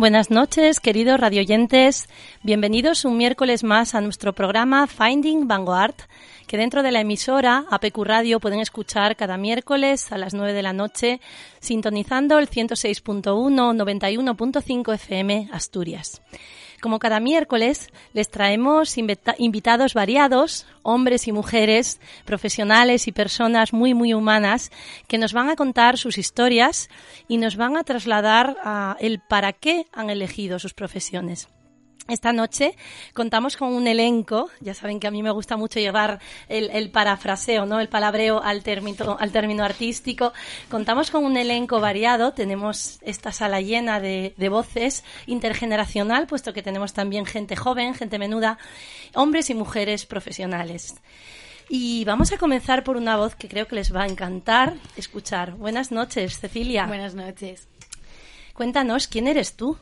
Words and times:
Buenas 0.00 0.30
noches, 0.30 0.80
queridos 0.80 1.20
radioyentes. 1.20 2.08
Bienvenidos 2.42 3.04
un 3.04 3.18
miércoles 3.18 3.62
más 3.62 3.94
a 3.94 4.00
nuestro 4.00 4.32
programa 4.32 4.86
Finding 4.86 5.46
Vanguard, 5.46 5.94
que 6.46 6.56
dentro 6.56 6.82
de 6.82 6.90
la 6.90 7.02
emisora 7.02 7.66
APQ 7.70 7.98
Radio 7.98 8.40
pueden 8.40 8.60
escuchar 8.60 9.14
cada 9.14 9.36
miércoles 9.36 10.10
a 10.10 10.16
las 10.16 10.32
9 10.32 10.54
de 10.54 10.62
la 10.62 10.72
noche, 10.72 11.20
sintonizando 11.58 12.38
el 12.38 12.48
106.1 12.48 13.24
91.5 13.76 14.94
FM 14.94 15.50
Asturias. 15.52 16.22
Como 16.80 16.98
cada 16.98 17.20
miércoles, 17.20 17.90
les 18.14 18.30
traemos 18.30 18.96
invitados 18.96 19.92
variados, 19.94 20.66
hombres 20.82 21.28
y 21.28 21.32
mujeres, 21.32 22.00
profesionales 22.24 23.06
y 23.06 23.12
personas 23.12 23.72
muy, 23.72 23.92
muy 23.92 24.14
humanas, 24.14 24.70
que 25.06 25.18
nos 25.18 25.34
van 25.34 25.50
a 25.50 25.56
contar 25.56 25.98
sus 25.98 26.16
historias 26.16 26.88
y 27.28 27.36
nos 27.36 27.56
van 27.56 27.76
a 27.76 27.84
trasladar 27.84 28.56
el 28.98 29.20
para 29.20 29.52
qué 29.52 29.86
han 29.92 30.08
elegido 30.08 30.58
sus 30.58 30.72
profesiones. 30.72 31.48
Esta 32.08 32.32
noche 32.32 32.74
contamos 33.14 33.56
con 33.56 33.72
un 33.72 33.86
elenco, 33.86 34.50
ya 34.60 34.74
saben 34.74 34.98
que 34.98 35.06
a 35.06 35.12
mí 35.12 35.22
me 35.22 35.30
gusta 35.30 35.56
mucho 35.56 35.78
llevar 35.78 36.18
el, 36.48 36.90
parafraseo, 36.90 37.66
¿no? 37.66 37.78
el 37.78 37.88
palabreo 37.88 38.42
al 38.42 38.64
término, 38.64 39.16
al 39.20 39.30
término 39.30 39.62
artístico. 39.62 40.32
Contamos 40.70 41.10
con 41.12 41.24
un 41.24 41.36
elenco 41.36 41.78
variado, 41.78 42.32
tenemos 42.32 42.98
esta 43.02 43.30
sala 43.30 43.60
llena 43.60 44.00
de, 44.00 44.34
de 44.36 44.48
voces 44.48 45.04
intergeneracional, 45.26 46.26
puesto 46.26 46.52
que 46.52 46.62
tenemos 46.62 46.94
también 46.94 47.26
gente 47.26 47.54
joven, 47.54 47.94
gente 47.94 48.18
menuda, 48.18 48.58
hombres 49.14 49.50
y 49.50 49.54
mujeres 49.54 50.04
profesionales. 50.06 50.96
Y 51.68 52.04
vamos 52.04 52.32
a 52.32 52.38
comenzar 52.38 52.82
por 52.82 52.96
una 52.96 53.16
voz 53.16 53.36
que 53.36 53.48
creo 53.48 53.68
que 53.68 53.76
les 53.76 53.94
va 53.94 54.02
a 54.02 54.08
encantar 54.08 54.74
escuchar. 54.96 55.52
Buenas 55.52 55.92
noches, 55.92 56.40
Cecilia. 56.40 56.86
Buenas 56.86 57.14
noches. 57.14 57.68
Cuéntanos, 58.52 59.06
¿quién 59.06 59.28
eres 59.28 59.54
tú? 59.54 59.78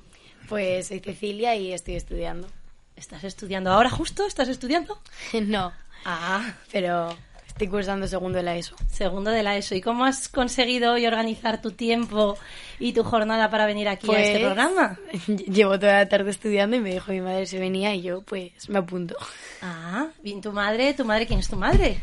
Pues 0.49 0.89
soy 0.89 1.01
Cecilia 1.01 1.55
y 1.57 1.73
estoy 1.73 1.97
estudiando. 1.97 2.49
¿Estás 2.97 3.23
estudiando 3.25 3.71
ahora 3.71 3.91
justo? 3.91 4.27
¿Estás 4.27 4.49
estudiando? 4.49 4.99
no. 5.43 5.73
Ah. 6.05 6.55
Pero 6.73 7.15
estoy 7.47 7.69
cursando 7.69 8.09
segundo 8.09 8.39
de 8.39 8.45
la 8.45 8.57
ESO. 8.57 8.77
Segundo 8.91 9.31
de 9.31 9.43
la 9.43 9.57
ESO. 9.57 9.75
¿Y 9.75 9.81
cómo 9.81 10.05
has 10.05 10.29
conseguido 10.29 10.95
hoy 10.95 11.07
organizar 11.07 11.61
tu 11.61 11.73
tiempo 11.73 12.39
y 12.79 12.93
tu 12.93 13.05
jornada 13.05 13.50
para 13.50 13.67
venir 13.67 13.89
aquí 13.89 14.11
a 14.11 14.21
este 14.21 14.39
pues, 14.39 14.45
programa? 14.45 14.99
Llevo 15.27 15.78
toda 15.78 15.93
la 15.95 16.09
tarde 16.09 16.31
estudiando 16.31 16.77
y 16.77 16.81
me 16.81 16.93
dijo 16.95 17.12
mi 17.12 17.21
madre 17.21 17.47
si 17.47 17.59
venía 17.59 17.95
y 17.95 18.03
yo 18.03 18.22
pues 18.22 18.69
me 18.69 18.78
apunto. 18.78 19.17
Ah, 19.61 20.09
bien 20.22 20.41
tu 20.41 20.53
madre. 20.53 20.95
¿Tu 20.95 21.05
madre 21.05 21.27
quién 21.27 21.41
es 21.41 21.49
tu 21.49 21.56
madre? 21.56 22.01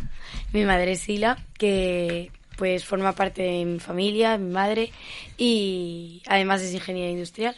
Mi 0.53 0.65
madre 0.65 0.91
es 0.91 0.99
Sila, 0.99 1.37
que 1.57 2.31
pues 2.57 2.85
forma 2.85 3.13
parte 3.13 3.41
de 3.41 3.65
mi 3.65 3.79
familia, 3.79 4.37
mi 4.37 4.51
madre 4.51 4.91
y 5.37 6.21
además 6.27 6.61
es 6.61 6.73
ingeniera 6.73 7.09
industrial. 7.09 7.55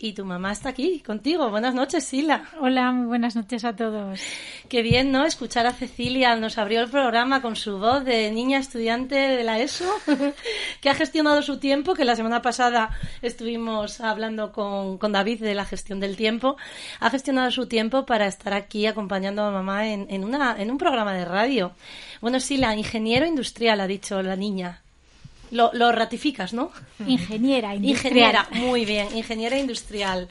Y 0.00 0.12
tu 0.12 0.24
mamá 0.24 0.52
está 0.52 0.68
aquí 0.68 1.00
contigo. 1.00 1.50
Buenas 1.50 1.74
noches, 1.74 2.04
Sila. 2.04 2.44
Hola, 2.60 2.92
muy 2.92 3.06
buenas 3.06 3.34
noches 3.34 3.64
a 3.64 3.74
todos. 3.74 4.20
Qué 4.68 4.80
bien, 4.82 5.10
¿no? 5.10 5.26
Escuchar 5.26 5.66
a 5.66 5.72
Cecilia. 5.72 6.36
Nos 6.36 6.56
abrió 6.56 6.82
el 6.82 6.88
programa 6.88 7.42
con 7.42 7.56
su 7.56 7.78
voz 7.78 8.04
de 8.04 8.30
niña 8.30 8.60
estudiante 8.60 9.16
de 9.16 9.42
la 9.42 9.58
ESO, 9.58 9.92
que 10.80 10.88
ha 10.88 10.94
gestionado 10.94 11.42
su 11.42 11.58
tiempo, 11.58 11.94
que 11.94 12.04
la 12.04 12.14
semana 12.14 12.42
pasada 12.42 12.90
estuvimos 13.22 14.00
hablando 14.00 14.52
con, 14.52 14.98
con, 14.98 15.10
David 15.10 15.40
de 15.42 15.56
la 15.56 15.64
gestión 15.64 15.98
del 15.98 16.14
tiempo. 16.16 16.56
Ha 17.00 17.10
gestionado 17.10 17.50
su 17.50 17.66
tiempo 17.66 18.06
para 18.06 18.28
estar 18.28 18.52
aquí 18.52 18.86
acompañando 18.86 19.42
a 19.42 19.50
mamá 19.50 19.88
en, 19.88 20.06
en, 20.10 20.22
una, 20.22 20.54
en 20.62 20.70
un 20.70 20.78
programa 20.78 21.12
de 21.12 21.24
radio. 21.24 21.72
Bueno, 22.20 22.38
Sila, 22.38 22.76
ingeniero 22.76 23.26
industrial, 23.26 23.80
ha 23.80 23.88
dicho 23.88 24.22
la 24.22 24.36
niña. 24.36 24.80
Lo, 25.50 25.70
lo 25.72 25.92
ratificas, 25.92 26.52
¿no? 26.52 26.70
Ingeniera 27.06 27.74
industrial. 27.74 28.06
Ingeniera, 28.06 28.48
muy 28.52 28.84
bien, 28.84 29.08
ingeniera 29.16 29.58
industrial. 29.58 30.28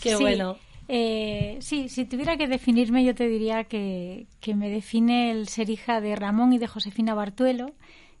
Qué 0.00 0.16
bueno. 0.16 0.56
Eh, 0.86 1.56
sí, 1.60 1.88
si 1.88 2.04
tuviera 2.04 2.36
que 2.36 2.46
definirme, 2.46 3.04
yo 3.04 3.14
te 3.14 3.26
diría 3.26 3.64
que, 3.64 4.26
que 4.40 4.54
me 4.54 4.68
define 4.68 5.30
el 5.30 5.48
ser 5.48 5.70
hija 5.70 6.00
de 6.00 6.14
Ramón 6.14 6.52
y 6.52 6.58
de 6.58 6.66
Josefina 6.66 7.14
Bartuelo, 7.14 7.72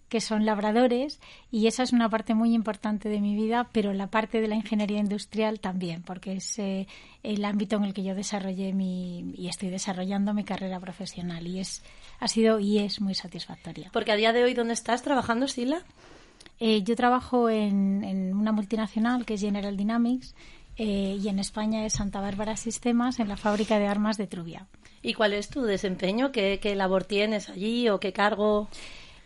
que 0.08 0.20
son 0.20 0.46
labradores, 0.46 1.20
y 1.50 1.66
esa 1.66 1.82
es 1.82 1.92
una 1.92 2.08
parte 2.08 2.34
muy 2.34 2.54
importante 2.54 3.08
de 3.08 3.20
mi 3.20 3.34
vida, 3.34 3.68
pero 3.72 3.92
la 3.92 4.06
parte 4.06 4.40
de 4.40 4.48
la 4.48 4.54
ingeniería 4.54 4.98
industrial 4.98 5.60
también, 5.60 6.02
porque 6.02 6.34
es 6.34 6.58
eh, 6.58 6.86
el 7.22 7.44
ámbito 7.44 7.76
en 7.76 7.84
el 7.84 7.94
que 7.94 8.04
yo 8.04 8.14
desarrollé 8.14 8.72
mi, 8.72 9.32
y 9.36 9.48
estoy 9.48 9.70
desarrollando 9.70 10.32
mi 10.32 10.44
carrera 10.44 10.78
profesional, 10.78 11.46
y 11.46 11.58
es, 11.58 11.82
ha 12.20 12.28
sido 12.28 12.60
y 12.60 12.78
es 12.78 13.00
muy 13.00 13.14
satisfactoria. 13.14 13.90
Porque 13.92 14.12
a 14.12 14.16
día 14.16 14.32
de 14.32 14.44
hoy, 14.44 14.54
¿dónde 14.54 14.74
estás 14.74 15.02
trabajando, 15.02 15.48
Sila? 15.48 15.82
Eh, 16.60 16.82
yo 16.82 16.96
trabajo 16.96 17.48
en, 17.50 18.34
una 18.34 18.52
multinacional 18.52 19.24
que 19.24 19.34
es 19.34 19.40
General 19.40 19.76
Dynamics 19.76 20.34
eh, 20.76 21.18
y 21.20 21.28
en 21.28 21.38
España 21.38 21.84
es 21.84 21.94
Santa 21.94 22.20
Bárbara 22.20 22.56
Sistemas 22.56 23.18
en 23.18 23.28
la 23.28 23.36
fábrica 23.36 23.78
de 23.78 23.86
armas 23.86 24.16
de 24.16 24.26
Trubia. 24.26 24.66
¿Y 25.02 25.14
cuál 25.14 25.32
es 25.34 25.48
tu 25.48 25.62
desempeño? 25.62 26.32
¿Qué, 26.32 26.74
labor 26.76 27.04
tienes 27.04 27.48
allí 27.48 27.88
o 27.88 28.00
qué 28.00 28.12
cargo? 28.12 28.68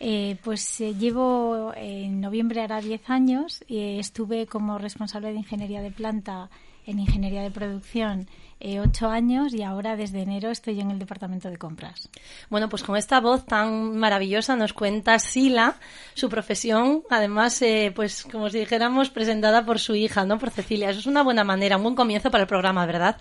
Eh, 0.00 0.36
pues 0.44 0.78
llevo 0.78 1.72
en 1.76 2.20
noviembre 2.20 2.60
hará 2.60 2.80
10 2.80 3.10
años 3.10 3.64
y 3.66 3.98
estuve 3.98 4.46
como 4.46 4.78
responsable 4.78 5.32
de 5.32 5.38
ingeniería 5.38 5.82
de 5.82 5.90
planta 5.90 6.50
en 6.86 7.00
ingeniería 7.00 7.42
de 7.42 7.50
producción 7.50 8.28
eh, 8.60 8.80
ocho 8.80 9.08
años 9.08 9.54
y 9.54 9.62
ahora 9.62 9.94
desde 9.94 10.22
enero 10.22 10.50
estoy 10.50 10.80
en 10.80 10.90
el 10.90 10.98
departamento 10.98 11.48
de 11.48 11.58
compras. 11.58 12.08
Bueno, 12.50 12.68
pues 12.68 12.82
con 12.82 12.96
esta 12.96 13.20
voz 13.20 13.46
tan 13.46 13.96
maravillosa 13.96 14.56
nos 14.56 14.72
cuenta 14.72 15.18
Sila 15.20 15.76
su 16.14 16.28
profesión, 16.28 17.02
además, 17.08 17.62
eh, 17.62 17.92
pues 17.94 18.24
como 18.24 18.50
si 18.50 18.58
dijéramos, 18.58 19.10
presentada 19.10 19.64
por 19.64 19.78
su 19.78 19.94
hija, 19.94 20.24
¿no? 20.24 20.38
Por 20.38 20.50
Cecilia. 20.50 20.90
Eso 20.90 20.98
es 21.00 21.06
una 21.06 21.22
buena 21.22 21.44
manera, 21.44 21.76
un 21.76 21.84
buen 21.84 21.94
comienzo 21.94 22.30
para 22.30 22.42
el 22.42 22.48
programa, 22.48 22.84
¿verdad? 22.84 23.16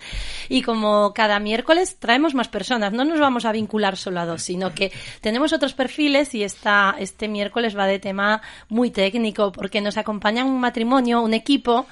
Y 0.48 0.62
como 0.62 1.12
cada 1.14 1.38
miércoles 1.38 1.96
traemos 1.98 2.34
más 2.34 2.48
personas, 2.48 2.92
no 2.92 3.04
nos 3.04 3.20
vamos 3.20 3.44
a 3.44 3.52
vincular 3.52 3.96
solo 3.96 4.20
a 4.20 4.26
dos, 4.26 4.42
sino 4.42 4.74
que 4.74 4.92
tenemos 5.20 5.52
otros 5.52 5.72
perfiles 5.72 6.34
y 6.34 6.42
esta, 6.42 6.96
este 6.98 7.28
miércoles 7.28 7.76
va 7.76 7.86
de 7.86 8.00
tema 8.00 8.42
muy 8.68 8.90
técnico 8.90 9.52
porque 9.52 9.80
nos 9.80 9.96
acompaña 9.98 10.44
un 10.44 10.58
matrimonio, 10.58 11.22
un 11.22 11.34
equipo 11.34 11.86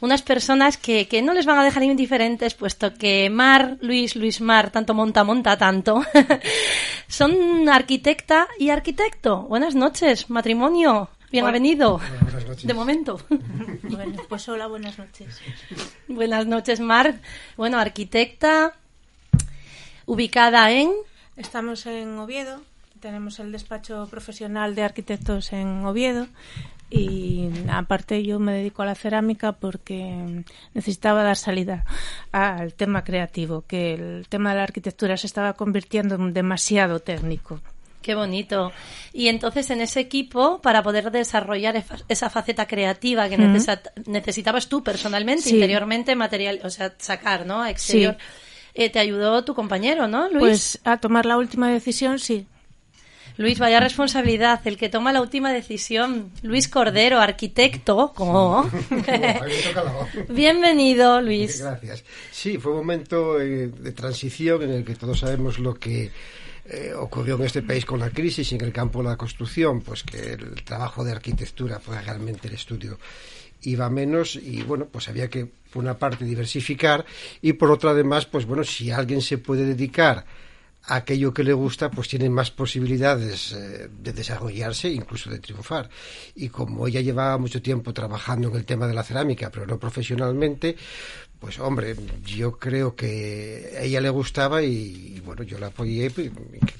unas 0.00 0.22
personas 0.22 0.76
que, 0.76 1.08
que 1.08 1.22
no 1.22 1.32
les 1.32 1.46
van 1.46 1.58
a 1.58 1.64
dejar 1.64 1.82
indiferentes, 1.82 2.54
puesto 2.54 2.94
que 2.94 3.30
Mar, 3.30 3.78
Luis, 3.80 4.16
Luis 4.16 4.40
Mar, 4.40 4.70
tanto 4.70 4.94
monta, 4.94 5.24
monta 5.24 5.56
tanto, 5.56 6.02
son 7.08 7.68
arquitecta 7.68 8.48
y 8.58 8.70
arquitecto. 8.70 9.42
Buenas 9.42 9.74
noches, 9.74 10.30
matrimonio. 10.30 11.08
Bienvenido. 11.30 11.98
Buenas 11.98 12.46
noches. 12.46 12.66
De 12.66 12.74
momento. 12.74 13.20
Bueno, 13.88 14.20
pues 14.28 14.48
hola, 14.48 14.66
buenas 14.66 14.98
noches. 14.98 15.40
Buenas 16.08 16.44
noches, 16.44 16.80
Mar. 16.80 17.20
Bueno, 17.56 17.78
arquitecta, 17.78 18.74
ubicada 20.04 20.70
en. 20.72 20.90
Estamos 21.36 21.86
en 21.86 22.18
Oviedo. 22.18 22.60
Tenemos 23.00 23.38
el 23.38 23.52
despacho 23.52 24.06
profesional 24.10 24.74
de 24.74 24.82
arquitectos 24.82 25.52
en 25.52 25.86
Oviedo 25.86 26.26
y 26.88 27.48
aparte 27.68 28.22
yo 28.22 28.38
me 28.38 28.52
dedico 28.52 28.82
a 28.82 28.86
la 28.86 28.94
cerámica 28.94 29.52
porque 29.52 30.44
necesitaba 30.72 31.22
dar 31.24 31.36
salida 31.36 31.84
al 32.30 32.74
tema 32.74 33.02
creativo, 33.02 33.64
que 33.66 33.94
el 33.94 34.26
tema 34.28 34.50
de 34.50 34.56
la 34.56 34.62
arquitectura 34.62 35.16
se 35.16 35.26
estaba 35.26 35.54
convirtiendo 35.54 36.14
en 36.14 36.32
demasiado 36.32 37.00
técnico. 37.00 37.60
Qué 38.02 38.14
bonito. 38.14 38.70
Y 39.12 39.26
entonces 39.26 39.68
en 39.70 39.80
ese 39.80 39.98
equipo, 39.98 40.60
para 40.62 40.80
poder 40.84 41.10
desarrollar 41.10 41.82
esa 42.06 42.30
faceta 42.30 42.68
creativa 42.68 43.28
que 43.28 43.36
necesitabas 44.06 44.68
tú 44.68 44.84
personalmente, 44.84 45.50
interiormente, 45.50 46.14
material, 46.14 46.60
o 46.62 46.70
sea, 46.70 46.94
sacar, 46.98 47.46
¿no? 47.46 47.66
exterior. 47.66 48.16
eh, 48.74 48.90
te 48.90 49.00
ayudó 49.00 49.44
tu 49.44 49.56
compañero, 49.56 50.06
¿no, 50.06 50.28
Luis? 50.28 50.38
Pues 50.38 50.80
a 50.84 50.98
tomar 50.98 51.26
la 51.26 51.36
última 51.36 51.68
decisión, 51.68 52.20
sí. 52.20 52.46
Luis, 53.38 53.58
vaya 53.58 53.80
responsabilidad, 53.80 54.66
el 54.66 54.78
que 54.78 54.88
toma 54.88 55.12
la 55.12 55.20
última 55.20 55.52
decisión. 55.52 56.30
Luis 56.42 56.68
Cordero, 56.68 57.20
arquitecto. 57.20 58.12
¿Cómo? 58.14 58.70
Bienvenido, 60.30 61.20
Luis. 61.20 61.60
Gracias. 61.60 62.04
Sí, 62.30 62.56
fue 62.56 62.72
un 62.72 62.78
momento 62.78 63.38
eh, 63.38 63.68
de 63.68 63.92
transición 63.92 64.62
en 64.62 64.70
el 64.70 64.84
que 64.84 64.94
todos 64.94 65.18
sabemos 65.18 65.58
lo 65.58 65.74
que 65.74 66.10
eh, 66.64 66.92
ocurrió 66.96 67.36
en 67.36 67.42
este 67.42 67.62
país 67.62 67.84
con 67.84 68.00
la 68.00 68.08
crisis 68.08 68.52
en 68.52 68.62
el 68.62 68.72
campo 68.72 69.02
de 69.02 69.10
la 69.10 69.16
construcción, 69.16 69.82
pues 69.82 70.02
que 70.02 70.32
el 70.32 70.64
trabajo 70.64 71.04
de 71.04 71.12
arquitectura 71.12 71.78
fue 71.78 72.00
realmente 72.00 72.48
el 72.48 72.54
estudio 72.54 72.98
iba 73.62 73.90
menos 73.90 74.36
y 74.36 74.62
bueno, 74.62 74.86
pues 74.90 75.08
había 75.08 75.28
que 75.28 75.46
por 75.72 75.82
una 75.82 75.98
parte 75.98 76.24
diversificar 76.24 77.04
y 77.42 77.54
por 77.54 77.70
otra 77.70 77.90
además, 77.90 78.26
pues 78.26 78.46
bueno, 78.46 78.64
si 78.64 78.90
alguien 78.90 79.20
se 79.20 79.38
puede 79.38 79.64
dedicar 79.64 80.24
aquello 80.86 81.34
que 81.34 81.44
le 81.44 81.52
gusta, 81.52 81.90
pues 81.90 82.08
tiene 82.08 82.30
más 82.30 82.50
posibilidades 82.50 83.52
eh, 83.52 83.88
de 83.90 84.12
desarrollarse, 84.12 84.88
incluso 84.88 85.30
de 85.30 85.38
triunfar. 85.38 85.88
Y 86.34 86.48
como 86.48 86.86
ella 86.86 87.00
llevaba 87.00 87.38
mucho 87.38 87.60
tiempo 87.60 87.92
trabajando 87.92 88.48
en 88.48 88.56
el 88.56 88.64
tema 88.64 88.86
de 88.86 88.94
la 88.94 89.02
cerámica, 89.02 89.50
pero 89.50 89.66
no 89.66 89.78
profesionalmente, 89.78 90.76
pues 91.38 91.58
hombre, 91.58 91.96
yo 92.24 92.58
creo 92.58 92.94
que 92.94 93.74
a 93.78 93.82
ella 93.82 94.00
le 94.00 94.10
gustaba 94.10 94.62
y, 94.62 95.20
bueno, 95.24 95.42
yo 95.42 95.58
la 95.58 95.66
apoyé, 95.66 96.10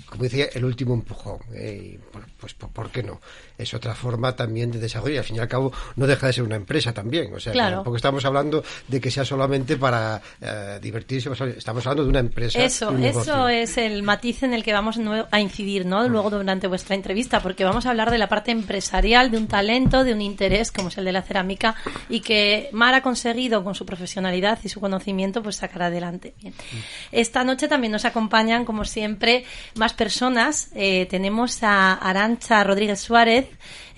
como 0.07 0.23
decía, 0.23 0.47
el 0.55 0.65
último 0.65 0.95
empujón. 0.95 1.41
Eh, 1.53 1.99
pues 2.39 2.55
¿por 2.55 2.91
qué 2.91 3.03
no? 3.03 3.21
Es 3.59 3.75
otra 3.75 3.95
forma 3.95 4.35
también 4.35 4.71
de 4.71 4.79
desarrollo 4.79 5.15
y 5.15 5.19
al 5.19 5.25
fin 5.25 5.37
y 5.37 5.39
al 5.39 5.49
cabo 5.49 5.73
no 5.97 6.07
deja 6.07 6.27
de 6.27 6.33
ser 6.33 6.45
una 6.45 6.57
empresa 6.57 6.93
también. 6.93 7.35
O 7.35 7.41
sea, 7.41 7.83
porque 7.83 7.97
estamos 7.97 8.25
hablando 8.25 8.63
de 8.89 9.01
que 9.01 9.11
sea 9.11 9.25
solamente 9.25 9.77
para 9.77 10.21
eh, 10.41 10.79
divertirse, 10.81 11.31
estamos 11.57 11.87
hablando 11.87 12.05
de 12.05 12.11
una 12.11 12.21
empresa. 12.21 12.63
Eso, 12.63 12.97
eso 12.99 13.49
es 13.49 13.79
el 13.79 14.03
matiz 14.03 14.43
en 14.43 14.55
el 14.55 14.63
que 14.63 14.73
vamos 14.73 14.99
a 15.31 15.41
incidir, 15.41 15.87
¿no? 15.87 16.09
Luego 16.09 16.31
durante 16.31 16.67
vuestra 16.67 16.95
entrevista, 16.95 17.41
porque 17.41 17.65
vamos 17.65 17.87
a 17.87 17.91
hablar 17.91 18.11
de 18.11 18.19
la 18.19 18.29
parte 18.29 18.51
empresarial, 18.51 19.31
de 19.31 19.39
un 19.39 19.47
talento, 19.47 20.05
de 20.05 20.13
un 20.13 20.21
interés 20.21 20.71
como 20.71 20.89
es 20.89 20.99
el 20.99 21.05
de 21.05 21.13
la 21.13 21.23
cerámica 21.23 21.75
y 22.09 22.21
que 22.21 22.69
Mar 22.73 22.95
ha 22.95 23.03
conseguido 23.03 23.65
con 23.65 23.75
su 23.75 23.87
profesionalidad 23.87 24.59
y 24.63 24.69
su 24.69 24.81
conocimiento 24.81 25.43
pues 25.43 25.57
sacar 25.57 25.83
adelante. 25.85 26.35
Esta 27.13 27.45
noche 27.45 27.69
también 27.69 27.93
nos 27.93 28.05
acompañan, 28.05 28.65
como 28.65 28.85
siempre, 28.85 29.45
más 29.75 29.93
personas. 29.95 30.69
Eh, 30.75 31.07
tenemos 31.07 31.63
a 31.63 31.95
Arancha 31.95 32.63
Rodríguez 32.65 33.01
Suárez, 33.01 33.46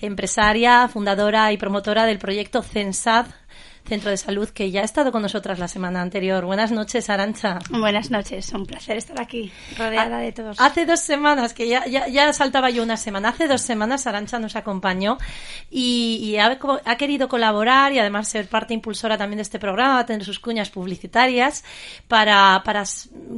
empresaria, 0.01 0.87
fundadora 0.87 1.51
y 1.51 1.57
promotora 1.57 2.05
del 2.05 2.19
proyecto 2.19 2.61
CENSAD, 2.61 3.27
Centro 3.89 4.11
de 4.11 4.17
Salud, 4.17 4.47
que 4.49 4.69
ya 4.69 4.81
ha 4.81 4.83
estado 4.83 5.11
con 5.11 5.23
nosotras 5.23 5.57
la 5.57 5.67
semana 5.67 6.01
anterior. 6.01 6.45
Buenas 6.45 6.71
noches, 6.71 7.09
Arancha. 7.09 7.57
Buenas 7.71 8.11
noches, 8.11 8.53
un 8.53 8.65
placer 8.65 8.97
estar 8.97 9.19
aquí, 9.19 9.51
rodeada 9.77 10.19
de 10.19 10.31
todos. 10.31 10.59
Hace 10.59 10.85
dos 10.85 10.99
semanas, 10.99 11.53
que 11.53 11.67
ya, 11.67 11.85
ya, 11.87 12.31
saltaba 12.31 12.69
yo 12.69 12.83
una 12.83 12.97
semana, 12.97 13.29
hace 13.29 13.47
dos 13.47 13.61
semanas 13.61 14.05
Arancha 14.05 14.37
nos 14.37 14.55
acompañó 14.55 15.17
y, 15.71 16.37
ha, 16.37 16.95
querido 16.97 17.27
colaborar 17.27 17.91
y 17.91 17.99
además 17.99 18.27
ser 18.27 18.47
parte 18.47 18.75
impulsora 18.75 19.17
también 19.17 19.37
de 19.37 19.43
este 19.43 19.57
programa, 19.57 20.05
tener 20.05 20.23
sus 20.23 20.39
cuñas 20.39 20.69
publicitarias 20.69 21.63
para, 22.07 22.61
para 22.63 22.83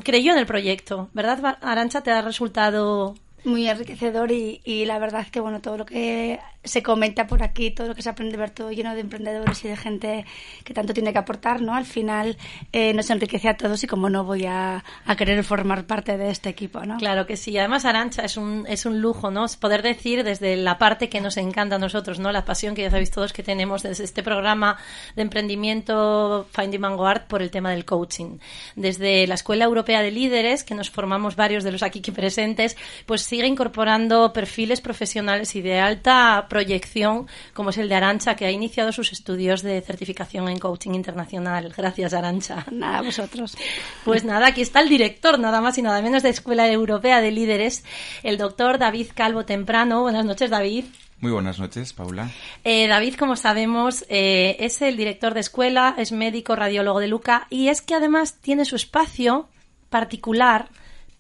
creyó 0.04 0.34
en 0.34 0.38
el 0.38 0.46
proyecto, 0.46 1.10
¿verdad, 1.14 1.60
Arancha? 1.62 2.02
¿Te 2.02 2.12
ha 2.12 2.22
resultado 2.22 3.16
muy 3.44 3.68
enriquecedor 3.68 4.32
y, 4.32 4.62
y, 4.64 4.86
la 4.86 5.00
verdad 5.00 5.28
que 5.32 5.40
bueno 5.40 5.62
todo 5.62 5.78
lo 5.78 5.86
que 5.86 6.40
se 6.64 6.84
comenta 6.84 7.28
por 7.28 7.44
aquí, 7.44 7.72
todo 7.72 7.88
lo 7.88 7.96
que 7.96 8.02
se 8.02 8.10
aprende 8.10 8.38
ver 8.38 8.52
todo 8.52 8.72
lleno 8.72 8.94
de 8.94 9.02
emprendedores 9.02 9.66
y 9.66 9.68
de 9.68 9.76
gente 9.76 10.26
que 10.64 10.74
tanto 10.74 10.94
tiene 10.94 11.12
que 11.12 11.20
aportar, 11.20 11.62
¿no? 11.62 11.74
Al 11.74 11.86
final 11.86 12.38
eh, 12.72 12.94
nos 12.94 13.10
enriquece 13.10 13.50
a 13.50 13.58
todos 13.58 13.84
y 13.84 13.88
como 13.88 14.10
no 14.10 14.24
voy 14.24 14.46
a, 14.46 14.84
a, 15.06 15.16
querer 15.16 15.44
formar 15.44 15.86
parte 15.86 16.18
de 16.18 16.30
este 16.30 16.50
equipo, 16.50 16.82
¿no? 16.86 16.98
Claro 16.98 17.26
que 17.26 17.36
sí. 17.36 17.58
Además, 17.58 17.86
Arancha, 17.86 18.24
es 18.24 18.38
un, 18.38 18.66
es 18.68 18.86
un 18.86 19.02
lujo, 19.02 19.32
¿no? 19.32 19.46
Poder 19.60 19.82
decir 19.82 20.24
desde 20.24 20.56
la 20.56 20.78
parte 20.78 21.10
que 21.10 21.20
nos 21.20 21.38
encanta 21.38 21.76
a 21.76 21.80
nosotros, 21.80 22.20
¿no? 22.20 22.32
La 22.32 22.46
pasión 22.46 22.76
que 22.76 22.84
ya 22.84 22.92
sabéis 22.92 23.12
todos 23.12 23.34
que 23.34 23.44
tenemos 23.44 23.82
desde 23.82 24.04
este 24.04 24.22
programa 24.22 24.78
de 25.16 25.24
emprendimiento 25.24 26.48
Finding 26.52 26.82
Vanguard 26.82 27.28
por 27.28 27.42
el 27.42 27.50
tema 27.50 27.72
del 27.72 27.86
coaching. 27.86 28.38
Desde 28.76 29.26
la 29.26 29.36
Escuela 29.36 29.66
Europea 29.66 30.02
de 30.02 30.12
Líderes, 30.12 30.64
que 30.64 30.76
nos 30.76 30.92
formamos 30.92 31.36
varios 31.36 31.64
de 31.64 31.72
los 31.72 31.84
aquí 31.84 32.02
presentes, 32.12 32.78
pues 33.06 33.22
sigue 33.22 33.48
incorporando 33.48 34.34
perfiles 34.34 34.82
profesionales 34.82 35.56
y 35.56 35.62
de 35.62 35.80
alta 35.80 36.48
proyección, 36.52 37.28
como 37.54 37.70
es 37.70 37.78
el 37.78 37.88
de 37.88 37.96
Arancha, 37.96 38.36
que 38.36 38.46
ha 38.46 38.52
iniciado 38.52 38.92
sus 38.92 39.14
estudios 39.14 39.62
de 39.62 39.80
certificación 39.80 40.50
en 40.50 40.60
coaching 40.60 40.92
internacional. 40.92 41.74
Gracias, 41.78 42.14
Arancha. 42.14 42.66
Nada, 42.70 43.02
vosotros. 43.02 43.58
Pues 44.04 44.26
nada, 44.26 44.48
aquí 44.48 44.60
está 44.60 44.82
el 44.82 44.90
director, 44.90 45.40
nada 45.40 45.62
más 45.62 45.78
y 45.78 45.82
nada 45.82 46.02
menos, 46.02 46.24
de 46.24 46.30
Escuela 46.30 46.70
Europea 46.70 47.22
de 47.22 47.32
Líderes, 47.32 47.86
el 48.22 48.38
doctor 48.38 48.80
David 48.80 49.08
Calvo 49.16 49.46
Temprano. 49.46 50.02
Buenas 50.02 50.26
noches, 50.26 50.50
David. 50.50 50.84
Muy 51.22 51.32
buenas 51.32 51.58
noches, 51.58 51.94
Paula. 51.94 52.30
Eh, 52.66 52.90
David, 52.90 53.16
como 53.16 53.38
sabemos, 53.38 54.04
eh, 54.10 54.58
es 54.60 54.82
el 54.82 54.98
director 54.98 55.34
de 55.34 55.40
escuela, 55.40 55.96
es 55.98 56.12
médico, 56.12 56.58
radiólogo 56.58 57.00
de 57.00 57.08
Luca 57.08 57.48
y 57.50 57.70
es 57.70 57.82
que 57.82 57.96
además 57.96 58.40
tiene 58.42 58.66
su 58.66 58.76
espacio 58.76 59.48
particular 59.90 60.68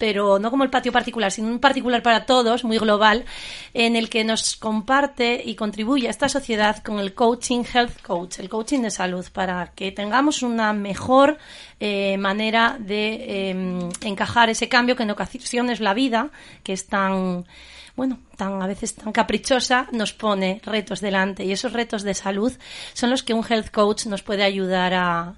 pero 0.01 0.39
no 0.39 0.49
como 0.49 0.63
el 0.63 0.71
patio 0.71 0.91
particular, 0.91 1.31
sino 1.31 1.47
un 1.47 1.59
particular 1.59 2.01
para 2.01 2.25
todos, 2.25 2.63
muy 2.63 2.79
global, 2.79 3.23
en 3.71 3.95
el 3.95 4.09
que 4.09 4.23
nos 4.23 4.55
comparte 4.55 5.39
y 5.45 5.53
contribuye 5.53 6.07
a 6.07 6.09
esta 6.09 6.27
sociedad 6.27 6.81
con 6.81 6.97
el 6.97 7.13
coaching 7.13 7.63
Health 7.71 8.01
Coach, 8.01 8.39
el 8.39 8.49
coaching 8.49 8.79
de 8.79 8.89
salud, 8.89 9.23
para 9.31 9.73
que 9.75 9.91
tengamos 9.91 10.41
una 10.41 10.73
mejor 10.73 11.37
eh, 11.79 12.17
manera 12.17 12.77
de 12.79 13.49
em, 13.51 13.89
encajar 14.01 14.49
ese 14.49 14.67
cambio 14.67 14.95
que 14.95 15.03
en 15.03 15.11
ocasiones 15.11 15.79
la 15.79 15.93
vida, 15.93 16.31
que 16.63 16.73
es 16.73 16.87
tan 16.87 17.45
bueno, 17.95 18.17
tan 18.37 18.59
a 18.59 18.65
veces 18.65 18.95
tan 18.95 19.11
caprichosa, 19.11 19.87
nos 19.91 20.13
pone 20.13 20.61
retos 20.63 20.99
delante. 20.99 21.45
Y 21.45 21.51
esos 21.51 21.73
retos 21.73 22.01
de 22.01 22.15
salud 22.15 22.51
son 22.93 23.11
los 23.11 23.21
que 23.21 23.35
un 23.35 23.45
health 23.47 23.69
coach 23.69 24.07
nos 24.07 24.23
puede 24.23 24.43
ayudar 24.43 24.95
a, 24.95 25.35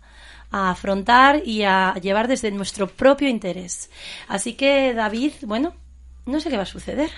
a 0.54 0.70
afrontar 0.70 1.42
y 1.46 1.64
a 1.64 1.96
llevar 1.96 2.30
desde 2.30 2.52
nuestro 2.52 2.88
propio 2.88 3.28
interés. 3.28 3.90
Así 4.28 4.54
que, 4.54 4.94
David, 4.94 5.34
bueno, 5.42 5.74
no 6.26 6.40
sé 6.40 6.50
qué 6.50 6.58
va 6.58 6.64
a 6.64 6.68
suceder. 6.68 7.10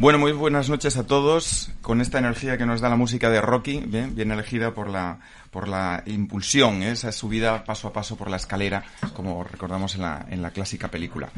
Bueno, 0.00 0.20
muy 0.20 0.30
buenas 0.30 0.70
noches 0.70 0.96
a 0.96 1.08
todos. 1.08 1.72
Con 1.82 2.00
esta 2.00 2.20
energía 2.20 2.56
que 2.56 2.64
nos 2.64 2.80
da 2.80 2.88
la 2.88 2.94
música 2.94 3.30
de 3.30 3.40
Rocky, 3.40 3.80
bien, 3.80 4.30
elegida 4.30 4.72
por 4.72 4.88
la, 4.88 5.18
por 5.50 5.66
la 5.66 6.04
impulsión, 6.06 6.84
¿eh? 6.84 6.92
esa 6.92 7.10
subida 7.10 7.64
paso 7.64 7.88
a 7.88 7.92
paso 7.92 8.14
por 8.16 8.30
la 8.30 8.36
escalera, 8.36 8.84
como 9.14 9.42
recordamos 9.42 9.96
en 9.96 10.02
la, 10.02 10.24
en 10.30 10.40
la 10.40 10.50
clásica 10.52 10.86
película. 10.86 11.30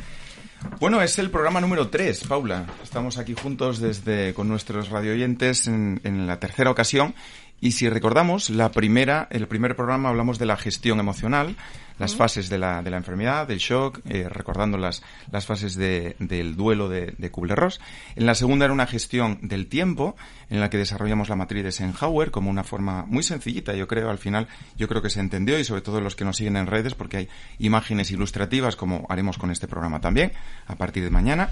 Bueno, 0.78 1.00
es 1.00 1.18
el 1.18 1.30
programa 1.30 1.62
número 1.62 1.88
3, 1.88 2.24
Paula. 2.28 2.66
Estamos 2.82 3.16
aquí 3.16 3.34
juntos 3.34 3.80
desde 3.80 4.34
con 4.34 4.46
nuestros 4.46 4.90
radioyentes 4.90 5.66
en, 5.66 6.02
en 6.04 6.26
la 6.26 6.38
tercera 6.38 6.70
ocasión. 6.70 7.14
Y 7.60 7.72
si 7.72 7.88
recordamos, 7.88 8.48
la 8.50 8.70
primera, 8.70 9.28
el 9.30 9.46
primer 9.46 9.76
programa 9.76 10.08
hablamos 10.08 10.38
de 10.38 10.46
la 10.46 10.56
gestión 10.56 10.98
emocional, 10.98 11.56
las 11.98 12.16
fases 12.16 12.48
de 12.48 12.56
la, 12.56 12.82
de 12.82 12.90
la 12.90 12.96
enfermedad, 12.96 13.46
del 13.46 13.58
shock, 13.58 14.00
eh, 14.08 14.26
recordando 14.26 14.78
las, 14.78 15.02
las 15.30 15.44
fases 15.44 15.74
de, 15.74 16.16
del 16.18 16.56
duelo 16.56 16.88
de, 16.88 17.14
de 17.18 17.30
Kubler-Ross. 17.30 17.78
En 18.16 18.24
la 18.24 18.34
segunda 18.34 18.64
era 18.64 18.72
una 18.72 18.86
gestión 18.86 19.38
del 19.42 19.66
tiempo, 19.66 20.16
en 20.48 20.60
la 20.60 20.70
que 20.70 20.78
desarrollamos 20.78 21.28
la 21.28 21.36
matriz 21.36 21.62
de 21.62 21.68
Eisenhower 21.68 22.30
como 22.30 22.48
una 22.48 22.64
forma 22.64 23.04
muy 23.06 23.22
sencillita, 23.22 23.74
yo 23.74 23.86
creo, 23.86 24.08
al 24.08 24.16
final, 24.16 24.48
yo 24.78 24.88
creo 24.88 25.02
que 25.02 25.10
se 25.10 25.20
entendió 25.20 25.58
y 25.58 25.64
sobre 25.64 25.82
todo 25.82 26.00
los 26.00 26.16
que 26.16 26.24
nos 26.24 26.38
siguen 26.38 26.56
en 26.56 26.66
redes, 26.66 26.94
porque 26.94 27.18
hay 27.18 27.28
imágenes 27.58 28.10
ilustrativas, 28.10 28.76
como 28.76 29.04
haremos 29.10 29.36
con 29.36 29.50
este 29.50 29.68
programa 29.68 30.00
también, 30.00 30.32
a 30.66 30.76
partir 30.76 31.04
de 31.04 31.10
mañana. 31.10 31.50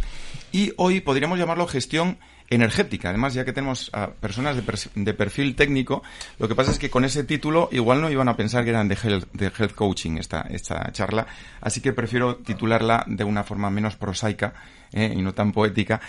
Y 0.51 0.73
hoy 0.79 1.03
podríamos 1.03 1.39
llamarlo 1.39 1.67
gestión 1.67 2.17
energética. 2.51 3.11
Además, 3.11 3.35
ya 3.35 3.45
que 3.45 3.53
tenemos 3.53 3.91
a 3.93 4.09
personas 4.11 4.57
de, 4.57 5.15
perfil 5.15 5.55
técnico, 5.55 6.03
lo 6.39 6.49
que 6.49 6.55
pasa 6.55 6.71
es 6.71 6.79
que 6.79 6.91
con 6.91 7.05
ese 7.05 7.25
título 7.25 7.69
igual 7.73 8.01
no 8.01 8.11
iban 8.11 8.29
a 8.29 8.37
pensar 8.37 8.65
que 8.65 8.71
eran 8.71 8.89
de 8.89 8.97
health, 8.97 9.75
coaching 9.75 10.17
esta, 10.19 10.43
esta 10.51 10.91
charla, 10.93 11.27
así 11.61 11.81
que 11.81 11.93
prefiero 11.93 12.37
titularla 12.37 13.05
de 13.07 13.25
una 13.25 13.45
forma 13.45 13.71
menos 13.71 13.97
prosaica 13.97 14.55
eh, 14.93 15.13
y 15.15 15.23
no 15.23 15.35
tan 15.35 15.53
poética 15.53 16.01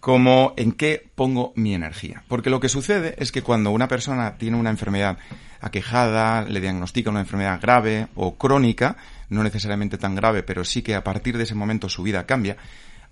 como 0.00 0.54
en 0.56 0.72
qué 0.72 1.06
pongo 1.14 1.52
mi 1.54 1.74
energía. 1.74 2.24
Porque 2.26 2.50
lo 2.50 2.58
que 2.58 2.68
sucede 2.68 3.14
es 3.18 3.30
que 3.30 3.42
cuando 3.42 3.70
una 3.70 3.86
persona 3.86 4.36
tiene 4.36 4.56
una 4.56 4.70
enfermedad 4.70 5.16
aquejada, 5.60 6.42
le 6.42 6.60
diagnostica 6.60 7.10
una 7.10 7.20
enfermedad 7.20 7.60
grave 7.60 8.08
o 8.16 8.36
crónica, 8.36 8.96
no 9.28 9.44
necesariamente 9.44 9.98
tan 9.98 10.16
grave, 10.16 10.42
pero 10.42 10.64
sí 10.64 10.82
que 10.82 10.96
a 10.96 11.04
partir 11.04 11.36
de 11.36 11.44
ese 11.44 11.54
momento 11.54 11.88
su 11.88 12.02
vida 12.02 12.26
cambia, 12.26 12.56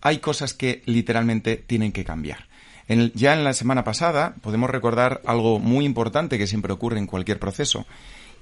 hay 0.00 0.18
cosas 0.18 0.52
que 0.52 0.82
literalmente 0.87 1.62
tienen 1.64 1.92
que 1.92 2.04
cambiar 2.04 2.50
ya 3.14 3.35
en 3.35 3.44
la 3.44 3.52
semana 3.52 3.85
pasada 3.85 4.35
podemos 4.40 4.68
recordar 4.68 5.20
algo 5.25 5.61
muy 5.61 5.85
importante 5.85 6.38
que 6.38 6.47
siempre 6.47 6.73
ocurre 6.73 6.99
en 6.99 7.06
cualquier 7.06 7.38
proceso, 7.38 7.87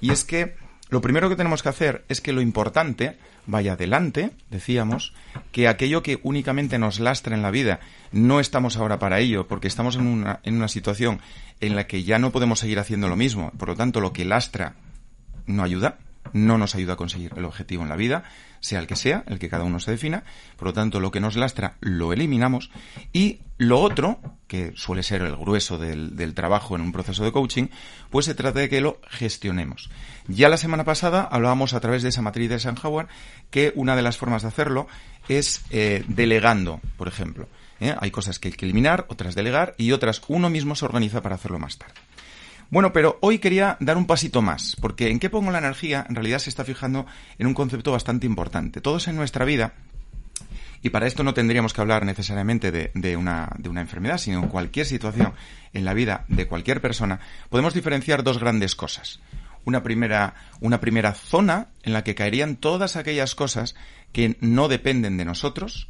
Y 0.01 0.13
es 0.13 0.25
que 0.25 0.55
lo 0.91 1.03
primero 1.03 1.29
que 1.29 1.37
tenemos 1.37 1.63
que 1.63 1.69
hacer 1.69 2.05
es 2.09 2.21
que 2.21 2.33
lo 2.33 2.41
importante 2.41 3.19
vaya 3.47 3.75
adelante, 3.75 4.31
decíamos, 4.51 5.13
que 5.53 5.69
aquello 5.69 6.03
que 6.03 6.19
únicamente 6.23 6.79
nos 6.79 7.01
lastra 7.01 7.35
en 7.35 7.43
la 7.43 7.51
vida, 7.51 7.81
no 8.13 8.41
estamos 8.41 8.77
ahora 8.77 8.99
para 8.99 9.21
ello, 9.21 9.49
porque 9.49 9.69
estamos 9.69 9.97
en 9.97 10.07
una, 10.07 10.41
en 10.45 10.57
una 10.57 10.69
situación 10.69 11.21
en 11.61 11.77
la 11.77 11.87
que 11.87 12.05
ya 12.05 12.19
no 12.19 12.31
podemos 12.31 12.61
seguir 12.61 12.79
haciendo 12.79 13.09
lo 13.09 13.17
mismo. 13.17 13.51
Por 13.59 13.69
lo 13.69 13.77
tanto, 13.77 14.01
lo 14.01 14.13
que 14.13 14.25
lastra 14.25 14.75
no 15.47 15.63
ayuda, 15.63 15.99
no 16.33 16.59
nos 16.59 16.75
ayuda 16.75 16.95
a 16.95 16.97
conseguir 16.97 17.33
el 17.37 17.45
objetivo 17.45 17.83
en 17.83 17.89
la 17.89 17.97
vida, 17.97 18.25
sea 18.61 18.81
el 18.81 18.87
que 18.87 18.97
sea, 18.97 19.25
el 19.27 19.39
que 19.39 19.49
cada 19.49 19.65
uno 19.65 19.81
se 19.81 19.91
defina. 19.91 20.25
Por 20.57 20.69
lo 20.69 20.73
tanto, 20.73 21.01
lo 21.01 21.11
que 21.11 21.21
nos 21.21 21.37
lastra 21.37 21.77
lo 21.81 22.13
eliminamos. 22.13 22.71
Y 23.13 23.41
lo 23.59 23.81
otro, 23.81 24.21
que 24.47 24.73
suele 24.77 25.03
ser 25.03 25.23
el 25.23 25.37
grueso 25.37 25.79
del, 25.79 26.35
trabajo 26.35 26.77
en 26.77 26.83
un 26.83 26.93
proceso 26.93 27.25
de 27.25 27.33
coaching, 27.33 27.67
pues 28.11 28.27
se 28.27 28.35
trata 28.35 28.61
de 28.61 28.69
que 28.69 28.81
lo 28.81 29.01
gestionemos. 29.09 29.91
Ya 30.29 30.49
la 30.49 30.57
semana 30.57 30.85
pasada 30.85 31.23
hablábamos 31.23 31.75
a 31.75 31.81
través 31.81 32.03
de 32.03 32.11
esa 32.11 32.23
matriz 32.23 32.49
de 32.49 32.57
Eisenhower 32.57 33.09
que 33.51 33.73
una 33.75 33.97
de 33.97 34.03
las 34.03 34.17
formas 34.17 34.43
de 34.43 34.49
hacerlo 34.49 34.87
es 35.29 35.63
eh, 35.71 36.05
delegando, 36.09 36.81
por 36.97 37.09
ejemplo. 37.09 37.49
¿eh? 37.81 37.95
Hay 37.99 38.11
cosas 38.11 38.39
que 38.39 38.49
hay 38.49 38.55
que 38.55 38.67
eliminar, 38.67 39.07
otras 39.09 39.35
delegar 39.35 39.75
y 39.79 39.93
otras 39.93 40.23
uno 40.29 40.51
mismo 40.51 40.75
se 40.75 40.85
organiza 40.85 41.23
para 41.23 41.35
hacerlo 41.35 41.59
más 41.59 41.79
tarde. 41.79 42.08
Bueno, 42.71 42.93
pero 42.93 43.17
hoy 43.23 43.39
quería 43.39 43.79
dar 43.81 43.97
un 43.97 44.07
pasito 44.07 44.43
más, 44.43 44.77
porque 44.79 45.09
en 45.09 45.19
qué 45.19 45.31
pongo 45.31 45.51
la 45.51 45.59
energía 45.59 46.05
en 46.07 46.15
realidad 46.15 46.39
se 46.39 46.51
está 46.51 46.65
fijando 46.65 47.07
en 47.39 47.47
un 47.47 47.55
concepto 47.55 47.93
bastante 47.93 48.27
importante. 48.27 48.83
Todos 48.83 49.09
en 49.09 49.17
nuestra 49.17 49.47
vida, 49.47 49.73
y 50.83 50.91
para 50.91 51.07
esto 51.07 51.23
no 51.23 51.33
tendríamos 51.33 51.73
que 51.73 51.81
hablar 51.81 52.05
necesariamente 52.05 52.71
de, 52.71 53.17
una 53.17 53.51
enfermedad, 53.77 54.19
sino 54.19 54.43
en 54.43 54.49
cualquier 54.49 54.85
situación 54.85 55.33
en 55.73 55.87
la 55.87 55.95
vida 55.95 56.27
de 56.29 56.47
cualquier 56.47 56.83
persona, 56.83 57.21
podemos 57.49 57.73
diferenciar 57.73 58.23
dos 58.23 58.39
grandes 58.39 58.77
cosas. 58.77 59.21
Una 59.65 59.83
primera, 59.83 60.35
una 60.61 60.79
primera 60.79 61.15
zona 61.15 61.69
en 61.85 61.95
la 61.95 62.05
que 62.05 62.15
caerían 62.15 62.57
todas 62.57 62.97
aquellas 62.97 63.35
cosas 63.35 63.77
que 64.13 64.37
no 64.41 64.69
dependen 64.69 65.17
de 65.17 65.25
nosotros 65.25 65.89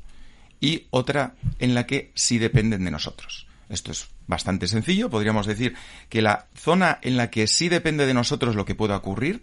y 0.61 0.87
otra 0.90 1.35
en 1.58 1.75
la 1.75 1.87
que 1.87 2.12
sí 2.14 2.38
dependen 2.38 2.85
de 2.85 2.92
nosotros. 2.92 3.47
Esto 3.68 3.92
es 3.92 4.08
bastante 4.26 4.66
sencillo. 4.66 5.10
Podríamos 5.10 5.46
decir 5.46 5.75
que 6.08 6.22
la 6.22 6.46
zona 6.54 6.98
en 7.02 7.16
la 7.16 7.30
que 7.30 7.46
sí 7.46 7.68
depende 7.68 8.06
de 8.06 8.14
nosotros 8.14 8.54
lo 8.54 8.64
que 8.64 8.75
pueda 8.75 8.96
ocurrir 8.96 9.42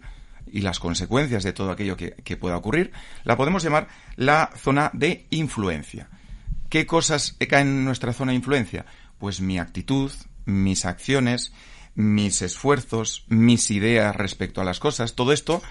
y 0.50 0.60
las 0.60 0.78
consecuencias 0.78 1.42
de 1.44 1.52
todo 1.52 1.70
aquello 1.70 1.96
que, 1.96 2.12
que 2.12 2.36
pueda 2.36 2.56
ocurrir, 2.56 2.92
la 3.24 3.36
podemos 3.36 3.62
llamar 3.62 3.88
la 4.16 4.50
zona 4.56 4.90
de 4.92 5.26
influencia. 5.30 6.08
¿Qué 6.68 6.86
cosas 6.86 7.36
caen 7.48 7.68
en 7.68 7.84
nuestra 7.84 8.12
zona 8.12 8.32
de 8.32 8.36
influencia? 8.36 8.86
Pues 9.18 9.40
mi 9.40 9.58
actitud, 9.58 10.12
mis 10.44 10.84
acciones, 10.84 11.52
mis 11.94 12.42
esfuerzos, 12.42 13.24
mis 13.28 13.70
ideas 13.70 14.14
respecto 14.14 14.60
a 14.60 14.64
las 14.64 14.78
cosas, 14.78 15.14
todo 15.14 15.32
esto 15.32 15.62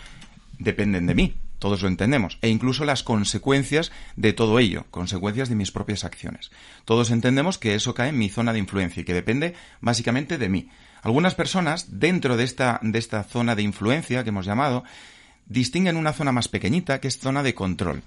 dependen 0.59 1.05
de 1.07 1.15
mí 1.15 1.44
todos 1.65 1.81
lo 1.81 1.87
entendemos, 1.87 2.37
e 2.43 2.49
incluso 2.49 2.85
las 2.85 3.01
consecuencias 3.01 3.91
de 4.15 4.33
todo 4.33 4.59
ello, 4.59 4.85
consecuencias 4.91 5.49
de 5.49 5.55
mis 5.55 5.71
propias 5.71 6.03
acciones. 6.03 6.51
Todos 6.85 7.09
entendemos 7.09 7.57
que 7.57 7.73
eso 7.73 7.95
cae 7.95 8.09
en 8.09 8.19
mi 8.19 8.29
zona 8.29 8.53
de 8.53 8.59
influencia 8.59 9.01
y 9.01 9.03
que 9.03 9.15
depende 9.15 9.55
básicamente 9.81 10.37
de 10.37 10.47
mí. 10.47 10.69
Algunas 11.01 11.33
personas, 11.33 11.99
dentro 11.99 12.37
de 12.37 12.43
esta, 12.43 12.79
de 12.83 12.99
esta 12.99 13.23
zona 13.23 13.55
de 13.55 13.63
influencia 13.63 14.23
que 14.23 14.29
hemos 14.29 14.45
llamado, 14.45 14.83
distinguen 15.47 15.97
una 15.97 16.13
zona 16.13 16.31
más 16.31 16.49
pequeñita 16.49 17.01
que 17.01 17.07
es 17.07 17.17
zona 17.17 17.41
de 17.41 17.55
control. 17.55 18.03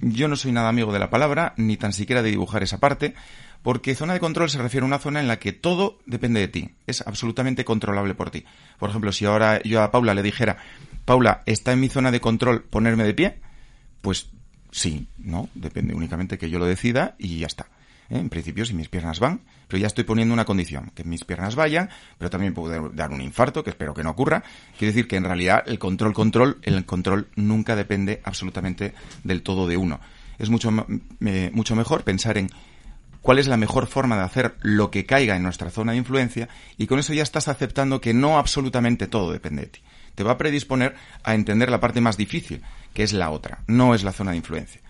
Yo 0.00 0.28
no 0.28 0.36
soy 0.36 0.52
nada 0.52 0.68
amigo 0.68 0.92
de 0.92 0.98
la 0.98 1.08
palabra, 1.08 1.54
ni 1.56 1.78
tan 1.78 1.94
siquiera 1.94 2.22
de 2.22 2.32
dibujar 2.32 2.62
esa 2.62 2.80
parte, 2.80 3.14
porque 3.62 3.94
zona 3.94 4.12
de 4.12 4.20
control 4.20 4.50
se 4.50 4.58
refiere 4.58 4.84
a 4.84 4.88
una 4.88 4.98
zona 4.98 5.20
en 5.20 5.28
la 5.28 5.38
que 5.38 5.54
todo 5.54 6.00
depende 6.04 6.40
de 6.40 6.48
ti, 6.48 6.74
es 6.86 7.00
absolutamente 7.00 7.64
controlable 7.64 8.14
por 8.14 8.30
ti. 8.30 8.44
Por 8.78 8.90
ejemplo, 8.90 9.10
si 9.10 9.24
ahora 9.24 9.62
yo 9.62 9.82
a 9.82 9.90
Paula 9.90 10.12
le 10.12 10.22
dijera, 10.22 10.58
Paula, 11.04 11.42
¿está 11.46 11.72
en 11.72 11.80
mi 11.80 11.88
zona 11.88 12.10
de 12.10 12.20
control 12.20 12.62
ponerme 12.62 13.04
de 13.04 13.14
pie? 13.14 13.38
Pues 14.00 14.30
sí, 14.70 15.08
no, 15.18 15.48
depende 15.54 15.94
únicamente 15.94 16.38
que 16.38 16.48
yo 16.48 16.58
lo 16.58 16.66
decida 16.66 17.14
y 17.18 17.38
ya 17.38 17.46
está. 17.46 17.66
¿Eh? 18.10 18.18
En 18.18 18.28
principio, 18.28 18.64
si 18.64 18.74
mis 18.74 18.88
piernas 18.88 19.20
van, 19.20 19.42
pero 19.68 19.80
ya 19.80 19.86
estoy 19.86 20.04
poniendo 20.04 20.34
una 20.34 20.44
condición, 20.44 20.92
que 20.94 21.04
mis 21.04 21.24
piernas 21.24 21.54
vayan, 21.56 21.90
pero 22.18 22.30
también 22.30 22.54
puedo 22.54 22.90
dar 22.90 23.10
un 23.10 23.20
infarto, 23.20 23.62
que 23.64 23.70
espero 23.70 23.94
que 23.94 24.02
no 24.02 24.10
ocurra. 24.10 24.42
Quiere 24.78 24.92
decir 24.92 25.08
que 25.08 25.16
en 25.16 25.24
realidad 25.24 25.62
el 25.66 25.78
control, 25.78 26.14
control, 26.14 26.58
el 26.62 26.84
control 26.84 27.28
nunca 27.36 27.76
depende 27.76 28.20
absolutamente 28.24 28.94
del 29.24 29.42
todo 29.42 29.66
de 29.66 29.76
uno. 29.76 30.00
Es 30.38 30.50
mucho, 30.50 30.70
mucho 30.70 31.76
mejor 31.76 32.02
pensar 32.02 32.38
en 32.38 32.50
cuál 33.20 33.38
es 33.38 33.46
la 33.46 33.56
mejor 33.56 33.86
forma 33.86 34.16
de 34.16 34.22
hacer 34.22 34.56
lo 34.60 34.90
que 34.90 35.06
caiga 35.06 35.36
en 35.36 35.42
nuestra 35.42 35.70
zona 35.70 35.92
de 35.92 35.98
influencia 35.98 36.48
y 36.76 36.86
con 36.86 36.98
eso 36.98 37.14
ya 37.14 37.22
estás 37.22 37.48
aceptando 37.48 38.00
que 38.00 38.12
no 38.12 38.36
absolutamente 38.38 39.06
todo 39.06 39.32
depende 39.32 39.62
de 39.62 39.68
ti. 39.68 39.80
Te 40.14 40.24
va 40.24 40.32
a 40.32 40.38
predisponer 40.38 40.94
a 41.22 41.34
entender 41.34 41.70
la 41.70 41.80
parte 41.80 42.00
más 42.00 42.16
difícil, 42.16 42.62
que 42.92 43.02
es 43.02 43.12
la 43.12 43.30
otra, 43.30 43.60
no 43.66 43.94
es 43.94 44.04
la 44.04 44.12
zona 44.12 44.32
de 44.32 44.38
influencia. 44.38 44.80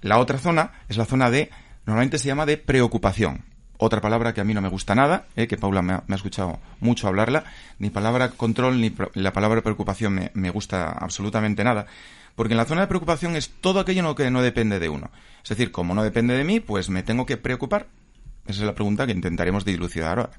La 0.00 0.18
otra 0.18 0.38
zona 0.38 0.72
es 0.88 0.96
la 0.96 1.04
zona 1.04 1.30
de, 1.30 1.50
normalmente 1.86 2.18
se 2.18 2.28
llama 2.28 2.46
de 2.46 2.56
preocupación. 2.56 3.42
Otra 3.76 4.00
palabra 4.00 4.32
que 4.32 4.40
a 4.40 4.44
mí 4.44 4.54
no 4.54 4.60
me 4.60 4.68
gusta 4.68 4.94
nada, 4.94 5.26
eh, 5.34 5.46
que 5.48 5.56
Paula 5.56 5.82
me 5.82 5.94
ha, 5.94 6.04
escuchado 6.14 6.60
mucho 6.80 7.08
hablarla, 7.08 7.44
ni 7.78 7.90
palabra 7.90 8.30
control 8.30 8.80
ni 8.80 8.94
la 9.14 9.32
palabra 9.32 9.62
preocupación 9.62 10.14
me, 10.14 10.30
me 10.34 10.50
gusta 10.50 10.90
absolutamente 10.90 11.64
nada 11.64 11.86
porque 12.34 12.54
en 12.54 12.58
la 12.58 12.64
zona 12.64 12.82
de 12.82 12.86
preocupación 12.88 13.36
es 13.36 13.50
todo 13.60 13.80
aquello 13.80 14.14
que 14.14 14.30
no 14.30 14.42
depende 14.42 14.80
de 14.80 14.88
uno. 14.88 15.10
Es 15.42 15.50
decir, 15.50 15.70
como 15.70 15.94
no 15.94 16.02
depende 16.02 16.34
de 16.34 16.44
mí, 16.44 16.60
pues 16.60 16.88
me 16.88 17.02
tengo 17.02 17.26
que 17.26 17.36
preocupar. 17.36 17.86
Esa 18.46 18.60
es 18.60 18.66
la 18.66 18.74
pregunta 18.74 19.06
que 19.06 19.12
intentaremos 19.12 19.64
dilucidar 19.64 20.18
ahora. 20.18 20.30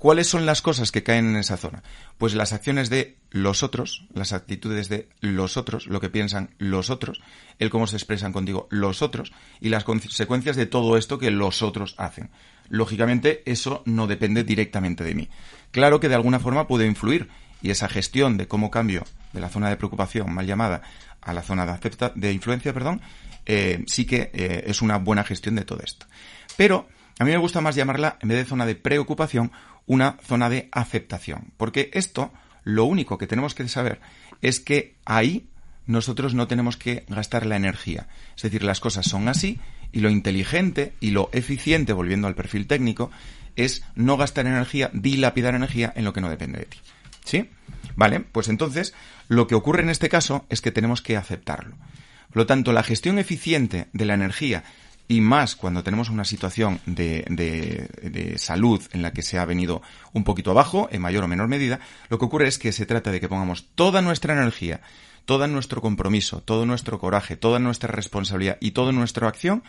¿Cuáles 0.00 0.28
son 0.28 0.46
las 0.46 0.62
cosas 0.62 0.92
que 0.92 1.02
caen 1.02 1.26
en 1.26 1.36
esa 1.36 1.58
zona? 1.58 1.82
Pues 2.16 2.32
las 2.32 2.54
acciones 2.54 2.88
de 2.88 3.18
los 3.28 3.62
otros, 3.62 4.06
las 4.14 4.32
actitudes 4.32 4.88
de 4.88 5.10
los 5.20 5.58
otros, 5.58 5.88
lo 5.88 6.00
que 6.00 6.08
piensan 6.08 6.54
los 6.56 6.88
otros, 6.88 7.20
el 7.58 7.68
cómo 7.68 7.86
se 7.86 7.96
expresan 7.96 8.32
contigo 8.32 8.66
los 8.70 9.02
otros 9.02 9.30
y 9.60 9.68
las 9.68 9.84
consecuencias 9.84 10.56
de 10.56 10.64
todo 10.64 10.96
esto 10.96 11.18
que 11.18 11.30
los 11.30 11.60
otros 11.60 11.96
hacen. 11.98 12.30
Lógicamente, 12.70 13.42
eso 13.44 13.82
no 13.84 14.06
depende 14.06 14.42
directamente 14.42 15.04
de 15.04 15.14
mí. 15.14 15.28
Claro 15.70 16.00
que 16.00 16.08
de 16.08 16.14
alguna 16.14 16.40
forma 16.40 16.66
puede 16.66 16.86
influir 16.86 17.28
y 17.60 17.68
esa 17.68 17.90
gestión 17.90 18.38
de 18.38 18.48
cómo 18.48 18.70
cambio 18.70 19.04
de 19.34 19.40
la 19.40 19.50
zona 19.50 19.68
de 19.68 19.76
preocupación 19.76 20.32
mal 20.32 20.46
llamada 20.46 20.80
a 21.20 21.34
la 21.34 21.42
zona 21.42 21.66
de, 21.66 21.72
acepta, 21.72 22.10
de 22.14 22.32
influencia, 22.32 22.72
perdón, 22.72 23.02
eh, 23.44 23.84
sí 23.86 24.06
que 24.06 24.30
eh, 24.32 24.64
es 24.66 24.80
una 24.80 24.96
buena 24.96 25.24
gestión 25.24 25.56
de 25.56 25.66
todo 25.66 25.82
esto. 25.84 26.06
Pero 26.56 26.88
a 27.18 27.24
mí 27.26 27.32
me 27.32 27.36
gusta 27.36 27.60
más 27.60 27.74
llamarla, 27.74 28.16
en 28.22 28.30
vez 28.30 28.38
de 28.38 28.44
zona 28.46 28.64
de 28.64 28.76
preocupación, 28.76 29.52
una 29.90 30.18
zona 30.22 30.48
de 30.48 30.68
aceptación. 30.70 31.52
Porque 31.56 31.90
esto, 31.94 32.32
lo 32.62 32.84
único 32.84 33.18
que 33.18 33.26
tenemos 33.26 33.56
que 33.56 33.66
saber 33.66 34.00
es 34.40 34.60
que 34.60 34.94
ahí 35.04 35.48
nosotros 35.86 36.32
no 36.32 36.46
tenemos 36.46 36.76
que 36.76 37.04
gastar 37.08 37.44
la 37.44 37.56
energía. 37.56 38.06
Es 38.36 38.42
decir, 38.42 38.62
las 38.62 38.78
cosas 38.78 39.06
son 39.06 39.26
así 39.26 39.58
y 39.90 39.98
lo 39.98 40.08
inteligente 40.08 40.92
y 41.00 41.10
lo 41.10 41.28
eficiente, 41.32 41.92
volviendo 41.92 42.28
al 42.28 42.36
perfil 42.36 42.68
técnico, 42.68 43.10
es 43.56 43.82
no 43.96 44.16
gastar 44.16 44.46
energía, 44.46 44.90
dilapidar 44.92 45.56
energía 45.56 45.92
en 45.96 46.04
lo 46.04 46.12
que 46.12 46.20
no 46.20 46.30
depende 46.30 46.60
de 46.60 46.66
ti. 46.66 46.78
¿Sí? 47.24 47.50
Vale, 47.96 48.20
pues 48.20 48.48
entonces 48.48 48.94
lo 49.26 49.48
que 49.48 49.56
ocurre 49.56 49.82
en 49.82 49.90
este 49.90 50.08
caso 50.08 50.46
es 50.50 50.60
que 50.60 50.70
tenemos 50.70 51.02
que 51.02 51.16
aceptarlo. 51.16 51.76
Por 52.28 52.36
lo 52.36 52.46
tanto, 52.46 52.72
la 52.72 52.84
gestión 52.84 53.18
eficiente 53.18 53.88
de 53.92 54.04
la 54.04 54.14
energía 54.14 54.62
y 55.10 55.20
más 55.20 55.56
cuando 55.56 55.82
tenemos 55.82 56.08
una 56.08 56.24
situación 56.24 56.80
de, 56.86 57.24
de, 57.28 57.88
de, 58.00 58.38
salud 58.38 58.80
en 58.92 59.02
la 59.02 59.12
que 59.12 59.22
se 59.22 59.40
ha 59.40 59.44
venido 59.44 59.82
un 60.12 60.22
poquito 60.22 60.52
abajo, 60.52 60.88
en 60.92 61.02
mayor 61.02 61.24
o 61.24 61.28
menor 61.28 61.48
medida, 61.48 61.80
lo 62.08 62.20
que 62.20 62.26
ocurre 62.26 62.46
es 62.46 62.60
que 62.60 62.70
se 62.70 62.86
trata 62.86 63.10
de 63.10 63.18
que 63.18 63.28
pongamos 63.28 63.66
toda 63.74 64.02
nuestra 64.02 64.34
energía, 64.34 64.82
todo 65.24 65.48
nuestro 65.48 65.80
compromiso, 65.82 66.42
todo 66.42 66.64
nuestro 66.64 67.00
coraje, 67.00 67.36
toda 67.36 67.58
nuestra 67.58 67.90
responsabilidad 67.90 68.58
y 68.60 68.70
toda 68.70 68.92
nuestra 68.92 69.26
acción 69.26 69.64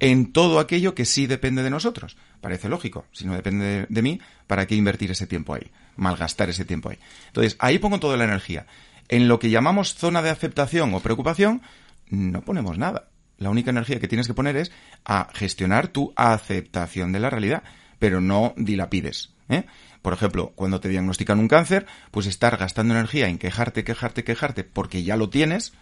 en 0.00 0.32
todo 0.32 0.58
aquello 0.58 0.96
que 0.96 1.04
sí 1.04 1.28
depende 1.28 1.62
de 1.62 1.70
nosotros. 1.70 2.16
Parece 2.40 2.68
lógico. 2.68 3.04
Si 3.12 3.26
no 3.26 3.34
depende 3.34 3.64
de, 3.64 3.86
de 3.88 4.02
mí, 4.02 4.20
¿para 4.48 4.66
qué 4.66 4.74
invertir 4.74 5.12
ese 5.12 5.28
tiempo 5.28 5.54
ahí? 5.54 5.70
Malgastar 5.94 6.50
ese 6.50 6.64
tiempo 6.64 6.90
ahí. 6.90 6.98
Entonces, 7.28 7.54
ahí 7.60 7.78
pongo 7.78 8.00
toda 8.00 8.16
la 8.16 8.24
energía. 8.24 8.66
En 9.06 9.28
lo 9.28 9.38
que 9.38 9.50
llamamos 9.50 9.94
zona 9.94 10.20
de 10.20 10.30
aceptación 10.30 10.92
o 10.94 11.00
preocupación, 11.00 11.62
no 12.08 12.40
ponemos 12.40 12.76
nada. 12.76 13.04
La 13.40 13.50
única 13.50 13.70
energía 13.70 13.98
que 13.98 14.06
tienes 14.06 14.26
que 14.26 14.34
poner 14.34 14.56
es 14.56 14.70
a 15.04 15.28
gestionar 15.32 15.88
tu 15.88 16.12
aceptación 16.14 17.10
de 17.10 17.20
la 17.20 17.30
realidad, 17.30 17.62
pero 17.98 18.20
no 18.20 18.52
dilapides. 18.58 19.30
¿eh? 19.48 19.64
Por 20.02 20.12
ejemplo, 20.12 20.52
cuando 20.54 20.78
te 20.78 20.90
diagnostican 20.90 21.40
un 21.40 21.48
cáncer, 21.48 21.86
pues 22.10 22.26
estar 22.26 22.58
gastando 22.58 22.94
energía 22.94 23.28
en 23.28 23.38
quejarte, 23.38 23.82
quejarte, 23.82 24.24
quejarte, 24.24 24.62
porque 24.62 25.04
ya 25.04 25.16
lo 25.16 25.30
tienes, 25.30 25.72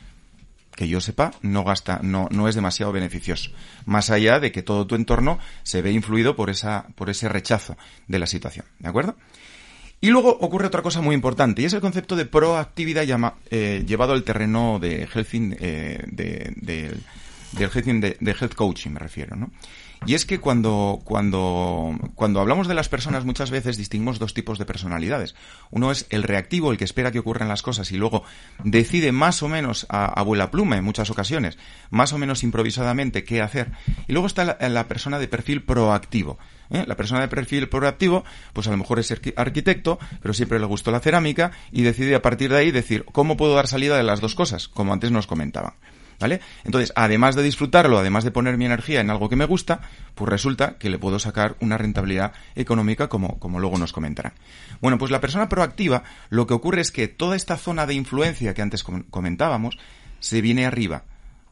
que 0.76 0.86
yo 0.86 1.00
sepa, 1.00 1.32
no 1.42 1.64
gasta, 1.64 1.98
no, 2.00 2.28
no 2.30 2.46
es 2.46 2.54
demasiado 2.54 2.92
beneficioso. 2.92 3.50
Más 3.84 4.10
allá 4.10 4.38
de 4.38 4.52
que 4.52 4.62
todo 4.62 4.86
tu 4.86 4.94
entorno 4.94 5.40
se 5.64 5.82
ve 5.82 5.90
influido 5.90 6.36
por 6.36 6.50
esa, 6.50 6.86
por 6.94 7.10
ese 7.10 7.28
rechazo 7.28 7.76
de 8.06 8.20
la 8.20 8.28
situación. 8.28 8.66
¿De 8.78 8.88
acuerdo? 8.88 9.16
Y 10.00 10.10
luego 10.10 10.30
ocurre 10.30 10.68
otra 10.68 10.82
cosa 10.82 11.00
muy 11.00 11.16
importante, 11.16 11.62
y 11.62 11.64
es 11.64 11.72
el 11.72 11.80
concepto 11.80 12.14
de 12.14 12.24
proactividad 12.24 13.02
llama, 13.02 13.34
eh, 13.50 13.82
llevado 13.84 14.12
al 14.12 14.22
terreno 14.22 14.78
de 14.78 15.08
Helfing, 15.12 15.56
eh, 15.58 16.04
de, 16.06 16.96
del 17.52 18.00
de, 18.00 18.16
de 18.20 18.48
coaching, 18.54 18.90
me 18.90 19.00
refiero, 19.00 19.36
¿no? 19.36 19.50
Y 20.06 20.14
es 20.14 20.24
que 20.24 20.38
cuando, 20.38 21.00
cuando, 21.04 21.96
cuando 22.14 22.40
hablamos 22.40 22.68
de 22.68 22.74
las 22.74 22.88
personas 22.88 23.24
muchas 23.24 23.50
veces 23.50 23.76
distinguimos 23.76 24.18
dos 24.18 24.32
tipos 24.32 24.58
de 24.58 24.64
personalidades. 24.64 25.34
Uno 25.70 25.90
es 25.90 26.06
el 26.10 26.22
reactivo, 26.22 26.70
el 26.70 26.78
que 26.78 26.84
espera 26.84 27.10
que 27.10 27.18
ocurran 27.18 27.48
las 27.48 27.62
cosas 27.62 27.90
y 27.90 27.96
luego 27.96 28.22
decide 28.62 29.12
más 29.12 29.42
o 29.42 29.48
menos 29.48 29.86
a 29.88 30.06
abuela 30.06 30.50
pluma 30.50 30.76
en 30.76 30.84
muchas 30.84 31.10
ocasiones, 31.10 31.58
más 31.90 32.12
o 32.12 32.18
menos 32.18 32.44
improvisadamente 32.44 33.24
qué 33.24 33.42
hacer. 33.42 33.72
Y 34.06 34.12
luego 34.12 34.28
está 34.28 34.44
la, 34.44 34.68
la 34.68 34.86
persona 34.86 35.18
de 35.18 35.28
perfil 35.28 35.64
proactivo. 35.64 36.38
¿eh? 36.70 36.84
La 36.86 36.96
persona 36.96 37.20
de 37.20 37.28
perfil 37.28 37.68
proactivo, 37.68 38.24
pues 38.52 38.68
a 38.68 38.70
lo 38.70 38.76
mejor 38.76 39.00
es 39.00 39.12
arquitecto, 39.36 39.98
pero 40.22 40.32
siempre 40.32 40.60
le 40.60 40.66
gustó 40.66 40.90
la 40.90 41.00
cerámica 41.00 41.50
y 41.72 41.82
decide 41.82 42.14
a 42.14 42.22
partir 42.22 42.50
de 42.50 42.58
ahí 42.58 42.70
decir, 42.70 43.04
¿cómo 43.12 43.36
puedo 43.36 43.54
dar 43.54 43.66
salida 43.66 43.96
de 43.96 44.04
las 44.04 44.20
dos 44.20 44.34
cosas? 44.34 44.68
Como 44.68 44.92
antes 44.92 45.10
nos 45.10 45.26
comentaban. 45.26 45.74
¿Vale? 46.18 46.40
Entonces, 46.64 46.92
además 46.96 47.36
de 47.36 47.44
disfrutarlo, 47.44 47.98
además 47.98 48.24
de 48.24 48.32
poner 48.32 48.58
mi 48.58 48.64
energía 48.66 49.00
en 49.00 49.10
algo 49.10 49.28
que 49.28 49.36
me 49.36 49.44
gusta, 49.44 49.80
pues 50.16 50.28
resulta 50.28 50.76
que 50.76 50.90
le 50.90 50.98
puedo 50.98 51.18
sacar 51.20 51.56
una 51.60 51.78
rentabilidad 51.78 52.32
económica 52.56 53.08
como, 53.08 53.38
como 53.38 53.60
luego 53.60 53.78
nos 53.78 53.92
comentarán. 53.92 54.32
Bueno, 54.80 54.98
pues 54.98 55.12
la 55.12 55.20
persona 55.20 55.48
proactiva, 55.48 56.02
lo 56.28 56.46
que 56.46 56.54
ocurre 56.54 56.80
es 56.80 56.90
que 56.90 57.06
toda 57.06 57.36
esta 57.36 57.56
zona 57.56 57.86
de 57.86 57.94
influencia 57.94 58.52
que 58.52 58.62
antes 58.62 58.82
comentábamos, 58.82 59.78
se 60.18 60.40
viene 60.40 60.66
arriba, 60.66 61.04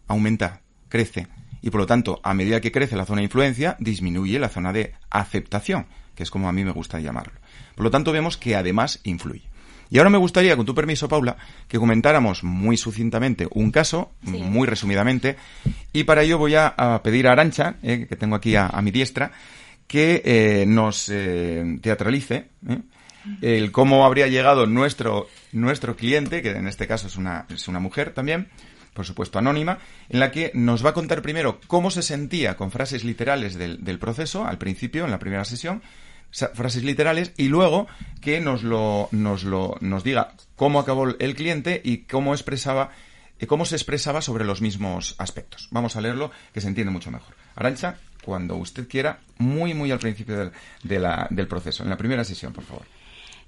aumenta, 0.08 0.62
crece, 0.88 1.28
y 1.62 1.70
por 1.70 1.80
lo 1.80 1.87
tanto, 1.87 2.20
a 2.23 2.35
medida 2.35 2.61
que 2.61 2.73
crece 2.73 2.96
la 2.96 3.06
zona 3.06 3.18
de 3.18 3.25
influencia, 3.25 3.76
disminuye 3.78 4.38
la 4.38 4.49
zona 4.49 4.73
de 4.73 4.94
aceptación, 5.11 5.87
que 6.14 6.23
es 6.23 6.30
como 6.30 6.49
a 6.49 6.52
mí 6.52 6.64
me 6.64 6.70
gusta 6.70 7.00
llamarlo. 7.00 7.35
Por 7.75 7.85
lo 7.85 7.90
tanto, 7.90 8.12
vemos 8.12 8.37
que 8.37 8.56
además 8.56 9.00
influye. 9.04 9.49
Y 9.90 9.99
ahora 9.99 10.11
me 10.11 10.19
gustaría, 10.19 10.57
con 10.57 10.66
tu 10.66 10.75
permiso, 10.75 11.09
Paula, 11.09 11.37
que 11.69 11.78
comentáramos 11.78 12.43
muy 12.43 12.76
sucintamente 12.76 13.47
un 13.50 13.71
caso, 13.71 14.12
muy 14.23 14.66
resumidamente, 14.66 15.37
y 15.93 16.05
para 16.05 16.23
ello 16.23 16.38
voy 16.38 16.55
a, 16.57 17.00
pedir 17.02 17.28
a 17.28 17.33
Arancha, 17.33 17.76
eh, 17.83 18.07
que 18.09 18.16
tengo 18.16 18.37
aquí 18.37 18.57
a, 18.57 18.69
mi 18.83 18.90
diestra, 18.90 19.33
que 19.87 20.23
eh, 20.25 20.64
nos 20.66 21.09
eh, 21.09 21.78
teatralice 21.81 22.49
el 23.40 23.73
cómo 23.73 24.05
habría 24.05 24.28
llegado 24.28 24.66
nuestro, 24.66 25.28
nuestro 25.52 25.97
cliente, 25.97 26.43
que 26.43 26.50
en 26.50 26.66
este 26.66 26.87
caso 26.87 27.07
es 27.07 27.16
una, 27.16 27.47
es 27.49 27.69
una 27.69 27.81
mujer 27.81 28.12
también, 28.12 28.49
por 28.95 29.05
supuesto 29.05 29.38
anónima, 29.38 29.78
en 30.09 30.21
la 30.21 30.31
que 30.31 30.50
nos 30.55 30.85
va 30.85 30.90
a 30.90 30.95
contar 30.95 31.23
primero 31.23 31.61
cómo 31.66 31.90
se 31.90 32.02
sentía 32.02 32.57
con 32.57 32.71
frases 32.71 33.05
literales 33.05 33.55
del, 33.55 33.85
del 33.85 33.99
proceso, 33.99 34.47
al 34.47 34.59
principio, 34.59 35.05
en 35.05 35.11
la 35.11 35.19
primera 35.19 35.45
sesión, 35.45 35.83
frases 36.55 36.85
literales 36.85 37.33
y 37.37 37.49
luego 37.49 37.87
que 38.21 38.40
nos 38.40 38.62
lo, 38.62 39.09
nos 39.12 39.45
lo, 39.45 39.76
nos 39.81 40.05
diga 40.05 40.33
cómo 40.55 40.81
acabó 40.81 41.07
el 41.19 41.35
cliente 41.35 41.81
y 41.85 41.99
cómo 41.99 42.35
expresaba, 42.35 42.90
cómo 43.47 43.64
se 43.64 43.76
expresaba 43.76 44.23
sobre 44.23 44.45
los 44.45 44.61
mismos 44.61 45.14
aspectos. 45.19 45.69
Vamos 45.71 45.97
a 45.97 46.00
leerlo, 46.00 46.31
que 46.52 46.61
se 46.61 46.69
entiende 46.69 46.93
mucho 46.93 47.11
mejor. 47.11 47.35
Arancha, 47.55 47.97
cuando 48.25 48.57
usted 48.57 48.88
quiera, 48.88 49.21
muy, 49.38 49.75
muy 49.75 49.90
al 49.90 49.99
principio 49.99 50.37
del, 50.37 50.52
del 51.31 51.49
proceso, 51.49 51.83
en 51.83 51.90
la 51.90 51.97
primera 51.97 52.25
sesión, 52.25 52.52
por 52.52 52.64
favor. 52.64 52.85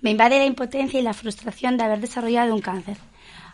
Me 0.00 0.10
invade 0.10 0.38
la 0.38 0.44
impotencia 0.44 1.00
y 1.00 1.02
la 1.02 1.12
frustración 1.12 1.76
de 1.76 1.84
haber 1.84 2.00
desarrollado 2.00 2.54
un 2.54 2.60
cáncer. 2.60 2.96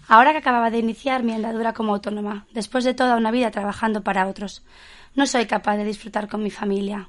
Ahora 0.07 0.33
que 0.33 0.39
acababa 0.39 0.71
de 0.71 0.79
iniciar 0.79 1.23
mi 1.23 1.33
andadura 1.33 1.73
como 1.73 1.95
autónoma, 1.95 2.47
después 2.53 2.85
de 2.85 2.93
toda 2.93 3.17
una 3.17 3.31
vida 3.31 3.51
trabajando 3.51 4.03
para 4.03 4.27
otros, 4.27 4.63
no 5.15 5.27
soy 5.27 5.47
capaz 5.47 5.79
de 5.79 5.85
disfrutar 5.85 6.29
con 6.29 6.43
mi 6.43 6.51
familia. 6.51 7.09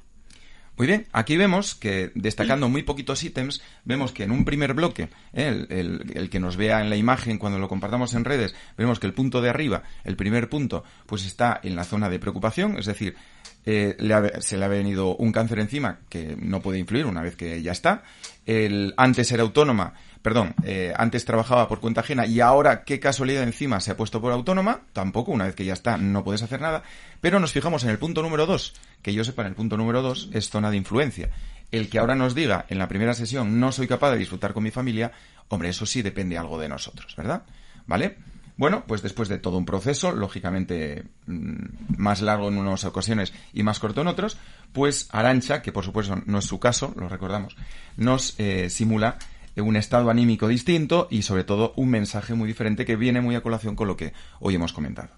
Muy 0.76 0.86
bien, 0.86 1.06
aquí 1.12 1.38
vemos 1.38 1.74
que, 1.74 2.10
destacando 2.14 2.68
muy 2.68 2.82
poquitos 2.82 3.24
ítems, 3.24 3.62
vemos 3.84 4.12
que 4.12 4.24
en 4.24 4.30
un 4.30 4.44
primer 4.44 4.74
bloque, 4.74 5.08
¿eh? 5.32 5.66
el, 5.70 6.28
que 6.30 6.38
nos 6.38 6.56
vea 6.56 6.82
en 6.82 6.90
la 6.90 6.96
imagen 6.96 7.38
cuando 7.38 7.58
lo 7.58 7.66
compartamos 7.68 8.12
en 8.12 8.26
redes, 8.26 8.54
vemos 8.76 9.00
que 9.00 9.06
el 9.06 9.14
punto 9.14 9.40
de 9.40 9.48
arriba, 9.48 9.84
el 10.04 10.16
primer 10.16 10.50
punto, 10.50 10.84
pues 11.06 11.24
está 11.24 11.58
en 11.62 11.76
la 11.76 11.84
zona 11.84 12.10
de 12.10 12.18
preocupación, 12.18 12.78
es 12.78 12.84
decir, 12.84 13.16
eh, 13.64 13.96
se 14.40 14.58
le 14.58 14.64
ha 14.64 14.68
venido 14.68 15.16
un 15.16 15.32
cáncer 15.32 15.60
encima 15.60 16.00
que 16.10 16.36
no 16.38 16.60
puede 16.60 16.78
influir 16.78 17.06
una 17.06 17.22
vez 17.22 17.36
que 17.36 17.62
ya 17.62 17.72
está. 17.72 18.02
El, 18.44 18.92
antes 18.96 19.32
era 19.32 19.42
autónoma 19.42 19.94
perdón, 20.26 20.56
eh, 20.64 20.92
antes 20.96 21.24
trabajaba 21.24 21.68
por 21.68 21.78
cuenta 21.78 22.00
ajena 22.00 22.26
y 22.26 22.40
ahora 22.40 22.82
qué 22.82 22.98
casualidad 22.98 23.44
encima 23.44 23.78
se 23.78 23.92
ha 23.92 23.96
puesto 23.96 24.20
por 24.20 24.32
autónoma, 24.32 24.80
tampoco, 24.92 25.30
una 25.30 25.44
vez 25.44 25.54
que 25.54 25.64
ya 25.64 25.72
está, 25.72 25.98
no 25.98 26.24
puedes 26.24 26.42
hacer 26.42 26.60
nada, 26.60 26.82
pero 27.20 27.38
nos 27.38 27.52
fijamos 27.52 27.84
en 27.84 27.90
el 27.90 28.00
punto 28.00 28.22
número 28.22 28.44
dos, 28.44 28.74
que 29.02 29.14
yo 29.14 29.22
sepa, 29.22 29.42
en 29.42 29.48
el 29.50 29.54
punto 29.54 29.76
número 29.76 30.02
dos 30.02 30.28
es 30.32 30.50
zona 30.50 30.72
de 30.72 30.78
influencia. 30.78 31.30
El 31.70 31.88
que 31.88 32.00
ahora 32.00 32.16
nos 32.16 32.34
diga 32.34 32.66
en 32.68 32.78
la 32.78 32.88
primera 32.88 33.14
sesión 33.14 33.60
no 33.60 33.70
soy 33.70 33.86
capaz 33.86 34.10
de 34.10 34.18
disfrutar 34.18 34.52
con 34.52 34.64
mi 34.64 34.72
familia, 34.72 35.12
hombre, 35.46 35.68
eso 35.68 35.86
sí 35.86 36.02
depende 36.02 36.36
algo 36.36 36.58
de 36.58 36.70
nosotros, 36.70 37.14
¿verdad? 37.14 37.44
¿Vale? 37.86 38.16
Bueno, 38.56 38.82
pues 38.84 39.02
después 39.02 39.28
de 39.28 39.38
todo 39.38 39.58
un 39.58 39.64
proceso, 39.64 40.10
lógicamente 40.10 41.04
mm, 41.26 41.98
más 41.98 42.20
largo 42.20 42.48
en 42.48 42.58
unas 42.58 42.84
ocasiones 42.84 43.32
y 43.52 43.62
más 43.62 43.78
corto 43.78 44.00
en 44.00 44.08
otros, 44.08 44.38
pues 44.72 45.08
Arancha, 45.12 45.62
que 45.62 45.70
por 45.70 45.84
supuesto 45.84 46.20
no 46.26 46.38
es 46.38 46.46
su 46.46 46.58
caso, 46.58 46.92
lo 46.96 47.08
recordamos, 47.08 47.56
nos 47.96 48.34
eh, 48.40 48.70
simula 48.70 49.18
un 49.62 49.76
estado 49.76 50.10
anímico 50.10 50.48
distinto 50.48 51.08
y 51.10 51.22
sobre 51.22 51.44
todo 51.44 51.72
un 51.76 51.88
mensaje 51.90 52.34
muy 52.34 52.46
diferente 52.46 52.84
que 52.84 52.96
viene 52.96 53.20
muy 53.20 53.34
a 53.34 53.42
colación 53.42 53.76
con 53.76 53.88
lo 53.88 53.96
que 53.96 54.12
hoy 54.40 54.54
hemos 54.54 54.72
comentado. 54.72 55.10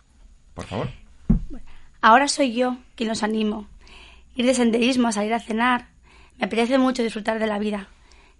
Por 0.55 0.66
favor. 0.66 0.88
Ahora 2.01 2.29
soy 2.29 2.55
yo 2.55 2.79
quien 2.94 3.09
los 3.09 3.22
animo. 3.22 3.66
Ir 4.35 4.46
de 4.46 4.55
senderismo, 4.55 5.09
a 5.09 5.12
salir 5.12 5.35
a 5.35 5.40
cenar. 5.40 5.88
Me 6.38 6.46
apetece 6.46 6.79
mucho 6.79 7.03
disfrutar 7.03 7.40
de 7.40 7.46
la 7.48 7.59
vida, 7.59 7.88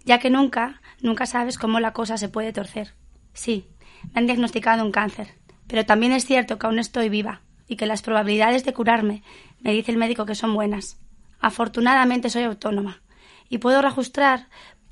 ya 0.05 0.19
que 0.19 0.29
nunca, 0.29 0.81
nunca 1.01 1.25
sabes 1.25 1.57
cómo 1.57 1.79
la 1.79 1.91
cosa 1.91 2.17
se 2.17 2.29
puede 2.29 2.53
torcer. 2.53 2.93
Sí, 3.33 3.67
me 4.13 4.19
han 4.19 4.25
diagnosticado 4.25 4.85
un 4.85 4.91
cáncer, 4.91 5.35
pero 5.67 5.85
también 5.85 6.13
es 6.13 6.25
cierto 6.25 6.57
que 6.57 6.67
aún 6.67 6.79
estoy 6.79 7.09
viva 7.09 7.41
y 7.67 7.75
que 7.75 7.85
las 7.85 8.01
probabilidades 8.01 8.63
de 8.63 8.73
curarme, 8.73 9.23
me 9.59 9.73
dice 9.73 9.91
el 9.91 9.97
médico 9.97 10.25
que 10.25 10.35
son 10.35 10.53
buenas. 10.53 10.97
Afortunadamente 11.41 12.29
soy 12.29 12.43
autónoma 12.43 13.01
y 13.49 13.57
puedo 13.57 13.81
reajustar 13.81 14.47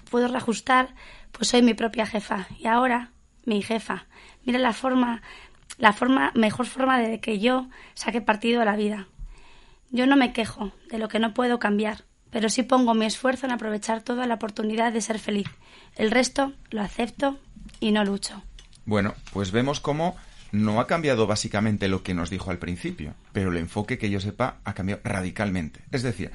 puedo 0.07 0.27
reajustar, 0.27 0.95
pues 1.31 1.49
soy 1.49 1.61
mi 1.61 1.73
propia 1.73 2.05
jefa. 2.05 2.47
Y 2.59 2.67
ahora, 2.67 3.11
mi 3.45 3.61
jefa. 3.61 4.07
Mira 4.45 4.59
la 4.59 4.73
forma, 4.73 5.21
la 5.77 5.93
forma, 5.93 6.31
mejor 6.35 6.65
forma 6.65 6.99
de 6.99 7.19
que 7.19 7.39
yo 7.39 7.67
saque 7.93 8.21
partido 8.21 8.61
a 8.61 8.65
la 8.65 8.75
vida. 8.75 9.07
Yo 9.89 10.05
no 10.05 10.17
me 10.17 10.33
quejo 10.33 10.71
de 10.89 10.97
lo 10.97 11.07
que 11.07 11.19
no 11.19 11.33
puedo 11.33 11.59
cambiar, 11.59 12.03
pero 12.29 12.49
sí 12.49 12.63
pongo 12.63 12.93
mi 12.93 13.05
esfuerzo 13.05 13.45
en 13.45 13.53
aprovechar 13.53 14.01
toda 14.01 14.27
la 14.27 14.35
oportunidad 14.35 14.91
de 14.91 15.01
ser 15.01 15.19
feliz. 15.19 15.47
El 15.95 16.11
resto 16.11 16.53
lo 16.71 16.81
acepto 16.81 17.37
y 17.79 17.91
no 17.91 18.03
lucho. 18.03 18.43
Bueno, 18.85 19.13
pues 19.31 19.51
vemos 19.51 19.79
cómo 19.79 20.15
no 20.51 20.79
ha 20.79 20.87
cambiado 20.87 21.27
básicamente 21.27 21.87
lo 21.87 22.03
que 22.03 22.13
nos 22.13 22.29
dijo 22.29 22.51
al 22.51 22.59
principio, 22.59 23.13
pero 23.33 23.51
el 23.51 23.57
enfoque 23.57 23.97
que 23.97 24.09
yo 24.09 24.19
sepa 24.19 24.59
ha 24.63 24.73
cambiado 24.73 25.01
radicalmente. 25.03 25.81
Es 25.91 26.03
decir, 26.03 26.31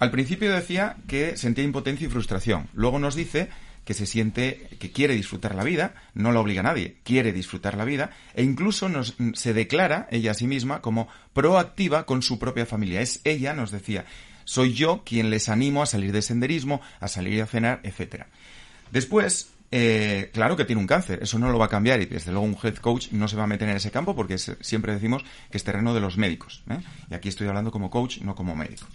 al 0.00 0.10
principio 0.10 0.50
decía 0.52 0.96
que 1.06 1.36
sentía 1.36 1.62
impotencia 1.62 2.06
y 2.06 2.10
frustración. 2.10 2.68
Luego 2.72 2.98
nos 2.98 3.14
dice 3.14 3.50
que 3.84 3.92
se 3.92 4.06
siente, 4.06 4.68
que 4.78 4.92
quiere 4.92 5.14
disfrutar 5.14 5.54
la 5.54 5.62
vida, 5.62 5.94
no 6.14 6.32
la 6.32 6.40
obliga 6.40 6.60
a 6.60 6.64
nadie, 6.64 6.96
quiere 7.04 7.32
disfrutar 7.32 7.76
la 7.76 7.84
vida, 7.84 8.10
e 8.34 8.42
incluso 8.42 8.88
nos, 8.88 9.14
se 9.34 9.52
declara 9.52 10.08
ella 10.10 10.30
a 10.30 10.34
sí 10.34 10.46
misma 10.46 10.80
como 10.80 11.08
proactiva 11.34 12.06
con 12.06 12.22
su 12.22 12.38
propia 12.38 12.64
familia. 12.64 13.02
Es 13.02 13.20
ella, 13.24 13.52
nos 13.52 13.72
decía, 13.72 14.06
soy 14.44 14.72
yo 14.72 15.02
quien 15.04 15.28
les 15.28 15.50
animo 15.50 15.82
a 15.82 15.86
salir 15.86 16.12
de 16.12 16.22
senderismo, 16.22 16.80
a 16.98 17.06
salir 17.06 17.42
a 17.42 17.46
cenar, 17.46 17.80
etcétera. 17.82 18.28
Después, 18.90 19.50
eh, 19.70 20.30
claro 20.32 20.56
que 20.56 20.64
tiene 20.64 20.80
un 20.80 20.88
cáncer, 20.88 21.18
eso 21.22 21.38
no 21.38 21.50
lo 21.50 21.58
va 21.58 21.66
a 21.66 21.68
cambiar 21.68 22.00
y 22.00 22.06
desde 22.06 22.32
luego 22.32 22.46
un 22.46 22.56
health 22.62 22.80
coach 22.80 23.08
no 23.12 23.28
se 23.28 23.36
va 23.36 23.44
a 23.44 23.48
meter 23.48 23.68
en 23.68 23.76
ese 23.76 23.90
campo 23.90 24.16
porque 24.16 24.38
siempre 24.38 24.94
decimos 24.94 25.24
que 25.50 25.58
es 25.58 25.64
terreno 25.64 25.92
de 25.92 26.00
los 26.00 26.16
médicos. 26.16 26.62
¿eh? 26.70 26.78
Y 27.10 27.14
aquí 27.14 27.28
estoy 27.28 27.48
hablando 27.48 27.70
como 27.70 27.90
coach, 27.90 28.20
no 28.22 28.34
como 28.34 28.56
médico 28.56 28.86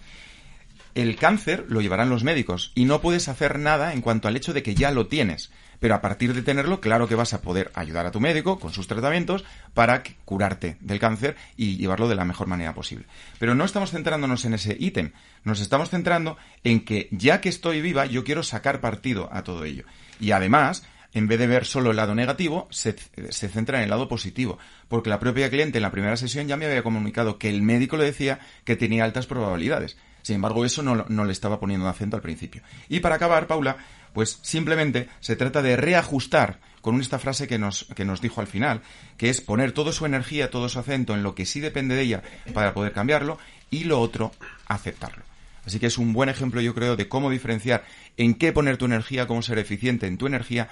el 0.96 1.18
cáncer 1.18 1.66
lo 1.68 1.82
llevarán 1.82 2.10
los 2.10 2.24
médicos 2.24 2.72
y 2.74 2.86
no 2.86 3.02
puedes 3.02 3.28
hacer 3.28 3.60
nada 3.60 3.94
en 3.94 4.02
cuanto 4.02 4.28
al 4.28 4.38
hecho 4.38 4.54
de 4.54 4.64
que 4.64 4.76
ya 4.76 4.92
lo 4.92 5.08
tienes. 5.08 5.52
Pero 5.82 5.94
a 5.94 6.02
partir 6.02 6.34
de 6.34 6.42
tenerlo, 6.42 6.80
claro 6.80 7.08
que 7.08 7.16
vas 7.16 7.34
a 7.34 7.42
poder 7.42 7.70
ayudar 7.76 8.06
a 8.06 8.12
tu 8.12 8.22
médico 8.22 8.60
con 8.60 8.72
sus 8.72 8.88
tratamientos 8.88 9.44
para 9.74 10.04
curarte 10.24 10.78
del 10.80 11.00
cáncer 11.00 11.36
y 11.58 11.76
llevarlo 11.76 12.08
de 12.08 12.16
la 12.16 12.24
mejor 12.24 12.48
manera 12.48 12.74
posible. 12.74 13.06
Pero 13.40 13.56
no 13.56 13.66
estamos 13.66 13.92
centrándonos 13.92 14.46
en 14.46 14.54
ese 14.54 14.78
ítem, 14.80 15.12
nos 15.44 15.60
estamos 15.60 15.90
centrando 15.90 16.38
en 16.64 16.86
que 16.86 17.10
ya 17.12 17.42
que 17.42 17.50
estoy 17.50 17.82
viva, 17.82 18.06
yo 18.06 18.24
quiero 18.24 18.42
sacar 18.42 18.80
partido 18.80 19.30
a 19.34 19.44
todo 19.44 19.66
ello. 19.66 19.84
Y 20.22 20.32
además, 20.32 20.86
en 21.14 21.28
vez 21.28 21.40
de 21.40 21.48
ver 21.48 21.66
solo 21.66 21.92
el 21.92 21.98
lado 21.98 22.16
negativo, 22.16 22.70
se, 22.72 22.96
se, 23.30 23.50
centra 23.50 23.80
en 23.80 23.84
el 23.84 23.90
lado 23.90 24.08
positivo. 24.08 24.60
Porque 24.88 25.10
la 25.10 25.20
propia 25.20 25.50
cliente 25.50 25.78
en 25.78 25.84
la 25.84 25.92
primera 25.92 26.16
sesión 26.16 26.48
ya 26.48 26.56
me 26.56 26.66
había 26.66 26.84
comunicado 26.84 27.38
que 27.38 27.50
el 27.50 27.62
médico 27.62 27.98
le 27.98 28.06
decía 28.06 28.40
que 28.64 28.78
tenía 28.78 29.04
altas 29.04 29.28
probabilidades. 29.28 29.98
Sin 30.26 30.38
embargo, 30.38 30.66
eso 30.66 30.82
no, 30.82 31.26
le 31.26 31.32
estaba 31.32 31.60
poniendo 31.60 31.88
acento 31.88 32.16
al 32.16 32.24
principio. 32.24 32.64
Y 32.90 33.00
para 33.00 33.14
acabar, 33.14 33.46
Paula, 33.46 33.78
pues 34.12 34.40
simplemente 34.42 35.08
se 35.20 35.36
trata 35.36 35.62
de 35.62 35.76
reajustar 35.76 36.60
con 36.82 37.00
esta 37.00 37.20
frase 37.20 37.48
que 37.48 37.60
nos, 37.60 37.84
que 37.96 38.06
nos 38.06 38.22
dijo 38.22 38.42
al 38.42 38.48
final, 38.48 38.82
que 39.18 39.30
es 39.30 39.40
poner 39.40 39.72
toda 39.72 39.92
su 39.92 40.04
energía, 40.04 40.50
todo 40.50 40.68
su 40.68 40.80
acento 40.80 41.14
en 41.14 41.22
lo 41.22 41.36
que 41.36 41.46
sí 41.46 41.60
depende 41.60 41.94
de 41.94 42.02
ella 42.02 42.24
para 42.56 42.74
poder 42.74 42.92
cambiarlo 42.92 43.38
y 43.70 43.84
lo 43.84 44.02
otro, 44.02 44.32
aceptarlo. 44.66 45.22
Así 45.64 45.80
que 45.80 45.86
es 45.86 46.00
un 46.00 46.12
buen 46.12 46.30
ejemplo, 46.30 46.60
yo 46.60 46.74
creo, 46.74 46.96
de 46.96 47.08
cómo 47.08 47.30
diferenciar 47.30 47.86
en 48.18 48.34
qué 48.34 48.52
poner 48.52 48.78
tu 48.78 48.86
energía, 48.86 49.28
cómo 49.28 49.44
ser 49.44 49.60
eficiente 49.60 50.08
en 50.08 50.18
tu 50.18 50.26
energía, 50.26 50.70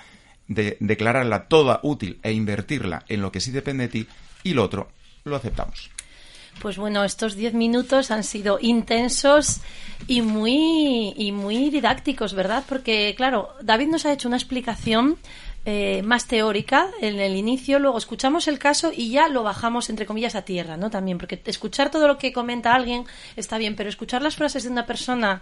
de 0.47 0.77
declararla 0.79 1.47
toda 1.47 1.79
útil 1.83 2.19
e 2.23 2.31
invertirla 2.31 3.05
en 3.07 3.21
lo 3.21 3.31
que 3.31 3.39
sí 3.39 3.51
depende 3.51 3.83
de 3.83 3.89
ti 3.89 4.07
y 4.41 4.55
lo 4.55 4.63
otro 4.63 4.89
lo 5.25 5.35
aceptamos. 5.35 5.91
Pues 6.61 6.77
bueno, 6.77 7.03
estos 7.03 7.35
diez 7.35 7.53
minutos 7.53 8.09
han 8.11 8.23
sido 8.23 8.57
intensos 8.61 9.59
y 10.07 10.21
muy, 10.21 11.13
y 11.17 11.31
muy 11.31 11.69
didácticos, 11.69 12.33
¿verdad? 12.33 12.63
Porque, 12.67 13.13
claro, 13.17 13.49
David 13.61 13.87
nos 13.87 14.05
ha 14.05 14.13
hecho 14.13 14.27
una 14.27 14.37
explicación 14.37 15.17
eh, 15.65 16.01
más 16.03 16.27
teórica 16.27 16.89
en 16.99 17.19
el 17.21 17.37
inicio, 17.37 17.79
luego 17.79 17.97
escuchamos 17.97 18.49
el 18.49 18.59
caso 18.59 18.91
y 18.93 19.11
ya 19.11 19.29
lo 19.29 19.43
bajamos 19.43 19.89
entre 19.89 20.05
comillas 20.05 20.35
a 20.35 20.41
tierra, 20.41 20.75
¿no? 20.75 20.89
También, 20.89 21.17
porque 21.17 21.41
escuchar 21.45 21.89
todo 21.89 22.07
lo 22.07 22.17
que 22.17 22.33
comenta 22.33 22.73
alguien 22.73 23.05
está 23.37 23.57
bien, 23.57 23.77
pero 23.77 23.89
escuchar 23.89 24.21
las 24.21 24.35
frases 24.35 24.63
de 24.63 24.69
una 24.69 24.85
persona 24.85 25.41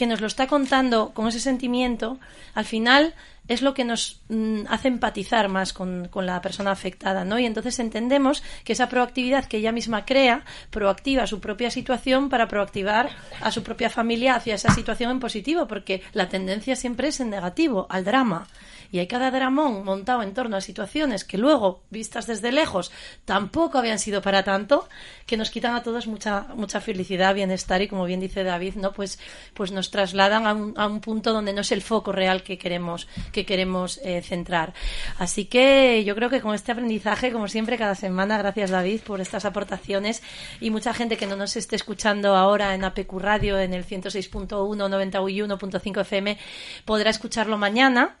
que 0.00 0.06
nos 0.06 0.22
lo 0.22 0.28
está 0.28 0.46
contando 0.46 1.10
con 1.12 1.28
ese 1.28 1.40
sentimiento, 1.40 2.18
al 2.54 2.64
final 2.64 3.14
es 3.48 3.60
lo 3.60 3.74
que 3.74 3.84
nos 3.84 4.22
mm, 4.30 4.62
hace 4.70 4.88
empatizar 4.88 5.50
más 5.50 5.74
con, 5.74 6.08
con, 6.08 6.24
la 6.24 6.40
persona 6.40 6.70
afectada, 6.70 7.26
¿no? 7.26 7.38
Y 7.38 7.44
entonces 7.44 7.78
entendemos 7.80 8.42
que 8.64 8.72
esa 8.72 8.88
proactividad 8.88 9.44
que 9.44 9.58
ella 9.58 9.72
misma 9.72 10.06
crea 10.06 10.46
proactiva 10.70 11.26
su 11.26 11.38
propia 11.38 11.70
situación 11.70 12.30
para 12.30 12.48
proactivar 12.48 13.10
a 13.42 13.50
su 13.50 13.62
propia 13.62 13.90
familia 13.90 14.36
hacia 14.36 14.54
esa 14.54 14.72
situación 14.72 15.10
en 15.10 15.20
positivo, 15.20 15.66
porque 15.66 16.02
la 16.14 16.30
tendencia 16.30 16.76
siempre 16.76 17.08
es 17.08 17.20
en 17.20 17.28
negativo, 17.28 17.86
al 17.90 18.02
drama 18.02 18.46
y 18.92 18.98
hay 18.98 19.06
cada 19.06 19.30
dramón 19.30 19.84
montado 19.84 20.22
en 20.22 20.34
torno 20.34 20.56
a 20.56 20.60
situaciones 20.60 21.24
que 21.24 21.38
luego, 21.38 21.82
vistas 21.90 22.26
desde 22.26 22.52
lejos, 22.52 22.90
tampoco 23.24 23.78
habían 23.78 23.98
sido 23.98 24.22
para 24.22 24.42
tanto, 24.42 24.88
que 25.26 25.36
nos 25.36 25.50
quitan 25.50 25.74
a 25.74 25.82
todos 25.82 26.06
mucha, 26.06 26.46
mucha 26.54 26.80
felicidad, 26.80 27.34
bienestar 27.34 27.82
y, 27.82 27.88
como 27.88 28.04
bien 28.04 28.20
dice 28.20 28.44
David, 28.44 28.74
¿no? 28.76 28.92
pues, 28.92 29.18
pues 29.54 29.72
nos 29.72 29.90
trasladan 29.90 30.46
a 30.46 30.54
un, 30.54 30.74
a 30.76 30.86
un 30.86 31.00
punto 31.00 31.32
donde 31.32 31.52
no 31.52 31.60
es 31.60 31.72
el 31.72 31.82
foco 31.82 32.12
real 32.12 32.42
que 32.42 32.58
queremos, 32.58 33.08
que 33.32 33.46
queremos 33.46 33.98
eh, 34.04 34.22
centrar. 34.22 34.74
Así 35.18 35.44
que 35.44 36.04
yo 36.04 36.14
creo 36.14 36.30
que 36.30 36.40
con 36.40 36.54
este 36.54 36.72
aprendizaje, 36.72 37.32
como 37.32 37.48
siempre, 37.48 37.78
cada 37.78 37.94
semana, 37.94 38.38
gracias 38.38 38.70
David 38.70 39.00
por 39.02 39.20
estas 39.20 39.44
aportaciones 39.44 40.22
y 40.60 40.70
mucha 40.70 40.94
gente 40.94 41.16
que 41.16 41.26
no 41.26 41.36
nos 41.36 41.56
esté 41.56 41.76
escuchando 41.76 42.34
ahora 42.34 42.74
en 42.74 42.84
APQ 42.84 43.12
Radio 43.18 43.58
en 43.58 43.74
el 43.74 43.86
106.1, 43.86 44.48
91.5 44.48 46.00
FM 46.00 46.38
podrá 46.84 47.10
escucharlo 47.10 47.56
mañana 47.58 48.16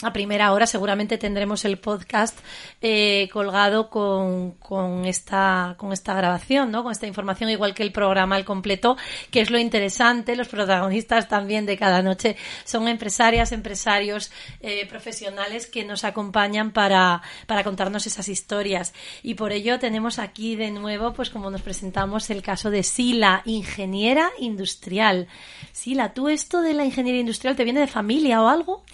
a 0.00 0.12
primera 0.12 0.52
hora 0.52 0.68
seguramente 0.68 1.18
tendremos 1.18 1.64
el 1.64 1.76
podcast 1.76 2.38
eh, 2.80 3.28
colgado 3.32 3.90
con, 3.90 4.52
con, 4.52 5.04
esta, 5.06 5.74
con 5.76 5.92
esta 5.92 6.14
grabación, 6.14 6.70
¿no? 6.70 6.84
con 6.84 6.92
esta 6.92 7.08
información, 7.08 7.50
igual 7.50 7.74
que 7.74 7.82
el 7.82 7.90
programa 7.90 8.36
al 8.36 8.44
completo, 8.44 8.96
que 9.32 9.40
es 9.40 9.50
lo 9.50 9.58
interesante. 9.58 10.36
Los 10.36 10.46
protagonistas 10.46 11.28
también 11.28 11.66
de 11.66 11.76
cada 11.76 12.00
noche 12.00 12.36
son 12.64 12.86
empresarias, 12.86 13.50
empresarios, 13.50 14.30
eh, 14.60 14.86
profesionales 14.86 15.66
que 15.66 15.84
nos 15.84 16.04
acompañan 16.04 16.70
para, 16.70 17.20
para 17.48 17.64
contarnos 17.64 18.06
esas 18.06 18.28
historias. 18.28 18.94
Y 19.24 19.34
por 19.34 19.50
ello 19.50 19.80
tenemos 19.80 20.20
aquí 20.20 20.54
de 20.54 20.70
nuevo, 20.70 21.12
pues 21.12 21.28
como 21.28 21.50
nos 21.50 21.62
presentamos, 21.62 22.30
el 22.30 22.42
caso 22.42 22.70
de 22.70 22.84
Sila, 22.84 23.42
ingeniera 23.46 24.30
industrial. 24.38 25.26
Sila, 25.72 26.14
¿tú 26.14 26.28
esto 26.28 26.62
de 26.62 26.74
la 26.74 26.84
ingeniería 26.84 27.22
industrial 27.22 27.56
te 27.56 27.64
viene 27.64 27.80
de 27.80 27.88
familia 27.88 28.40
o 28.40 28.46
algo? 28.46 28.84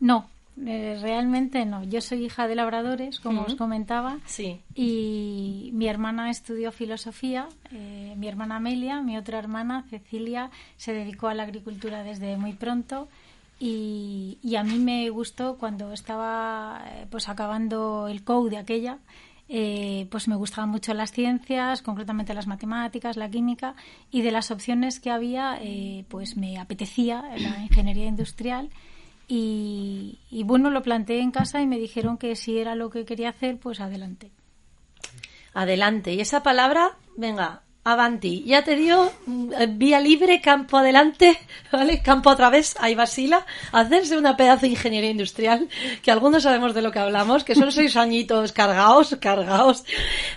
No, 0.00 0.33
eh, 0.66 0.98
realmente 1.00 1.64
no. 1.66 1.82
Yo 1.82 2.00
soy 2.00 2.24
hija 2.24 2.46
de 2.46 2.54
labradores, 2.54 3.18
como 3.18 3.42
os 3.42 3.56
comentaba. 3.56 4.18
Sí. 4.24 4.60
Y 4.74 5.70
mi 5.72 5.88
hermana 5.88 6.30
estudió 6.30 6.70
filosofía. 6.70 7.48
Eh, 7.72 8.14
mi 8.16 8.28
hermana 8.28 8.56
Amelia, 8.56 9.00
mi 9.00 9.16
otra 9.16 9.38
hermana 9.38 9.84
Cecilia, 9.90 10.50
se 10.76 10.92
dedicó 10.92 11.28
a 11.28 11.34
la 11.34 11.42
agricultura 11.42 12.04
desde 12.04 12.36
muy 12.36 12.52
pronto. 12.52 13.08
Y, 13.58 14.38
y 14.42 14.56
a 14.56 14.64
mí 14.64 14.78
me 14.78 15.10
gustó 15.10 15.56
cuando 15.58 15.92
estaba 15.92 16.84
eh, 16.86 17.06
pues 17.10 17.28
acabando 17.28 18.06
el 18.08 18.22
COU 18.22 18.48
de 18.48 18.58
aquella. 18.58 18.98
pues 20.10 20.28
me 20.28 20.36
gustaban 20.36 20.70
mucho 20.70 20.94
las 20.94 21.10
ciencias, 21.10 21.82
concretamente 21.82 22.32
las 22.32 22.46
matemáticas, 22.46 23.16
la 23.16 23.28
química, 23.28 23.74
y 24.10 24.22
de 24.22 24.30
las 24.30 24.50
opciones 24.52 25.00
que 25.00 25.10
había, 25.10 25.58
pues 26.08 26.36
me 26.36 26.58
apetecía 26.58 27.22
la 27.36 27.60
ingeniería 27.62 28.06
industrial 28.06 28.70
y, 29.26 30.42
bueno, 30.44 30.70
lo 30.70 30.82
planteé 30.82 31.20
en 31.20 31.30
casa 31.30 31.60
y 31.62 31.66
me 31.66 31.78
dijeron 31.78 32.18
que 32.18 32.36
si 32.36 32.58
era 32.58 32.74
lo 32.74 32.90
que 32.90 33.04
quería 33.04 33.30
hacer, 33.30 33.58
pues 33.58 33.80
adelante. 33.80 34.30
Adelante. 35.54 36.12
Y 36.12 36.20
esa 36.20 36.42
palabra, 36.42 36.96
venga, 37.16 37.62
Avanti. 37.86 38.42
Ya 38.46 38.64
te 38.64 38.76
dio 38.76 39.12
mm, 39.26 39.52
vía 39.76 40.00
libre, 40.00 40.40
campo 40.40 40.78
adelante, 40.78 41.38
¿vale? 41.72 42.00
Campo 42.00 42.30
a 42.30 42.36
través, 42.36 42.76
ahí 42.80 42.94
Basila, 42.94 43.44
hacerse 43.72 44.16
una 44.16 44.38
pedazo 44.38 44.62
de 44.62 44.68
ingeniería 44.68 45.10
industrial, 45.10 45.68
que 46.02 46.10
algunos 46.10 46.44
sabemos 46.44 46.72
de 46.72 46.80
lo 46.80 46.90
que 46.90 46.98
hablamos, 46.98 47.44
que 47.44 47.54
son 47.54 47.70
seis 47.72 47.96
añitos 47.96 48.52
cargados, 48.52 49.14
cargados, 49.20 49.84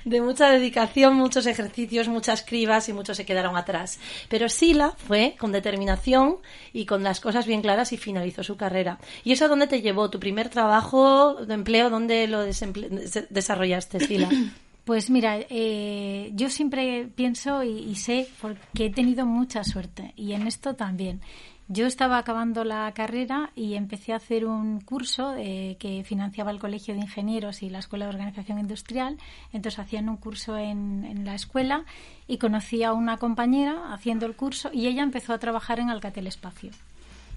de 0.04 0.20
mucha 0.20 0.50
dedicación, 0.50 1.16
muchos 1.16 1.46
ejercicios, 1.46 2.10
muchas 2.10 2.44
cribas 2.44 2.90
y 2.90 2.94
muchos 2.94 3.16
se 3.16 3.26
quedaron 3.26 3.56
atrás. 3.56 3.98
Pero 4.28 4.50
Sila 4.50 4.94
fue 4.98 5.36
con 5.40 5.54
determinación 5.54 6.40
y 6.74 6.86
con 6.86 7.02
las 7.02 7.22
cosas 7.22 7.46
bien 7.46 7.62
claras 7.62 7.94
y 7.94 7.98
finalizó 7.98 8.44
su 8.44 8.58
carrera. 8.58 9.00
¿Y 9.24 9.32
eso 9.32 9.46
a 9.46 9.48
dónde 9.48 9.68
te 9.68 9.82
llevó? 9.82 10.10
¿Tu 10.10 10.20
primer 10.20 10.50
trabajo 10.50 11.36
de 11.36 11.54
empleo? 11.54 11.90
¿Dónde 11.90 12.28
lo 12.28 12.44
desarrollaste, 12.44 14.02
Sila? 14.02 14.30
Pues 14.88 15.10
mira, 15.10 15.40
eh, 15.50 16.32
yo 16.34 16.50
siempre 16.50 17.10
pienso 17.14 17.62
y, 17.62 17.94
sé 17.96 18.30
porque 18.40 18.86
he 18.86 18.90
tenido 18.90 19.26
mucha 19.26 19.66
suerte 19.66 20.14
y 20.16 20.32
en 20.32 20.48
esto 20.48 20.76
también. 20.76 21.20
Yo 21.68 21.88
estaba 21.88 22.18
acabando 22.18 22.64
la 22.64 22.90
carrera 22.94 23.52
y 23.54 23.74
empecé 23.74 24.14
a 24.14 24.16
hacer 24.16 24.46
un 24.46 24.80
curso 24.80 25.36
eh, 25.38 25.76
que 25.78 26.06
financiaba 26.06 26.52
el 26.52 26.60
Colegio 26.60 26.94
de 26.94 27.02
Ingenieros 27.02 27.64
y 27.64 27.70
la 27.70 27.80
Escuela 27.80 28.06
de 28.06 28.12
Organización 28.12 28.60
Industrial. 28.60 29.18
Entonces 29.52 29.78
hacían 29.78 30.08
un 30.08 30.16
curso 30.16 30.58
en, 30.58 31.04
en 31.04 31.26
la 31.26 31.36
escuela 31.36 31.84
y 32.26 32.38
conocí 32.38 32.84
a 32.84 32.94
una 32.94 33.18
compañera 33.18 33.94
haciendo 33.94 34.26
el 34.26 34.38
curso 34.38 34.70
y 34.72 34.88
ella 34.88 35.04
empezó 35.04 35.34
a 35.34 35.38
trabajar 35.38 35.82
en 35.82 35.90
Alcatel 35.90 36.28
Espacio. 36.28 36.72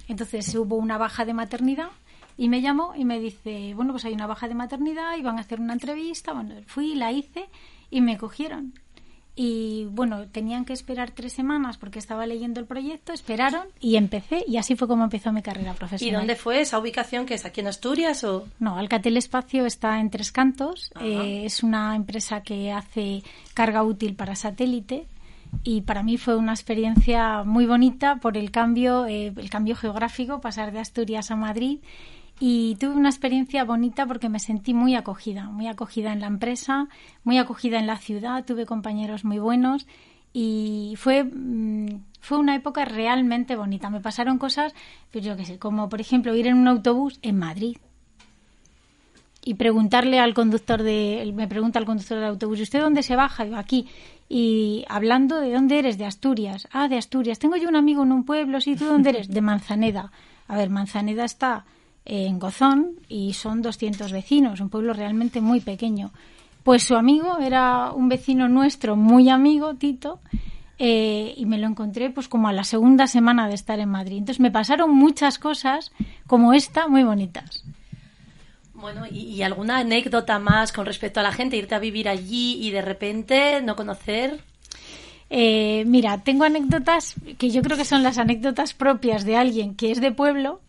Entonces 0.07 0.55
hubo 0.55 0.77
una 0.77 0.99
baja 0.99 1.25
de 1.25 1.35
maternidad 1.35 1.89
y 2.41 2.49
me 2.49 2.63
llamó 2.63 2.95
y 2.97 3.05
me 3.05 3.21
dice, 3.21 3.75
bueno, 3.75 3.93
pues 3.93 4.07
hay 4.07 4.15
una 4.15 4.27
baja 4.27 4.49
de 4.49 4.55
maternidad 4.55 5.15
y 5.19 5.21
van 5.21 5.37
a 5.37 5.43
hacer 5.43 5.61
una 5.61 5.75
entrevista. 5.75 6.33
Bueno, 6.33 6.55
fui, 6.67 6.95
la 6.95 7.13
hice 7.13 7.51
y 7.91 8.01
me 8.01 8.17
cogieron. 8.17 8.73
Y 9.37 9.85
bueno, 9.91 10.27
tenían 10.27 10.65
que 10.65 10.73
esperar 10.73 11.11
tres 11.11 11.35
semanas 11.35 11.77
porque 11.77 11.99
estaba 11.99 12.25
leyendo 12.25 12.59
el 12.59 12.65
proyecto, 12.65 13.13
esperaron 13.13 13.67
y 13.79 13.97
empecé 13.97 14.43
y 14.49 14.57
así 14.57 14.75
fue 14.75 14.89
como 14.89 15.05
empezó 15.05 15.33
mi 15.33 15.43
carrera 15.43 15.75
profesional. 15.75 16.15
¿Y 16.15 16.17
dónde 16.17 16.35
fue 16.35 16.63
esa 16.63 16.79
ubicación 16.79 17.27
que 17.27 17.35
es 17.35 17.45
aquí 17.45 17.61
en 17.61 17.67
Asturias 17.67 18.25
o? 18.25 18.49
No, 18.59 18.79
Alcatel 18.79 19.19
Espacio 19.19 19.67
está 19.67 20.01
en 20.01 20.09
Tres 20.09 20.33
Cantos, 20.33 20.93
eh, 20.99 21.43
es 21.45 21.63
una 21.63 21.95
empresa 21.95 22.43
que 22.43 22.73
hace 22.73 23.23
carga 23.53 23.83
útil 23.83 24.15
para 24.15 24.35
satélite 24.35 25.07
y 25.63 25.83
para 25.83 26.03
mí 26.03 26.17
fue 26.17 26.37
una 26.37 26.53
experiencia 26.53 27.43
muy 27.45 27.67
bonita 27.67 28.17
por 28.17 28.39
el 28.39 28.51
cambio, 28.51 29.05
eh, 29.05 29.31
el 29.37 29.51
cambio 29.51 29.77
geográfico, 29.77 30.41
pasar 30.41 30.73
de 30.73 30.79
Asturias 30.79 31.31
a 31.31 31.37
Madrid 31.37 31.81
y 32.43 32.77
tuve 32.77 32.95
una 32.95 33.11
experiencia 33.11 33.65
bonita 33.65 34.07
porque 34.07 34.31
me 34.31 34.39
sentí 34.39 34.73
muy 34.73 34.95
acogida, 34.95 35.51
muy 35.51 35.69
acogida 35.69 36.11
en 36.13 36.21
la 36.21 36.27
empresa, 36.27 36.89
muy 37.23 37.37
acogida 37.37 37.79
en 37.79 37.87
la 37.87 37.99
ciudad, 37.99 38.47
tuve 38.47 38.65
compañeros 38.65 39.27
muy 39.27 39.39
buenos 39.39 39.87
y 40.33 40.95
fue, 40.97 41.25
mm, 41.25 42.01
fue 42.21 42.39
una 42.39 42.57
época 42.57 42.87
realmente 42.87 43.57
bonita. 43.57 43.91
Me 43.91 44.01
pasaron 44.01 44.39
cosas, 44.39 44.75
pues 45.13 45.23
yo 45.23 45.37
qué 45.37 45.45
sé, 45.45 45.59
como 45.59 45.91
por 45.91 46.01
ejemplo 46.01 46.35
ir 46.35 46.47
en 46.47 46.57
un 46.57 46.67
autobús 46.67 47.19
en 47.21 47.39
Madrid 47.39 47.77
y 49.45 49.55
preguntarle 49.55 50.19
al 50.19 50.33
conductor 50.33 50.83
de, 50.83 51.31
me 51.35 51.47
pregunta 51.47 51.79
al 51.79 51.85
conductor 51.85 52.19
del 52.19 52.29
autobús, 52.29 52.59
¿y 52.61 52.63
usted 52.63 52.81
dónde 52.81 53.03
se 53.03 53.17
baja? 53.17 53.45
Yo 53.45 53.57
aquí. 53.57 53.87
Y 54.31 54.87
hablando 54.89 55.41
de 55.41 55.53
dónde 55.53 55.79
eres, 55.79 55.99
de 55.99 56.07
Asturias. 56.07 56.69
Ah, 56.73 56.89
de 56.89 56.97
Asturias. 56.97 57.39
Tengo 57.39 57.57
yo 57.57 57.69
un 57.69 57.77
amigo 57.77 58.03
en 58.03 58.13
un 58.13 58.25
pueblo, 58.25 58.61
sí, 58.61 58.77
¿tú 58.77 58.87
dónde 58.87 59.11
eres? 59.11 59.29
De 59.29 59.41
Manzaneda. 59.41 60.11
A 60.47 60.57
ver, 60.57 60.71
Manzaneda 60.71 61.25
está 61.25 61.65
en 62.11 62.41
Gozón 62.41 62.97
y 63.09 63.35
son 63.35 63.63
200 63.63 64.11
vecinos, 64.11 64.61
un 64.61 64.69
pueblo 64.69 64.93
realmente 64.93 65.41
muy 65.41 65.61
pequeño. 65.61 66.11
Pues 66.65 66.83
su 66.83 66.97
amigo 66.97 67.39
era 67.39 67.93
un 67.93 68.09
vecino 68.09 68.49
nuestro, 68.49 68.97
muy 68.97 69.29
amigo, 69.31 69.77
Tito, 69.77 70.19
eh, 70.79 71.33
y 71.37 71.47
me 71.47 71.57
lo 71.57 71.69
encontré 71.69 72.11
pues 72.11 72.27
como 72.27 72.49
a 72.49 72.53
la 72.53 72.65
segunda 72.65 73.07
semana 73.07 73.47
de 73.47 73.55
estar 73.55 73.79
en 73.79 73.91
Madrid. 73.91 74.19
Entonces 74.19 74.41
me 74.41 74.51
pasaron 74.51 74.91
muchas 74.91 75.39
cosas 75.39 75.93
como 76.27 76.53
esta 76.53 76.89
muy 76.89 77.05
bonitas. 77.05 77.63
Bueno, 78.75 79.05
¿y, 79.09 79.43
alguna 79.43 79.79
anécdota 79.79 80.39
más 80.39 80.73
con 80.73 80.87
respecto 80.87 81.21
a 81.21 81.23
la 81.23 81.33
gente, 81.33 81.57
irte 81.57 81.75
a 81.77 81.79
vivir 81.79 82.09
allí 82.09 82.59
y 82.61 82.71
de 82.71 82.83
repente 82.83 83.63
no 83.63 83.77
conocer? 83.77 84.41
Eh, 85.29 85.85
mira, 85.87 86.19
tengo 86.25 86.43
anécdotas 86.43 87.15
que 87.39 87.51
yo 87.51 87.63
creo 87.63 87.77
que 87.77 87.85
son 87.85 88.03
las 88.03 88.19
anécdotas 88.19 88.75
propias 88.75 89.25
de 89.25 89.37
alguien 89.37 89.77
que 89.77 89.93
es 89.93 90.01
de 90.01 90.11
pueblo 90.11 90.61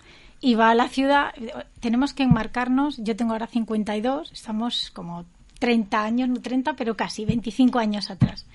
y 0.42 0.56
va 0.56 0.72
a 0.72 0.76
la 0.76 0.90
ciudad. 0.90 1.32
Tenemos 1.80 2.14
que 2.14 2.24
enmarcarnos, 2.24 2.98
yo 2.98 3.16
tengo 3.16 3.34
ahora 3.34 3.48
52, 3.48 4.32
estamos 4.32 4.92
como 4.92 5.26
30 5.60 6.04
años, 6.04 6.30
no 6.30 6.42
30, 6.42 6.74
pero 6.74 6.98
casi 6.98 7.24
25 7.24 7.78
años 7.80 8.10
atrás. 8.10 8.48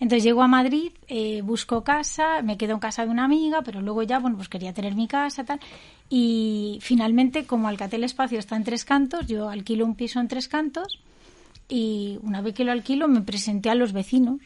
Entonces 0.00 0.24
llego 0.24 0.42
a 0.42 0.48
Madrid, 0.48 0.92
eh, 1.08 1.40
busco 1.42 1.82
casa, 1.84 2.42
me 2.42 2.58
quedo 2.58 2.74
en 2.74 2.80
casa 2.80 3.04
de 3.04 3.10
una 3.10 3.24
amiga, 3.24 3.62
pero 3.62 3.80
luego 3.80 4.02
ya, 4.02 4.18
bueno, 4.18 4.36
pues 4.36 4.48
quería 4.48 4.74
tener 4.74 4.94
mi 4.94 5.06
casa, 5.06 5.44
tal. 5.44 5.60
Y 6.10 6.78
finalmente, 6.82 7.44
como 7.46 7.68
Alcatel 7.68 8.04
Espacio 8.04 8.38
está 8.38 8.56
en 8.56 8.64
Tres 8.64 8.84
Cantos, 8.84 9.26
yo 9.26 9.48
alquilo 9.48 9.84
un 9.84 9.94
piso 9.94 10.20
en 10.20 10.28
Tres 10.28 10.48
Cantos 10.48 11.00
y 11.68 12.18
una 12.22 12.42
vez 12.42 12.54
que 12.54 12.64
lo 12.64 12.72
alquilo 12.72 13.08
me 13.08 13.22
presenté 13.22 13.70
a 13.70 13.74
los 13.74 13.92
vecinos 13.92 14.40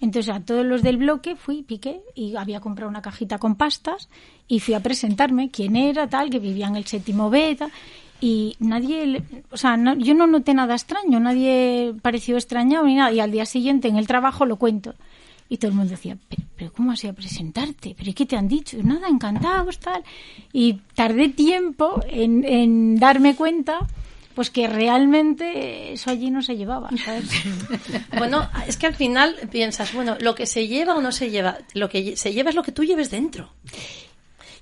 Entonces 0.00 0.34
a 0.34 0.40
todos 0.40 0.64
los 0.64 0.82
del 0.82 0.96
bloque 0.96 1.36
fui, 1.36 1.62
piqué 1.62 2.00
y 2.14 2.34
había 2.36 2.60
comprado 2.60 2.88
una 2.88 3.02
cajita 3.02 3.38
con 3.38 3.56
pastas 3.56 4.08
y 4.48 4.60
fui 4.60 4.74
a 4.74 4.80
presentarme 4.80 5.50
quién 5.50 5.76
era, 5.76 6.08
tal, 6.08 6.30
que 6.30 6.38
vivía 6.38 6.68
en 6.68 6.76
el 6.76 6.86
séptimo 6.86 7.28
B, 7.28 7.56
tal, 7.56 7.70
y 8.20 8.56
nadie, 8.60 9.22
o 9.50 9.56
sea, 9.56 9.76
yo 9.98 10.14
no 10.14 10.26
noté 10.26 10.52
nada 10.52 10.74
extraño, 10.74 11.20
nadie 11.20 11.94
pareció 12.02 12.36
extrañado 12.36 12.86
ni 12.86 12.94
nada, 12.94 13.12
y 13.12 13.20
al 13.20 13.30
día 13.30 13.46
siguiente 13.46 13.88
en 13.88 13.96
el 13.96 14.06
trabajo 14.06 14.44
lo 14.44 14.56
cuento. 14.56 14.94
Y 15.48 15.56
todo 15.56 15.70
el 15.70 15.76
mundo 15.76 15.90
decía, 15.90 16.16
pero, 16.56 16.72
¿cómo 16.72 16.92
has 16.92 17.02
ido 17.02 17.12
a 17.12 17.16
presentarte? 17.16 17.96
¿Pero 17.98 18.12
qué 18.14 18.24
te 18.24 18.36
han 18.36 18.46
dicho? 18.46 18.76
nada, 18.84 19.08
encantados, 19.08 19.80
tal. 19.80 20.04
Y 20.52 20.74
tardé 20.94 21.30
tiempo 21.30 22.00
en 22.08 22.96
darme 23.00 23.34
cuenta 23.34 23.80
pues 24.34 24.50
que 24.50 24.68
realmente 24.68 25.92
eso 25.92 26.10
allí 26.10 26.30
no 26.30 26.42
se 26.42 26.56
llevaba. 26.56 26.90
¿sabes? 27.04 27.30
bueno, 28.18 28.48
es 28.66 28.76
que 28.76 28.86
al 28.86 28.94
final 28.94 29.36
piensas, 29.50 29.92
bueno, 29.92 30.16
lo 30.20 30.34
que 30.34 30.46
se 30.46 30.68
lleva 30.68 30.94
o 30.94 31.00
no 31.00 31.12
se 31.12 31.30
lleva, 31.30 31.58
lo 31.74 31.88
que 31.88 32.16
se 32.16 32.32
lleva 32.32 32.50
es 32.50 32.56
lo 32.56 32.62
que 32.62 32.72
tú 32.72 32.84
lleves 32.84 33.10
dentro. 33.10 33.52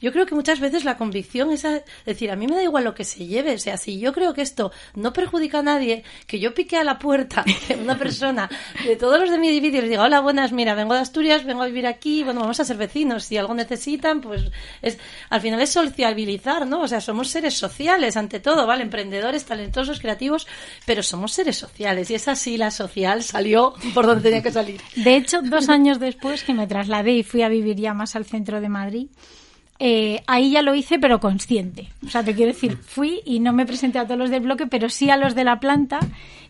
Yo 0.01 0.13
creo 0.13 0.27
que 0.27 0.35
muchas 0.35 0.61
veces 0.61 0.85
la 0.85 0.97
convicción 0.97 1.51
es 1.51 1.67
decir, 2.07 2.31
a 2.31 2.37
mí 2.37 2.47
me 2.47 2.55
da 2.55 2.63
igual 2.63 2.85
lo 2.85 2.95
que 2.95 3.05
se 3.05 3.27
lleve, 3.27 3.55
o 3.55 3.59
sea, 3.59 3.77
si 3.77 3.99
yo 3.99 4.13
creo 4.13 4.35
que 4.35 4.43
esto 4.43 4.73
no 4.95 5.13
perjudica 5.13 5.59
a 5.59 5.63
nadie, 5.63 6.05
que 6.27 6.39
yo 6.39 6.55
pique 6.55 6.77
a 6.77 6.85
la 6.85 6.99
puerta 6.99 7.45
de 7.69 7.75
una 7.75 7.99
persona, 7.99 8.49
de 8.85 8.97
todos 8.97 9.21
los 9.21 9.31
de 9.31 9.39
mi 9.39 9.49
edificio, 9.49 9.79
y 9.79 9.83
les 9.83 9.91
diga, 9.91 10.05
hola, 10.05 10.21
buenas, 10.21 10.53
mira, 10.53 10.75
vengo 10.75 10.95
de 10.95 11.01
Asturias, 11.01 11.45
vengo 11.45 11.63
a 11.63 11.67
vivir 11.67 11.87
aquí, 11.87 12.25
bueno, 12.25 12.41
vamos 12.41 12.61
a 12.61 12.65
ser 12.65 12.77
vecinos, 12.77 13.25
si 13.25 13.37
algo 13.37 13.55
necesitan, 13.55 14.21
pues 14.21 14.43
es, 14.83 14.99
al 15.31 15.41
final 15.41 15.61
es 15.61 15.71
sociabilizar, 15.71 16.67
¿no? 16.67 16.83
O 16.83 16.89
sea, 16.89 17.01
somos 17.01 17.29
seres 17.29 17.55
sociales 17.55 18.17
ante 18.17 18.41
todo, 18.41 18.67
¿vale? 18.67 18.83
Emprendedores, 18.83 19.45
talentosos, 19.45 20.01
creativos, 20.01 20.47
pero 20.87 21.03
somos 21.03 21.33
seres 21.33 21.57
sociales, 21.57 22.11
y 22.11 22.15
esa 22.15 22.37
sí, 22.37 22.57
la 22.57 22.71
social 22.71 23.23
salió 23.23 23.75
por 23.95 24.07
donde 24.07 24.23
tenía 24.23 24.43
que 24.43 24.53
salir. 24.53 24.81
De 24.97 25.17
hecho, 25.17 25.43
dos 25.43 25.69
años 25.69 25.99
después 25.99 26.43
que 26.43 26.55
me 26.55 26.67
trasladé 26.67 27.13
y 27.13 27.23
fui 27.23 27.43
a 27.43 27.49
vivir 27.49 27.77
ya 27.77 27.95
más 27.95 28.17
al 28.17 28.25
centro 28.25 28.61
de 28.61 28.69
Madrid, 28.69 29.09
eh, 29.81 30.23
ahí 30.27 30.51
ya 30.51 30.63
lo 30.63 30.75
hice, 30.75 30.99
pero 30.99 31.21
consciente. 31.21 31.89
O 32.05 32.11
sea, 32.11 32.25
te 32.25 32.35
quiero 32.35 32.53
decir, 32.53 32.77
fui 32.77 33.21
y 33.25 33.39
no 33.39 33.53
me 33.53 33.65
presenté 33.65 33.99
a 33.99 34.05
todos 34.05 34.19
los 34.19 34.31
del 34.31 34.43
bloque, 34.43 34.67
pero 34.67 34.89
sí 34.89 35.09
a 35.11 35.17
los 35.17 35.35
de 35.35 35.45
la 35.45 35.61
planta 35.61 36.01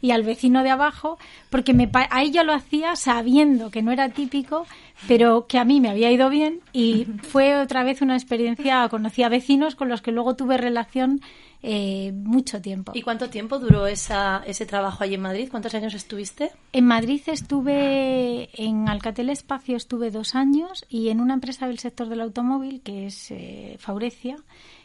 y 0.00 0.12
al 0.12 0.22
vecino 0.22 0.62
de 0.62 0.70
abajo, 0.70 1.18
porque 1.50 1.74
me, 1.74 1.90
ahí 2.10 2.30
ya 2.30 2.42
lo 2.42 2.54
hacía 2.54 2.96
sabiendo 2.96 3.70
que 3.70 3.82
no 3.82 3.92
era 3.92 4.08
típico, 4.08 4.66
pero 5.06 5.46
que 5.46 5.58
a 5.58 5.64
mí 5.64 5.80
me 5.80 5.90
había 5.90 6.10
ido 6.10 6.30
bien 6.30 6.60
y 6.72 7.06
fue 7.22 7.56
otra 7.56 7.84
vez 7.84 8.00
una 8.00 8.14
experiencia, 8.14 8.88
conocí 8.88 9.22
a 9.22 9.28
vecinos 9.28 9.74
con 9.74 9.88
los 9.88 10.00
que 10.00 10.12
luego 10.12 10.34
tuve 10.34 10.56
relación 10.56 11.20
eh, 11.62 12.12
mucho 12.12 12.60
tiempo. 12.60 12.92
¿Y 12.94 13.02
cuánto 13.02 13.30
tiempo 13.30 13.58
duró 13.58 13.86
esa, 13.86 14.42
ese 14.46 14.66
trabajo 14.66 15.02
allí 15.02 15.14
en 15.14 15.22
Madrid? 15.22 15.48
¿Cuántos 15.50 15.74
años 15.74 15.94
estuviste? 15.94 16.52
En 16.72 16.86
Madrid 16.86 17.20
estuve, 17.26 18.48
en 18.54 18.88
Alcatel 18.88 19.30
Espacio 19.30 19.76
estuve 19.76 20.10
dos 20.10 20.34
años 20.34 20.84
y 20.88 21.08
en 21.08 21.20
una 21.20 21.34
empresa 21.34 21.66
del 21.66 21.78
sector 21.78 22.08
del 22.08 22.20
automóvil, 22.20 22.80
que 22.82 23.06
es 23.06 23.30
eh, 23.30 23.76
Faurecia, 23.78 24.36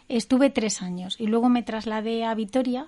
estuve 0.09 0.49
tres 0.49 0.81
años. 0.81 1.15
Y 1.19 1.27
luego 1.27 1.49
me 1.49 1.63
trasladé 1.63 2.25
a 2.25 2.33
Vitoria, 2.33 2.87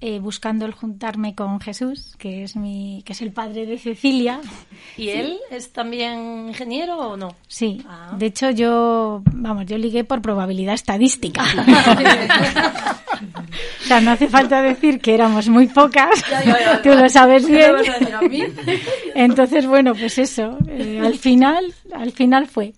eh, 0.00 0.18
buscando 0.18 0.66
el 0.66 0.72
juntarme 0.72 1.34
con 1.34 1.60
Jesús, 1.60 2.14
que 2.18 2.42
es 2.42 2.56
mi, 2.56 3.02
que 3.04 3.12
es 3.12 3.22
el 3.22 3.32
padre 3.32 3.66
de 3.66 3.78
Cecilia. 3.78 4.40
¿Y 4.96 5.10
él 5.10 5.38
es 5.50 5.72
también 5.72 6.48
ingeniero 6.48 6.98
o 6.98 7.16
no? 7.16 7.34
Sí. 7.48 7.82
Ah. 7.88 8.14
De 8.18 8.26
hecho, 8.26 8.50
yo, 8.50 9.22
vamos, 9.32 9.66
yo 9.66 9.78
ligué 9.78 10.04
por 10.04 10.20
probabilidad 10.20 10.74
estadística. 10.74 11.42
o 13.82 13.86
sea, 13.86 14.00
no 14.00 14.10
hace 14.10 14.28
falta 14.28 14.62
decir 14.62 15.00
que 15.00 15.14
éramos 15.14 15.48
muy 15.48 15.68
pocas. 15.68 16.22
Tú 16.82 16.90
lo 16.90 17.08
sabes 17.08 17.46
bien. 17.48 17.74
Entonces, 19.14 19.66
bueno, 19.66 19.94
pues 19.94 20.18
eso. 20.18 20.58
Eh, 20.68 21.00
al 21.02 21.18
final, 21.18 21.72
al 21.94 22.12
final 22.12 22.46
fue. 22.46 22.74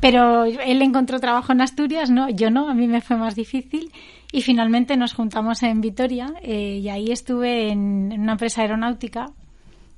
Pero 0.00 0.44
él 0.44 0.82
encontró 0.82 1.18
trabajo 1.18 1.52
en 1.52 1.60
Asturias, 1.60 2.08
no, 2.10 2.28
yo 2.30 2.50
no, 2.50 2.68
a 2.68 2.74
mí 2.74 2.86
me 2.86 3.00
fue 3.00 3.16
más 3.16 3.34
difícil 3.34 3.90
y 4.30 4.42
finalmente 4.42 4.96
nos 4.96 5.14
juntamos 5.14 5.62
en 5.62 5.80
Vitoria 5.80 6.34
eh, 6.42 6.80
y 6.82 6.88
ahí 6.88 7.10
estuve 7.10 7.70
en, 7.70 8.12
una 8.18 8.32
empresa 8.32 8.62
aeronáutica 8.62 9.32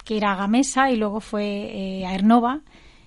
que 0.04 0.16
era 0.16 0.36
Gamesa 0.36 0.90
y 0.90 0.96
luego 0.96 1.20
fue 1.20 1.44
eh, 1.44 2.06
Aernova. 2.06 2.60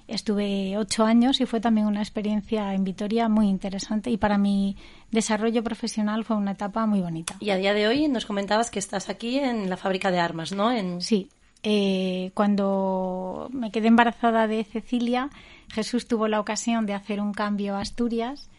Estuve 0.05 0.77
ocho 0.77 1.05
años 1.05 1.39
y 1.39 1.45
fue 1.45 1.61
también 1.61 1.87
una 1.87 2.01
experiencia 2.01 2.73
en 2.73 2.83
Vitoria 2.83 3.29
muy 3.29 3.47
interesante 3.47 4.09
y 4.09 4.17
para 4.17 4.37
mi 4.37 4.75
desarrollo 5.11 5.63
profesional 5.63 6.25
fue 6.25 6.35
una 6.35 6.51
etapa 6.51 6.85
muy 6.85 6.99
bonita. 6.99 7.35
Y 7.39 7.51
a 7.51 7.55
día 7.55 7.73
de 7.73 7.87
hoy 7.87 8.09
nos 8.09 8.25
comentabas 8.25 8.69
que 8.69 8.79
estás 8.79 9.09
aquí 9.09 9.39
en 9.39 9.69
la 9.69 9.77
fábrica 9.77 10.11
de 10.11 10.19
armas, 10.19 10.51
¿no? 10.51 10.71
En... 10.71 11.01
Sí. 11.01 11.29
Eh, 11.65 12.31
cuando 12.33 13.47
me 13.53 13.71
quedé 13.71 13.87
embarazada 13.87 14.47
de 14.47 14.65
Cecilia, 14.65 15.29
Jesús 15.69 16.05
tuvo 16.09 16.27
la 16.27 16.41
ocasión 16.41 16.85
de 16.85 16.93
hacer 16.93 17.21
un 17.21 17.33
cambio 17.33 17.75
a 17.75 17.79
Asturias 17.79 18.49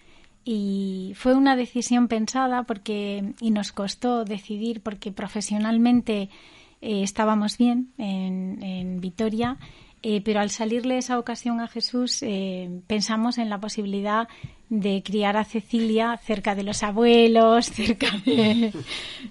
y 0.45 1.13
fue 1.17 1.35
una 1.35 1.57
decisión 1.57 2.09
pensada 2.09 2.65
porque 2.65 3.35
y 3.41 3.51
nos 3.51 3.73
costó 3.73 4.25
decidir 4.25 4.81
porque 4.83 5.13
profesionalmente 5.13 6.29
eh, 6.83 7.03
estábamos 7.03 7.57
bien 7.59 7.93
en, 7.99 8.63
en 8.63 9.01
Vitoria 9.01 9.59
eh, 10.07 10.21
pero 10.23 10.41
al 10.41 10.51
salirle 10.51 10.99
esa 10.99 11.19
ocasión 11.19 11.63
a 11.63 11.67
Jesús 11.67 12.19
eh, 12.21 12.69
pensamos 12.87 13.39
en 13.39 13.49
la 13.49 13.59
posibilidad 13.59 14.29
de 14.69 15.03
criar 15.03 15.39
a 15.39 15.45
Cecilia 15.45 16.21
cerca 16.23 16.55
de 16.55 16.63
los 16.63 16.83
abuelos, 16.83 17.65
cerca 17.73 18.09
de, 18.27 18.71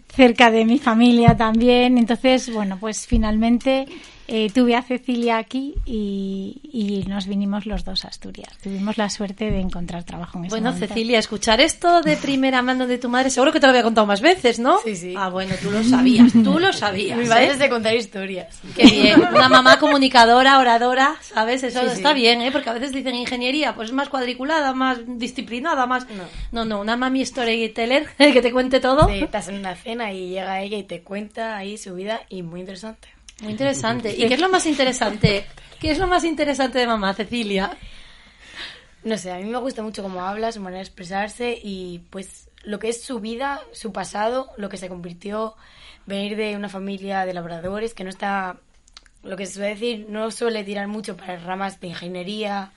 cerca 0.07 0.49
de 0.49 0.65
mi 0.65 0.79
familia 0.79 1.37
también. 1.37 1.99
Entonces, 1.99 2.51
bueno, 2.51 2.79
pues 2.79 3.05
finalmente 3.05 3.85
eh, 4.27 4.49
tuve 4.53 4.75
a 4.75 4.81
Cecilia 4.81 5.37
aquí 5.37 5.75
y, 5.85 7.03
nos 7.07 7.27
vinimos 7.27 7.65
los 7.65 7.83
dos 7.83 8.05
a 8.05 8.07
Asturias. 8.07 8.57
Tuvimos 8.63 8.97
la 8.97 9.09
suerte 9.09 9.51
de 9.51 9.59
encontrar 9.59 10.03
trabajo 10.03 10.37
en 10.37 10.45
ese 10.45 10.53
Bueno, 10.53 10.73
Cecilia, 10.73 11.19
escuchar 11.19 11.61
esto 11.61 12.01
de 12.01 12.15
primera 12.17 12.61
mano 12.61 12.87
de 12.87 12.97
tu 12.97 13.09
madre, 13.09 13.29
seguro 13.29 13.51
que 13.51 13.59
te 13.59 13.67
lo 13.67 13.71
había 13.71 13.83
contado 13.83 14.07
más 14.07 14.21
veces, 14.21 14.59
¿no? 14.59 14.79
Sí, 14.79 14.95
sí. 14.95 15.13
Ah, 15.17 15.29
bueno, 15.29 15.55
tú 15.61 15.69
lo 15.69 15.83
sabías, 15.83 16.31
tú 16.31 16.59
lo 16.59 16.73
sabías. 16.73 17.17
Mi 17.17 17.25
madre 17.25 17.47
es 17.47 17.59
de 17.59 17.69
contar 17.69 17.95
historias. 17.95 18.59
Qué 18.75 18.85
bien. 18.85 19.19
Una 19.19 19.49
mamá 19.49 19.79
comunicadora, 19.79 20.57
oradora, 20.59 21.15
¿sabes? 21.21 21.63
Eso 21.63 21.81
está 21.81 22.13
bien, 22.13 22.41
¿eh? 22.41 22.51
Porque 22.51 22.69
a 22.69 22.73
veces 22.73 22.93
dicen 22.93 23.15
ingeniería, 23.15 23.75
pues 23.75 23.89
es 23.89 23.93
más 23.93 24.09
cuadriculada, 24.09 24.73
más 24.73 24.99
disciplinada, 25.05 25.85
más... 25.85 26.07
No, 26.51 26.63
no, 26.63 26.65
no 26.65 26.81
una 26.81 26.97
mami 26.97 27.25
storyteller 27.25 28.07
que 28.17 28.41
te 28.41 28.51
cuente 28.51 28.79
todo. 28.79 29.07
Sí, 29.07 29.19
estás 29.19 29.47
en 29.47 29.55
una 29.55 29.75
cena 29.75 30.11
y 30.11 30.29
llega 30.29 30.61
ella 30.61 30.77
y 30.77 30.83
te 30.83 31.01
cuenta 31.01 31.57
ahí 31.57 31.77
su 31.77 31.95
vida 31.95 32.21
y 32.29 32.43
muy 32.43 32.61
interesante. 32.61 33.09
Muy 33.43 33.51
interesante. 33.51 34.13
¿Y 34.17 34.27
qué 34.27 34.33
es 34.33 34.39
lo 34.39 34.49
más 34.49 34.65
interesante? 34.65 35.45
¿Qué 35.79 35.91
es 35.91 35.99
lo 35.99 36.07
más 36.07 36.23
interesante 36.23 36.79
de 36.79 36.87
mamá, 36.87 37.13
Cecilia? 37.13 37.77
No 39.03 39.17
sé, 39.17 39.31
a 39.31 39.37
mí 39.37 39.43
me 39.43 39.57
gusta 39.57 39.83
mucho 39.83 40.01
cómo 40.01 40.21
habla, 40.21 40.53
su 40.53 40.61
manera 40.61 40.77
de 40.77 40.85
expresarse 40.85 41.59
y 41.61 41.99
pues 42.09 42.49
lo 42.63 42.79
que 42.79 42.87
es 42.87 43.03
su 43.03 43.19
vida, 43.19 43.61
su 43.73 43.91
pasado, 43.91 44.51
lo 44.57 44.69
que 44.69 44.77
se 44.77 44.87
convirtió, 44.87 45.55
venir 46.05 46.37
de 46.37 46.55
una 46.55 46.69
familia 46.69 47.25
de 47.25 47.33
labradores 47.33 47.93
que 47.93 48.05
no 48.05 48.09
está, 48.09 48.61
lo 49.23 49.35
que 49.35 49.45
se 49.45 49.55
suele 49.55 49.69
decir, 49.71 50.05
no 50.07 50.31
suele 50.31 50.63
tirar 50.63 50.87
mucho 50.87 51.17
para 51.17 51.35
ramas 51.35 51.81
de 51.81 51.87
ingeniería, 51.87 52.71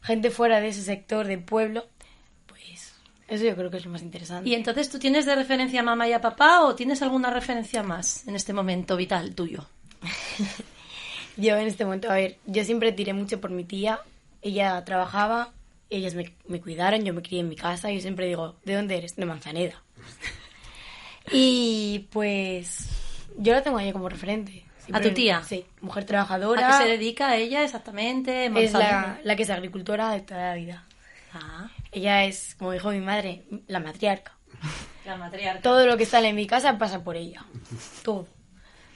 gente 0.00 0.30
fuera 0.30 0.58
de 0.62 0.68
ese 0.68 0.80
sector 0.80 1.26
del 1.26 1.44
pueblo, 1.44 1.86
pues 2.46 2.94
eso 3.28 3.44
yo 3.44 3.54
creo 3.54 3.70
que 3.70 3.76
es 3.76 3.84
lo 3.84 3.90
más 3.92 4.02
interesante. 4.02 4.48
¿Y 4.48 4.54
entonces 4.54 4.88
tú 4.88 4.98
tienes 4.98 5.26
de 5.26 5.34
referencia 5.34 5.80
a 5.80 5.84
mamá 5.84 6.08
y 6.08 6.14
a 6.14 6.22
papá 6.22 6.62
o 6.62 6.74
tienes 6.74 7.02
alguna 7.02 7.28
referencia 7.28 7.82
más 7.82 8.26
en 8.26 8.36
este 8.36 8.54
momento 8.54 8.96
vital 8.96 9.34
tuyo? 9.34 9.66
yo 11.36 11.56
en 11.56 11.66
este 11.66 11.84
momento, 11.84 12.10
a 12.10 12.14
ver, 12.14 12.38
yo 12.46 12.64
siempre 12.64 12.92
tiré 12.92 13.12
mucho 13.12 13.40
por 13.40 13.50
mi 13.50 13.64
tía. 13.64 14.00
Ella 14.42 14.84
trabajaba, 14.84 15.52
ellas 15.90 16.14
me, 16.14 16.32
me 16.48 16.60
cuidaron, 16.60 17.04
yo 17.04 17.14
me 17.14 17.22
crié 17.22 17.40
en 17.40 17.48
mi 17.48 17.56
casa. 17.56 17.90
Y 17.90 17.96
yo 17.96 18.00
siempre 18.00 18.26
digo, 18.26 18.56
¿de 18.64 18.74
dónde 18.74 18.96
eres? 18.96 19.16
De 19.16 19.24
Manzaneda. 19.24 19.82
y 21.32 22.06
pues 22.10 22.88
yo 23.38 23.52
la 23.52 23.62
tengo 23.62 23.78
a 23.78 23.82
ella 23.82 23.92
como 23.92 24.08
referente. 24.08 24.64
¿A 24.92 25.00
tu 25.00 25.10
tía? 25.10 25.42
Sí, 25.44 25.64
mujer 25.80 26.04
trabajadora. 26.04 26.66
¿A 26.66 26.78
qué 26.78 26.84
se 26.84 26.90
dedica 26.90 27.36
ella 27.36 27.62
exactamente? 27.62 28.46
Es 28.46 28.72
la, 28.72 29.20
la, 29.22 29.36
que 29.36 29.44
es 29.44 29.50
agricultora 29.50 30.10
de 30.10 30.20
toda 30.20 30.48
la 30.50 30.54
vida. 30.54 30.84
Ah. 31.32 31.70
Ella 31.92 32.24
es, 32.24 32.56
como 32.56 32.72
dijo 32.72 32.90
mi 32.90 33.00
madre, 33.00 33.44
la 33.68 33.80
matriarca. 33.80 34.36
La 35.04 35.16
matriarca. 35.16 35.62
Todo 35.62 35.84
lo 35.84 35.96
que 35.96 36.06
sale 36.06 36.28
en 36.28 36.36
mi 36.36 36.46
casa 36.46 36.78
pasa 36.78 37.02
por 37.02 37.16
ella. 37.16 37.44
Todo. 38.04 38.28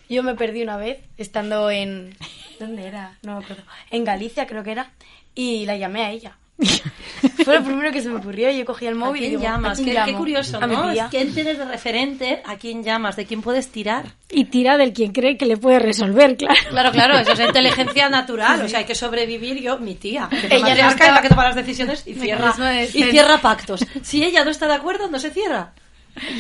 Yo 0.09 0.23
me 0.23 0.35
perdí 0.35 0.63
una 0.63 0.77
vez 0.77 0.99
estando 1.19 1.71
en... 1.71 2.17
¿Dónde 2.61 2.87
era? 2.87 3.19
No 3.23 3.39
me 3.39 3.45
acuerdo. 3.45 3.65
En 3.91 4.05
Galicia 4.05 4.47
creo 4.47 4.63
que 4.63 4.73
era. 4.73 4.91
Y 5.35 5.67
la 5.67 5.77
llamé 5.77 6.05
a 6.05 6.11
ella. 6.11 6.37
Fue 7.45 7.55
lo 7.55 7.63
primero 7.63 7.93
que 7.93 8.01
se 8.01 8.09
me 8.09 8.17
ocurrió. 8.17 8.51
Yo 8.51 8.65
cogí 8.65 8.87
el 8.87 8.95
móvil 8.95 9.25
y 9.25 9.29
digo, 9.29 9.43
llamas? 9.43 9.79
Qué, 9.79 10.01
qué, 10.05 10.15
curioso, 10.15 10.59
¿no? 10.61 10.91
¿Quién 11.11 11.35
tienes 11.35 11.59
de 11.59 11.65
referente? 11.67 12.43
¿A 12.45 12.57
quién 12.57 12.83
llamas? 12.83 13.17
¿De 13.17 13.27
quién 13.27 13.43
puedes 13.43 13.69
tirar? 13.69 14.07
Y 14.31 14.47
tira 14.47 14.79
del 14.79 14.93
quien 14.93 15.13
cree 15.13 15.37
que 15.37 15.45
le 15.45 15.59
puede 15.59 15.79
resolver, 15.79 16.37
claro. 16.37 16.59
Claro, 16.71 16.93
claro. 16.93 17.19
Eso 17.19 17.33
es 17.33 17.41
inteligencia 17.47 18.09
natural. 18.09 18.63
O 18.63 18.69
sea, 18.69 18.79
hay 18.79 18.85
que 18.87 18.95
sobrevivir. 18.95 19.61
Yo, 19.61 19.79
mi 19.79 19.97
tía. 19.97 20.29
Ella 20.51 20.73
es 20.73 20.99
la 20.99 21.21
que 21.21 21.29
toma 21.29 21.45
las 21.45 21.57
decisiones 21.57 22.07
y 22.07 22.15
cierra, 22.15 22.55
y 22.83 23.03
cierra 23.03 23.39
pactos. 23.39 23.85
Si 24.03 24.25
ella 24.25 24.45
no 24.45 24.51
está 24.51 24.67
de 24.67 24.75
acuerdo, 24.75 25.11
no 25.11 25.19
se 25.19 25.31
cierra. 25.31 25.73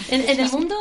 En, 0.08 0.26
en 0.26 0.40
el 0.40 0.50
mundo 0.50 0.74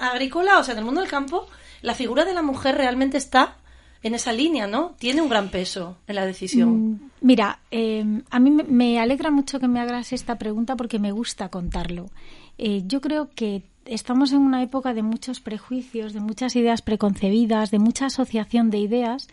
agrícola, 0.00 0.58
o 0.58 0.64
sea, 0.64 0.72
en 0.72 0.78
el 0.78 0.84
mundo 0.86 1.02
del 1.02 1.10
campo, 1.10 1.46
la 1.82 1.94
figura 1.94 2.24
de 2.24 2.34
la 2.34 2.42
mujer 2.42 2.76
realmente 2.76 3.16
está 3.16 3.56
en 4.02 4.14
esa 4.14 4.32
línea, 4.32 4.66
¿no? 4.66 4.94
Tiene 4.98 5.22
un 5.22 5.28
gran 5.28 5.50
peso 5.50 5.96
en 6.06 6.14
la 6.14 6.26
decisión. 6.26 6.90
Mm, 6.90 7.10
mira, 7.20 7.60
eh, 7.70 8.04
a 8.30 8.38
mí 8.38 8.50
me 8.50 9.00
alegra 9.00 9.30
mucho 9.30 9.58
que 9.58 9.68
me 9.68 9.80
hagas 9.80 10.12
esta 10.12 10.38
pregunta 10.38 10.76
porque 10.76 10.98
me 10.98 11.12
gusta 11.12 11.48
contarlo. 11.48 12.10
Eh, 12.58 12.82
yo 12.86 13.00
creo 13.00 13.30
que 13.34 13.62
estamos 13.86 14.32
en 14.32 14.38
una 14.38 14.62
época 14.62 14.94
de 14.94 15.02
muchos 15.02 15.40
prejuicios, 15.40 16.12
de 16.12 16.20
muchas 16.20 16.54
ideas 16.54 16.82
preconcebidas, 16.82 17.70
de 17.70 17.78
mucha 17.78 18.06
asociación 18.06 18.70
de 18.70 18.78
ideas 18.78 19.28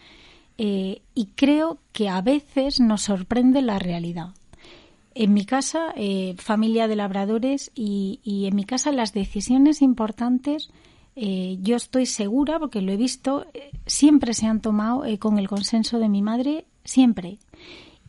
eh, 0.58 1.02
y 1.14 1.28
creo 1.36 1.78
que 1.92 2.10
a 2.10 2.22
veces 2.22 2.80
nos 2.80 3.04
sorprende 3.04 3.62
la 3.62 3.78
realidad. 3.78 4.30
En 5.14 5.34
mi 5.34 5.46
casa, 5.46 5.94
familia 6.36 6.90
de 6.90 6.98
labradores 6.98 7.72
y, 7.74 8.20
en 8.26 8.54
mi 8.54 8.66
casa 8.66 8.92
las 8.92 9.14
decisiones 9.14 9.82
importantes 9.82 10.70
eh, 11.16 11.58
yo 11.62 11.78
estoy 11.78 12.06
segura, 12.06 12.60
porque 12.60 12.82
lo 12.82 12.92
he 12.92 12.98
visto, 12.98 13.46
eh, 13.54 13.72
siempre 13.86 14.34
se 14.34 14.48
han 14.48 14.60
tomado 14.60 15.06
eh, 15.06 15.18
con 15.18 15.40
el 15.40 15.48
consenso 15.48 15.98
de 16.00 16.10
mi 16.10 16.22
madre, 16.22 16.66
siempre. 16.84 17.38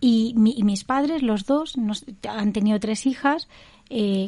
Y, 0.00 0.34
mis 0.36 0.84
padres, 0.84 1.22
los 1.22 1.46
dos, 1.46 1.76
han 2.28 2.52
tenido 2.52 2.78
tres 2.78 3.06
hijas. 3.06 3.48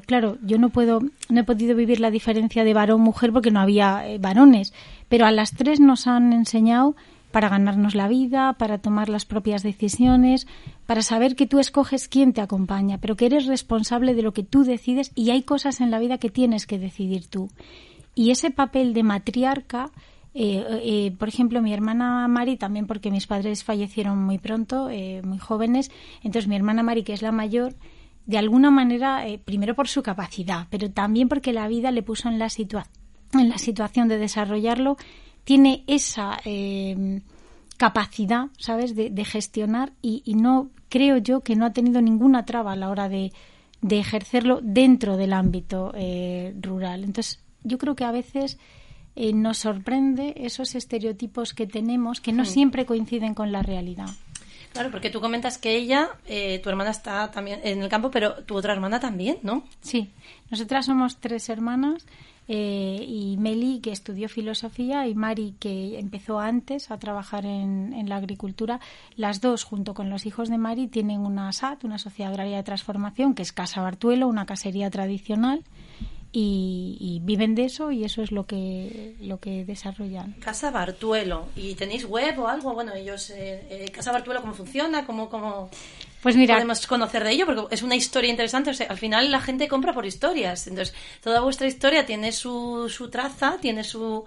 claro, 0.07 0.39
yo 0.43 0.57
no 0.59 0.71
puedo, 0.71 1.01
no 1.29 1.41
he 1.41 1.45
podido 1.45 1.77
vivir 1.77 2.01
la 2.01 2.11
diferencia 2.11 2.65
de 2.65 2.73
varón-mujer 2.73 3.33
porque 3.33 3.51
no 3.51 3.61
había 3.61 4.03
varones, 4.19 4.73
pero 5.11 5.27
a 5.27 5.31
las 5.31 5.53
tres 5.53 5.79
nos 5.79 6.07
han 6.07 6.33
enseñado 6.33 6.97
para 7.31 7.51
ganarnos 7.51 7.95
la 7.95 8.09
vida, 8.09 8.55
para 8.55 8.79
tomar 8.79 9.11
las 9.11 9.27
propias 9.27 9.63
decisiones, 9.63 10.47
para 10.87 11.03
saber 11.03 11.37
que 11.37 11.47
tú 11.47 11.59
escoges 11.59 12.09
quién 12.09 12.33
te 12.33 12.41
acompaña, 12.41 12.99
pero 12.99 13.17
que 13.17 13.27
eres 13.27 13.47
responsable 13.47 14.15
de 14.15 14.23
lo 14.23 14.33
que 14.33 14.45
tú 14.45 14.65
decides 14.65 15.13
y 15.15 15.31
hay 15.31 15.43
cosas 15.43 15.83
en 15.83 15.91
la 15.91 15.99
vida 15.99 16.17
que 16.17 16.31
tienes 16.31 16.67
que 16.67 16.79
decidir 16.79 17.27
tú. 17.27 17.51
Y 18.19 18.33
ese 18.33 18.51
papel 18.51 18.95
de 18.95 19.05
matriarca, 19.05 19.93
eh, 20.35 20.67
eh, 20.83 21.15
por 21.17 21.29
ejemplo, 21.29 21.63
mi 21.63 21.73
hermana 21.73 22.27
Mari, 22.27 22.57
también 22.57 22.89
porque 22.89 23.13
mis 23.13 23.29
padres 23.29 23.63
fallecieron 23.63 24.19
muy 24.19 24.39
pronto, 24.39 24.91
eh, 24.91 25.23
muy 25.23 25.39
jóvenes, 25.39 25.93
entonces 26.25 26.49
mi 26.49 26.57
hermana 26.57 26.83
Mari, 26.83 27.05
que 27.05 27.13
es 27.13 27.23
la 27.23 27.31
mayor, 27.31 27.77
de 28.27 28.37
alguna 28.37 28.73
manera, 28.73 29.25
primero 29.45 29.77
por 29.77 29.87
su 29.87 30.03
capacidad, 30.03 30.67
pero 30.69 30.91
también 30.91 31.29
porque 31.29 31.53
la 31.53 31.69
vida 31.69 31.93
le 31.93 32.03
puso 32.03 32.29
en 32.29 32.41
la, 32.41 32.49
en 33.35 33.49
la 33.49 33.57
situación 33.57 34.09
de 34.09 34.19
desarrollarlo, 34.19 34.97
tiene 35.45 35.85
esa 35.87 36.39
capacidad, 37.77 38.47
¿sabes?, 38.59 38.97
de, 38.97 39.25
gestionar 39.25 39.93
y, 40.03 40.35
no 40.35 40.71
creo 40.89 41.19
yo 41.19 41.43
que 41.43 41.55
no 41.55 41.67
ha 41.67 41.73
tenido 41.73 42.03
ninguna 42.03 42.45
traba 42.45 42.73
a 42.73 42.77
la 42.77 42.91
hora 42.91 43.09
de, 43.09 43.33
de 43.81 44.01
ejercerlo 44.01 44.59
dentro 44.61 45.17
del 45.17 45.33
ámbito 45.33 45.93
rural. 46.61 47.05
Entonces, 47.05 47.45
yo 47.69 47.79
creo 47.79 47.95
que 47.95 48.05
a 48.05 48.11
veces 48.11 48.59
eh, 49.17 49.33
nos 49.33 49.59
sorprende 49.59 50.35
esos 50.37 50.75
estereotipos 50.75 51.53
que 51.53 51.67
tenemos 51.67 52.21
que 52.21 52.33
no 52.33 52.45
siempre 52.45 52.87
coinciden 52.87 53.35
con 53.35 53.53
la 53.53 53.63
realidad. 53.63 54.09
Claro, 54.73 54.91
porque 54.91 55.11
tú 55.11 55.21
comentas 55.21 55.59
que 55.59 55.77
ella, 55.77 56.11
eh, 56.27 56.61
tu 56.63 56.69
hermana 56.69 56.91
está 56.91 57.31
también 57.31 57.61
en 57.65 57.83
el 57.83 57.89
campo, 57.89 58.11
pero 58.11 58.45
tu 58.45 58.57
otra 58.57 58.73
hermana 58.73 59.01
también, 59.01 59.39
¿no? 59.43 59.65
Sí, 59.81 60.11
nosotras 60.51 60.87
somos 60.87 61.17
tres 61.17 61.49
hermanas 61.49 62.07
eh, 62.47 63.05
y 63.07 63.37
Meli, 63.39 63.81
que 63.81 63.91
estudió 63.91 64.29
filosofía, 64.29 65.07
y 65.09 65.15
Mari, 65.15 65.55
que 65.59 65.99
empezó 65.99 66.39
antes 66.39 66.91
a 66.91 66.99
trabajar 66.99 67.45
en, 67.45 67.93
en, 67.95 68.09
la 68.09 68.17
agricultura. 68.17 68.79
Las 69.17 69.41
dos, 69.41 69.65
junto 69.65 69.95
con 69.95 70.11
los 70.11 70.27
hijos 70.27 70.49
de 70.49 70.59
Mari, 70.59 70.87
tienen 70.87 71.21
una 71.21 71.53
SAT, 71.53 71.85
una 71.85 71.99
Sociedad 71.99 72.33
Agraria 72.33 72.59
de 72.59 72.63
Transformación, 72.63 73.35
que 73.35 73.43
es 73.43 73.53
Casa 73.53 73.83
Bartuelo, 73.83 74.29
una 74.29 74.47
casería 74.47 74.91
tradicional 74.91 75.65
y, 76.33 77.21
viven 77.23 77.55
de 77.55 77.65
eso 77.65 77.91
y 77.91 78.05
eso 78.05 78.23
es 78.23 78.33
lo 78.33 78.47
que 78.47 79.15
lo 79.21 79.39
que 79.39 79.65
desarrollan. 79.65 80.33
Casa 80.41 80.71
Bartuelo. 80.71 81.49
Y 81.57 81.75
tenéis 81.75 82.05
web 82.05 82.39
o 82.39 82.49
algo 82.49 82.75
bueno 82.75 82.95
ellos 82.95 83.31
eh, 83.31 83.67
eh, 83.71 83.91
Casa 83.91 84.13
Bartuelo 84.13 84.41
cómo 84.41 84.55
funciona 84.55 85.07
cómo 85.07 85.29
cómo 85.29 85.71
pues 86.23 86.37
mira, 86.37 86.55
podemos 86.55 86.87
conocer 86.87 87.25
de 87.25 87.33
ello 87.33 87.47
porque 87.47 87.75
es 87.75 87.83
una 87.83 87.97
historia 87.97 88.31
interesante. 88.31 88.71
O 88.71 88.75
sea, 88.75 88.87
al 88.89 88.99
final 88.99 89.31
la 89.31 89.41
gente 89.41 89.69
compra 89.69 89.93
por 89.93 90.07
historias. 90.07 90.67
Entonces 90.67 90.95
toda 91.23 91.41
vuestra 91.41 91.67
historia 91.67 92.05
tiene 92.05 92.33
su, 92.33 92.89
su 92.89 93.09
traza 93.09 93.59
tiene 93.61 93.85
su 93.85 94.25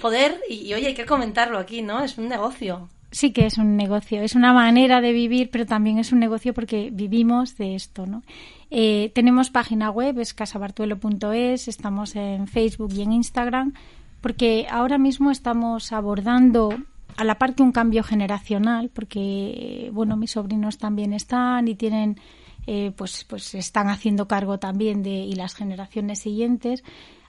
poder 0.00 0.40
y, 0.48 0.66
y 0.66 0.74
oye 0.74 0.88
hay 0.88 0.94
que 0.94 1.06
comentarlo 1.06 1.58
aquí 1.58 1.82
no 1.82 2.02
es 2.02 2.18
un 2.18 2.28
negocio. 2.28 2.88
Sí 3.10 3.32
que 3.32 3.46
es 3.46 3.56
un 3.56 3.76
negocio, 3.76 4.22
es 4.22 4.34
una 4.34 4.52
manera 4.52 5.00
de 5.00 5.12
vivir, 5.12 5.50
pero 5.50 5.64
también 5.64 5.98
es 5.98 6.12
un 6.12 6.18
negocio 6.18 6.52
porque 6.52 6.90
vivimos 6.92 7.56
de 7.56 7.74
esto, 7.74 8.04
¿no? 8.04 8.22
Eh, 8.70 9.12
tenemos 9.14 9.50
página 9.50 9.90
web, 9.90 10.18
es 10.18 10.34
casabartuelo.es, 10.34 11.68
estamos 11.68 12.16
en 12.16 12.48
Facebook 12.48 12.92
y 12.94 13.02
en 13.02 13.12
Instagram, 13.12 13.74
porque 14.20 14.66
ahora 14.70 14.98
mismo 14.98 15.30
estamos 15.30 15.92
abordando 15.92 16.70
a 17.16 17.24
la 17.24 17.38
parte 17.38 17.62
un 17.62 17.72
cambio 17.72 18.02
generacional, 18.02 18.90
porque 18.92 19.90
bueno, 19.92 20.16
mis 20.16 20.32
sobrinos 20.32 20.78
también 20.78 21.12
están 21.12 21.68
y 21.68 21.74
tienen 21.74 22.20
eh, 22.66 22.92
pues 22.96 23.24
pues 23.24 23.54
están 23.54 23.88
haciendo 23.88 24.26
cargo 24.26 24.58
también 24.58 25.02
de 25.02 25.10
y 25.10 25.34
las 25.34 25.54
generaciones 25.54 26.18
siguientes. 26.18 26.82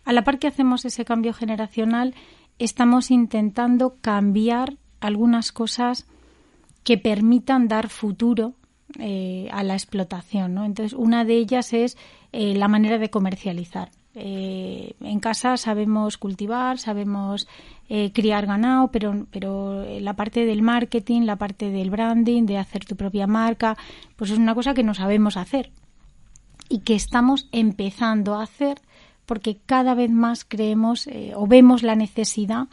A 0.03 0.13
la 0.13 0.23
par 0.23 0.39
que 0.39 0.47
hacemos 0.47 0.85
ese 0.85 1.05
cambio 1.05 1.33
generacional, 1.33 2.15
estamos 2.57 3.11
intentando 3.11 3.95
cambiar 4.01 4.77
algunas 4.99 5.51
cosas 5.51 6.07
que 6.83 6.97
permitan 6.97 7.67
dar 7.67 7.89
futuro 7.89 8.53
eh, 8.99 9.49
a 9.51 9.63
la 9.63 9.73
explotación. 9.73 10.53
¿no? 10.53 10.63
Entonces, 10.63 10.93
una 10.93 11.25
de 11.25 11.35
ellas 11.35 11.73
es 11.73 11.97
eh, 12.31 12.55
la 12.55 12.69
manera 12.69 12.97
de 12.97 13.09
comercializar. 13.09 13.91
Eh, 14.15 14.93
en 15.01 15.19
casa 15.19 15.57
sabemos 15.57 16.17
cultivar, 16.17 16.79
sabemos 16.79 17.47
criar 18.11 18.47
ganado, 18.47 18.89
pero, 18.89 19.27
pero 19.31 19.85
la 20.01 20.13
parte 20.13 20.45
del 20.45 20.61
marketing, 20.61 21.21
la 21.21 21.37
parte 21.37 21.69
del 21.69 21.89
branding, 21.89 22.45
de 22.45 22.57
hacer 22.57 22.83
tu 22.83 22.97
propia 22.97 23.27
marca, 23.27 23.77
pues 24.17 24.31
es 24.31 24.37
una 24.37 24.53
cosa 24.53 24.73
que 24.73 24.83
no 24.83 24.93
sabemos 24.93 25.37
hacer 25.37 25.71
y 26.67 26.79
que 26.79 26.95
estamos 26.95 27.47
empezando 27.53 28.35
a 28.35 28.43
hacer 28.43 28.81
porque 29.25 29.57
cada 29.65 29.93
vez 29.93 30.11
más 30.11 30.43
creemos 30.43 31.07
o 31.33 31.47
vemos 31.47 31.81
la 31.81 31.95
necesidad 31.95 32.67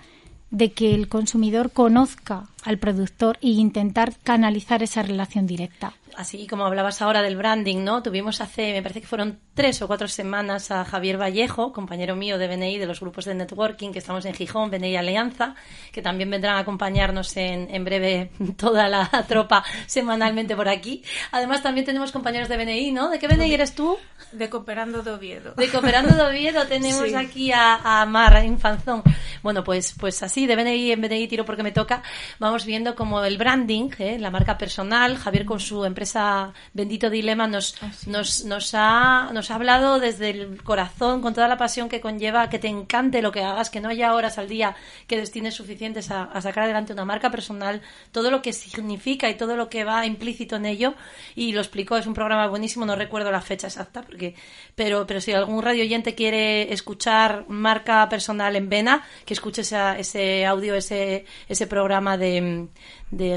de 0.50 0.72
que 0.72 0.96
el 0.96 1.06
consumidor 1.06 1.70
conozca 1.70 2.48
al 2.64 2.78
productor 2.78 3.38
e 3.40 3.48
intentar 3.48 4.14
canalizar 4.22 4.82
esa 4.82 5.02
relación 5.02 5.46
directa 5.46 5.94
así 6.16 6.46
como 6.46 6.64
hablabas 6.64 7.02
ahora 7.02 7.22
del 7.22 7.36
branding, 7.36 7.84
¿no? 7.84 8.02
Tuvimos 8.02 8.40
hace, 8.40 8.72
me 8.72 8.82
parece 8.82 9.00
que 9.00 9.06
fueron 9.06 9.38
tres 9.54 9.80
o 9.82 9.86
cuatro 9.86 10.08
semanas 10.08 10.70
a 10.70 10.84
Javier 10.84 11.20
Vallejo, 11.20 11.72
compañero 11.72 12.16
mío 12.16 12.38
de 12.38 12.48
BNI, 12.48 12.78
de 12.78 12.86
los 12.86 13.00
grupos 13.00 13.24
de 13.24 13.34
networking, 13.34 13.92
que 13.92 13.98
estamos 13.98 14.24
en 14.24 14.34
Gijón, 14.34 14.70
BNI 14.70 14.96
Alianza, 14.96 15.54
que 15.92 16.02
también 16.02 16.30
vendrán 16.30 16.56
a 16.56 16.60
acompañarnos 16.60 17.36
en, 17.36 17.72
en 17.74 17.84
breve 17.84 18.30
toda 18.56 18.88
la 18.88 19.08
tropa 19.28 19.64
semanalmente 19.86 20.56
por 20.56 20.68
aquí. 20.68 21.02
Además, 21.30 21.62
también 21.62 21.86
tenemos 21.86 22.12
compañeros 22.12 22.48
de 22.48 22.56
BNI, 22.56 22.92
¿no? 22.92 23.10
¿De 23.10 23.18
qué 23.18 23.28
BNI 23.28 23.52
eres 23.52 23.74
tú? 23.74 23.96
De 24.32 24.48
Cooperando 24.48 25.02
de 25.02 25.12
Oviedo. 25.12 25.54
De 25.54 25.68
Cooperando 25.70 26.14
de 26.14 26.22
Oviedo 26.22 26.66
tenemos 26.66 27.12
aquí 27.14 27.52
a, 27.52 28.00
a 28.02 28.06
Mar 28.06 28.44
Infanzón. 28.44 29.02
Bueno, 29.42 29.62
pues, 29.62 29.94
pues 29.98 30.22
así, 30.22 30.46
de 30.46 30.56
BNI 30.56 30.92
en 30.92 31.00
BNI 31.00 31.28
tiro 31.28 31.44
porque 31.44 31.62
me 31.62 31.72
toca, 31.72 32.02
vamos 32.38 32.53
viendo 32.64 32.94
como 32.94 33.24
el 33.24 33.36
branding, 33.36 33.90
¿eh? 33.98 34.18
la 34.20 34.30
marca 34.30 34.56
personal, 34.56 35.16
Javier 35.16 35.44
con 35.44 35.58
su 35.58 35.84
empresa 35.84 36.04
esa 36.04 36.52
Bendito 36.72 37.10
Dilema 37.10 37.48
nos, 37.48 37.76
nos, 38.06 38.44
nos, 38.44 38.72
ha, 38.74 39.30
nos 39.32 39.50
ha 39.50 39.54
hablado 39.56 39.98
desde 39.98 40.30
el 40.30 40.62
corazón, 40.62 41.20
con 41.22 41.34
toda 41.34 41.48
la 41.48 41.56
pasión 41.56 41.88
que 41.88 42.00
conlleva, 42.00 42.48
que 42.48 42.58
te 42.58 42.68
encante 42.68 43.22
lo 43.22 43.32
que 43.32 43.42
hagas, 43.42 43.70
que 43.70 43.80
no 43.80 43.88
haya 43.88 44.14
horas 44.14 44.38
al 44.38 44.48
día 44.48 44.76
que 45.08 45.16
destines 45.16 45.54
suficientes 45.54 46.10
a, 46.10 46.40
sacar 46.40 46.64
adelante 46.64 46.92
una 46.92 47.04
marca 47.04 47.30
personal, 47.30 47.80
todo 48.12 48.30
lo 48.30 48.42
que 48.42 48.52
significa 48.52 49.28
y 49.28 49.34
todo 49.34 49.56
lo 49.56 49.68
que 49.68 49.84
va 49.84 50.06
implícito 50.06 50.56
en 50.56 50.66
ello. 50.66 50.94
Y 51.34 51.52
lo 51.52 51.60
explicó, 51.60 51.96
es 51.96 52.06
un 52.06 52.14
programa 52.14 52.46
buenísimo, 52.46 52.86
no 52.86 52.96
recuerdo 52.96 53.32
la 53.32 53.40
fecha 53.40 53.66
exacta, 53.66 54.02
porque, 54.02 54.34
pero, 54.74 55.06
pero 55.06 55.20
si 55.20 55.32
algún 55.32 55.62
radio 55.62 55.82
oyente 55.82 56.14
quiere 56.14 56.72
escuchar 56.72 57.46
marca 57.48 58.08
personal 58.08 58.54
en 58.56 58.68
Vena, 58.68 59.04
que 59.24 59.34
escuche 59.34 59.62
ese 59.62 60.46
audio, 60.46 60.74
ese, 60.74 61.24
ese 61.48 61.66
programa 61.66 62.16
de, 62.18 62.40
嗯。 62.44 62.68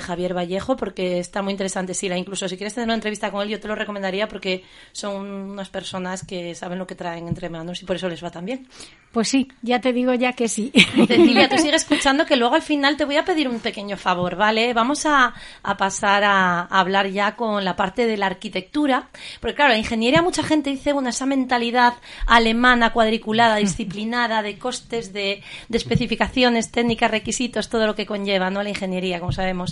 Javier 0.02 0.36
Vallejo, 0.36 0.76
porque 0.76 1.20
está 1.20 1.42
muy 1.42 1.52
interesante, 1.52 1.94
Sila. 1.94 2.18
Incluso 2.18 2.48
si 2.48 2.58
quieres 2.58 2.74
tener 2.74 2.88
una 2.88 2.96
entrevista 2.96 3.32
con 3.32 3.42
él, 3.42 3.50
yo 3.50 3.60
te 3.60 3.68
lo 3.68 3.76
recomendaría 3.76 4.28
porque 4.28 4.64
son 4.92 5.26
unas 5.26 5.70
personas 5.70 6.26
que 6.26 6.56
saben 6.56 6.80
lo 6.80 6.88
que 6.88 6.96
traen 6.96 7.28
entre 7.28 7.50
manos 7.50 7.82
y 7.82 7.86
por 7.86 7.96
eso 7.96 8.10
les 8.10 8.24
va 8.24 8.32
tan 8.32 8.46
bien. 8.46 8.68
Pues 9.12 9.30
sí, 9.30 9.48
ya 9.62 9.80
te 9.82 9.94
digo 9.94 10.14
ya 10.14 10.34
que 10.34 10.48
sí. 10.48 10.72
Cecilia, 11.08 11.50
tú 11.50 11.58
sigues 11.58 11.82
escuchando 11.82 12.26
que 12.26 12.36
luego 12.36 12.56
al 12.56 12.62
final 12.62 12.98
te 12.98 13.06
voy 13.06 13.18
a 13.18 13.26
pedir 13.26 13.48
un 13.48 13.60
pequeño 13.60 13.98
favor, 13.98 14.36
¿vale? 14.36 14.74
Vamos 14.74 15.06
a, 15.06 15.34
a 15.64 15.78
pasar 15.78 16.24
a, 16.24 16.62
hablar 16.62 17.08
ya 17.08 17.36
con 17.36 17.64
la 17.64 17.76
parte 17.76 18.06
de 18.06 18.18
la 18.18 18.28
arquitectura, 18.28 19.10
porque 19.40 19.56
claro, 19.56 19.72
la 19.72 19.78
ingeniería 19.78 20.22
mucha 20.22 20.44
gente 20.44 20.70
dice, 20.70 20.94
bueno, 20.94 21.10
esa 21.10 21.26
mentalidad 21.26 21.94
alemana, 22.26 22.94
cuadriculada, 22.94 23.56
disciplinada, 23.58 24.42
de 24.42 24.58
costes, 24.58 25.14
de, 25.14 25.42
de 25.68 25.78
especificaciones 25.78 26.72
técnicas, 26.72 27.10
requisitos, 27.10 27.70
todo 27.70 27.88
lo 27.88 27.96
que 27.96 28.06
conlleva, 28.06 28.50
¿no? 28.50 28.62
La 28.62 28.70
ingeniería, 28.70 29.20
como 29.20 29.32
sabemos. 29.32 29.67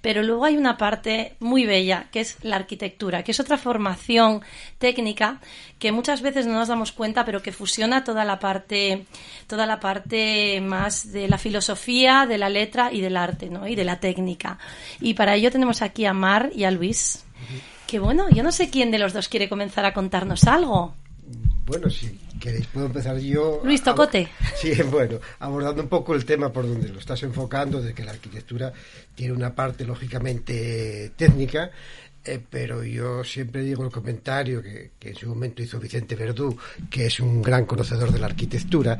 Pero 0.00 0.22
luego 0.22 0.44
hay 0.44 0.56
una 0.56 0.76
parte 0.76 1.34
muy 1.40 1.66
bella, 1.66 2.06
que 2.12 2.20
es 2.20 2.36
la 2.42 2.56
arquitectura, 2.56 3.22
que 3.22 3.32
es 3.32 3.40
otra 3.40 3.58
formación 3.58 4.42
técnica 4.78 5.40
que 5.78 5.92
muchas 5.92 6.22
veces 6.22 6.46
no 6.46 6.54
nos 6.54 6.68
damos 6.68 6.92
cuenta, 6.92 7.24
pero 7.24 7.42
que 7.42 7.52
fusiona 7.52 8.04
toda 8.04 8.24
la 8.24 8.38
parte, 8.38 9.06
toda 9.46 9.66
la 9.66 9.80
parte 9.80 10.60
más 10.60 11.12
de 11.12 11.28
la 11.28 11.38
filosofía, 11.38 12.26
de 12.26 12.38
la 12.38 12.48
letra 12.48 12.92
y 12.92 13.00
del 13.00 13.16
arte, 13.16 13.50
¿no? 13.50 13.66
Y 13.66 13.74
de 13.74 13.84
la 13.84 14.00
técnica. 14.00 14.58
Y 15.00 15.14
para 15.14 15.34
ello 15.34 15.50
tenemos 15.50 15.82
aquí 15.82 16.04
a 16.04 16.12
Mar 16.12 16.50
y 16.54 16.64
a 16.64 16.70
Luis. 16.70 17.24
Que 17.86 17.98
bueno, 17.98 18.28
yo 18.30 18.42
no 18.42 18.52
sé 18.52 18.70
quién 18.70 18.90
de 18.90 18.98
los 18.98 19.12
dos 19.12 19.28
quiere 19.28 19.48
comenzar 19.48 19.84
a 19.84 19.92
contarnos 19.92 20.44
algo. 20.44 20.94
Bueno, 21.66 21.90
si 21.90 22.18
queréis 22.40 22.66
puedo 22.66 22.86
empezar 22.86 23.18
yo. 23.18 23.60
Luis 23.64 23.82
Tocote. 23.82 24.28
Sí, 24.56 24.72
bueno, 24.90 25.18
abordando 25.38 25.82
un 25.82 25.88
poco 25.88 26.14
el 26.14 26.24
tema 26.24 26.52
por 26.52 26.66
donde 26.66 26.88
lo 26.88 26.98
estás 26.98 27.22
enfocando, 27.22 27.80
de 27.80 27.94
que 27.94 28.04
la 28.04 28.12
arquitectura 28.12 28.72
tiene 29.14 29.32
una 29.32 29.54
parte 29.54 29.84
lógicamente 29.84 31.12
técnica, 31.16 31.70
eh, 32.24 32.40
pero 32.50 32.82
yo 32.82 33.22
siempre 33.22 33.62
digo 33.62 33.84
el 33.84 33.90
comentario 33.90 34.60
que, 34.60 34.90
que, 34.98 35.10
en 35.10 35.14
su 35.14 35.28
momento 35.28 35.62
hizo 35.62 35.78
Vicente 35.78 36.16
Verdú, 36.16 36.56
que 36.90 37.06
es 37.06 37.20
un 37.20 37.40
gran 37.40 37.66
conocedor 37.66 38.10
de 38.10 38.18
la 38.18 38.26
arquitectura, 38.26 38.98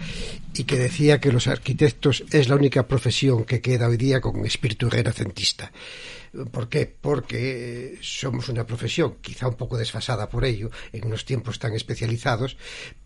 y 0.55 0.65
que 0.65 0.77
decía 0.77 1.21
que 1.21 1.33
los 1.33 1.49
arquitectos 1.49 2.25
es 2.31 2.49
la 2.49 2.55
única 2.55 2.87
profesión 2.87 3.45
que 3.45 3.61
queda 3.61 3.89
hoy 3.89 3.97
día 3.97 4.21
con 4.21 4.47
espíritu 4.47 4.89
renacentista. 4.89 5.73
Por 6.51 6.69
qué? 6.69 6.87
Porque 6.87 7.99
somos 8.03 8.49
una 8.49 8.67
profesión, 8.67 9.17
quizá 9.21 9.49
un 9.49 9.55
poco 9.55 9.77
desfasada 9.77 10.29
por 10.29 10.45
ello, 10.45 10.71
en 10.93 11.07
unos 11.07 11.25
tiempos 11.25 11.59
tan 11.59 11.73
especializados, 11.73 12.57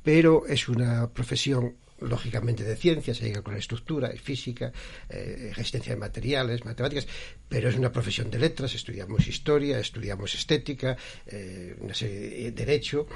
pero 0.03 0.47
es 0.47 0.69
una 0.69 1.11
profesión 1.11 1.77
lógicamente 2.01 2.65
de 2.65 2.77
ciencias, 2.77 3.19
se 3.19 3.27
llega 3.27 3.43
con 3.43 3.55
la 3.55 3.59
estructura, 3.59 4.09
es 4.09 4.21
física, 4.21 4.73
eh, 5.09 5.53
resistencia 5.55 5.95
de 5.95 6.01
materiales, 6.01 6.65
matemáticas, 6.65 7.07
pero 7.49 7.69
es 7.69 7.77
una 7.77 7.93
profesión 7.93 8.31
de 8.31 8.39
letras, 8.39 8.75
estudiamos 8.75 9.27
historia, 9.27 9.79
estudiamos 9.79 10.35
estética, 10.35 10.97
eh, 11.27 11.77
una 11.81 11.95
serie 11.95 12.45
de 12.45 12.53
derecho, 12.53 13.07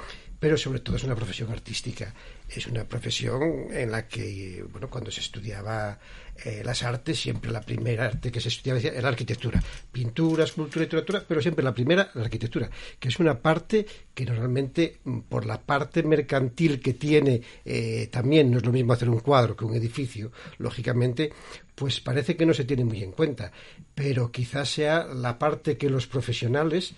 pero 0.45 0.59
sobre 0.59 0.81
todo 0.81 0.97
es 0.97 1.05
una 1.05 1.17
profesión 1.17 1.51
artística. 1.51 2.13
Es 2.47 2.67
una 2.67 2.85
profesión 2.85 3.69
en 3.71 3.91
la 3.91 4.07
que, 4.07 4.63
bueno, 4.71 4.91
cuando 4.91 5.11
se 5.11 5.21
estudiaba 5.21 5.99
eh, 6.45 6.61
las 6.63 6.83
artes, 6.83 7.19
siempre 7.19 7.51
la 7.51 7.63
primera 7.63 8.05
arte 8.05 8.31
que 8.31 8.43
se 8.43 8.51
estudiaba 8.51 8.79
era 8.79 9.01
la 9.01 9.09
arquitectura. 9.09 9.59
Pintura, 9.91 10.45
escultura, 10.45 10.83
literatura, 10.83 11.25
pero 11.27 11.41
siempre 11.41 11.65
la 11.65 11.73
primera, 11.73 12.11
la 12.13 12.25
arquitectura, 12.25 12.69
que 12.99 13.09
es 13.09 13.19
una 13.19 13.41
parte 13.41 13.87
que 14.13 14.27
normalmente, 14.27 14.99
mm, 15.03 15.21
por 15.21 15.47
la 15.47 15.63
parte 15.63 16.03
mercantil 16.03 16.79
que 16.79 16.93
tiene, 16.93 17.41
eh, 17.65 18.11
también 18.13 18.51
no 18.51 18.59
es 18.59 18.67
lo 18.67 18.73
mismo 18.73 18.93
hacer 18.93 19.09
un 19.09 19.21
cuadro 19.21 19.57
que 19.57 19.65
un 19.65 19.75
edificio, 19.75 20.31
lógicamente, 20.59 21.33
pues 21.75 22.03
parece 22.03 22.37
que 22.37 22.45
no 22.45 22.53
se 22.53 22.67
tiene 22.67 22.85
muy 22.85 23.03
en 23.03 23.13
cuenta. 23.13 23.51
Pero 23.95 24.31
quizás 24.31 24.69
sea 24.69 25.07
la 25.07 25.39
parte 25.39 25.79
que 25.79 25.89
los 25.89 26.07
profesionales 26.07 26.95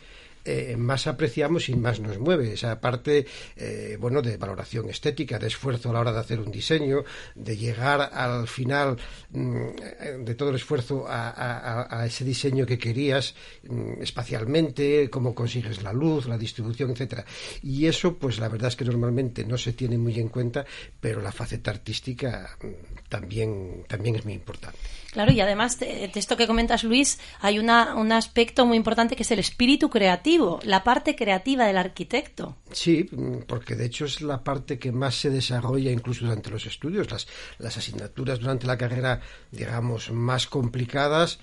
eh, 0.46 0.76
más 0.76 1.06
apreciamos 1.06 1.68
y 1.68 1.74
más 1.74 2.00
nos 2.00 2.18
mueve. 2.18 2.52
Esa 2.52 2.80
parte, 2.80 3.26
eh, 3.56 3.96
bueno, 4.00 4.22
de 4.22 4.36
valoración 4.36 4.88
estética, 4.88 5.38
de 5.38 5.48
esfuerzo 5.48 5.90
a 5.90 5.92
la 5.92 6.00
hora 6.00 6.12
de 6.12 6.20
hacer 6.20 6.40
un 6.40 6.50
diseño, 6.50 7.04
de 7.34 7.56
llegar 7.56 8.10
al 8.12 8.46
final 8.46 8.96
mm, 9.30 10.24
de 10.24 10.34
todo 10.34 10.50
el 10.50 10.56
esfuerzo 10.56 11.06
a, 11.08 12.04
ese 12.06 12.24
diseño 12.24 12.64
que 12.66 12.78
querías 12.78 13.34
mm, 13.68 14.02
espacialmente, 14.02 15.10
cómo 15.10 15.34
consigues 15.34 15.82
la 15.82 15.92
luz, 15.92 16.26
la 16.26 16.38
distribución, 16.38 16.90
etcétera. 16.90 17.24
Y 17.62 17.86
eso, 17.86 18.16
pues 18.16 18.38
la 18.38 18.48
verdad 18.48 18.68
es 18.68 18.76
que 18.76 18.84
normalmente 18.84 19.44
no 19.44 19.58
se 19.58 19.72
tiene 19.72 19.98
muy 19.98 20.18
en 20.20 20.28
cuenta, 20.28 20.64
pero 21.00 21.20
la 21.20 21.32
faceta 21.32 21.70
artística 21.70 22.56
mm, 22.62 22.95
también, 23.08 23.84
también 23.88 24.16
es 24.16 24.24
muy 24.24 24.34
importante. 24.34 24.78
Claro, 25.12 25.32
y 25.32 25.40
además 25.40 25.78
de, 25.78 26.10
esto 26.14 26.36
que 26.36 26.46
comentas, 26.46 26.84
Luis, 26.84 27.18
hay 27.40 27.58
una, 27.58 27.94
un 27.94 28.12
aspecto 28.12 28.66
muy 28.66 28.76
importante 28.76 29.16
que 29.16 29.22
es 29.22 29.30
el 29.30 29.38
espíritu 29.38 29.88
creativo, 29.88 30.60
la 30.62 30.84
parte 30.84 31.16
creativa 31.16 31.66
del 31.66 31.78
arquitecto. 31.78 32.56
Sí, 32.70 33.08
porque 33.46 33.76
de 33.76 33.86
hecho 33.86 34.04
es 34.04 34.20
la 34.20 34.44
parte 34.44 34.78
que 34.78 34.92
más 34.92 35.14
se 35.14 35.30
desarrolla 35.30 35.90
incluso 35.90 36.26
durante 36.26 36.50
los 36.50 36.66
estudios. 36.66 37.10
Las, 37.10 37.26
las 37.58 37.78
asignaturas 37.78 38.40
durante 38.40 38.66
la 38.66 38.76
carrera, 38.76 39.22
digamos, 39.50 40.10
más 40.10 40.46
complicadas, 40.46 41.38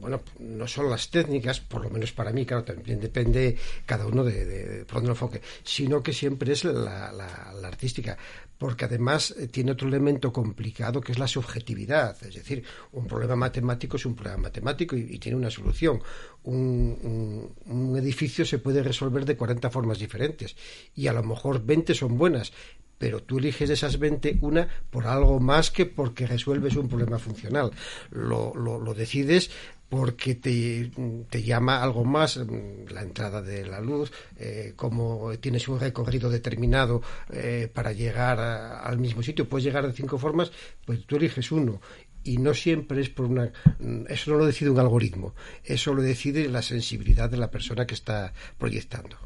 bueno, 0.00 0.20
no 0.40 0.66
son 0.66 0.90
las 0.90 1.10
técnicas, 1.10 1.60
por 1.60 1.82
lo 1.82 1.90
menos 1.90 2.12
para 2.12 2.32
mí, 2.32 2.44
claro, 2.44 2.64
también 2.64 3.00
depende 3.00 3.56
cada 3.84 4.06
uno 4.06 4.24
de, 4.24 4.44
de, 4.44 4.86
lo 4.90 5.08
enfoque, 5.08 5.40
sino 5.62 6.02
que 6.02 6.12
siempre 6.12 6.52
es 6.52 6.64
la, 6.64 7.12
la, 7.12 7.68
artística 7.68 8.16
porque 8.58 8.86
además 8.86 9.34
eh, 9.36 9.48
tiene 9.48 9.72
otro 9.72 9.88
elemento 9.88 10.32
complicado 10.32 11.00
que 11.00 11.12
es 11.12 11.18
la 11.18 11.28
subjetividad. 11.28 12.16
Es 12.24 12.34
decir, 12.34 12.64
un 12.92 13.06
problema 13.06 13.36
matemático 13.36 13.96
es 13.96 14.06
un 14.06 14.14
problema 14.14 14.44
matemático 14.44 14.96
y, 14.96 15.18
tiene 15.18 15.36
una 15.36 15.50
solución. 15.50 16.02
Un, 16.44 17.52
un, 17.66 17.74
un, 17.74 17.96
edificio 17.96 18.44
se 18.46 18.58
puede 18.58 18.82
resolver 18.82 19.24
de 19.24 19.36
40 19.36 19.70
formas 19.70 19.98
diferentes 19.98 20.56
y 20.94 21.08
a 21.08 21.12
lo 21.12 21.22
mejor 21.22 21.64
20 21.64 21.94
son 21.94 22.16
buenas, 22.16 22.52
pero 22.98 23.22
tú 23.22 23.38
eliges 23.38 23.68
de 23.68 23.74
esas 23.74 23.98
20 23.98 24.38
una 24.40 24.68
por 24.90 25.06
algo 25.06 25.38
más 25.40 25.70
que 25.70 25.86
porque 25.86 26.26
resuelves 26.26 26.76
un 26.76 26.88
problema 26.88 27.18
funcional. 27.18 27.70
Lo, 28.10 28.54
lo, 28.54 28.80
lo 28.80 28.94
decides 28.94 29.50
porque 29.88 30.34
te, 30.34 30.90
te, 31.30 31.42
llama 31.42 31.82
algo 31.82 32.04
más 32.04 32.38
mm, 32.38 32.92
la 32.92 33.02
entrada 33.02 33.42
de 33.42 33.66
la 33.66 33.80
luz, 33.80 34.12
eh, 34.36 34.72
como 34.76 35.32
tienes 35.38 35.68
un 35.68 35.78
recorrido 35.78 36.28
determinado 36.28 37.02
eh, 37.30 37.70
para 37.72 37.92
llegar 37.92 38.40
al 38.40 38.98
mismo 38.98 39.22
sitio, 39.22 39.48
puedes 39.48 39.64
llegar 39.64 39.86
de 39.86 39.92
cinco 39.92 40.18
formas, 40.18 40.50
pues 40.84 41.04
tú 41.06 41.16
eliges 41.16 41.52
uno 41.52 41.80
y 42.26 42.38
no 42.38 42.54
siempre 42.54 43.00
es 43.00 43.08
por 43.08 43.26
una 43.26 43.50
eso 44.08 44.32
no 44.32 44.38
lo 44.38 44.46
decide 44.46 44.70
un 44.70 44.78
algoritmo 44.78 45.34
eso 45.64 45.94
lo 45.94 46.02
decide 46.02 46.48
la 46.48 46.60
sensibilidad 46.60 47.30
de 47.30 47.36
la 47.36 47.50
persona 47.50 47.86
que 47.86 47.94
está 47.94 48.32
proyectando 48.58 49.16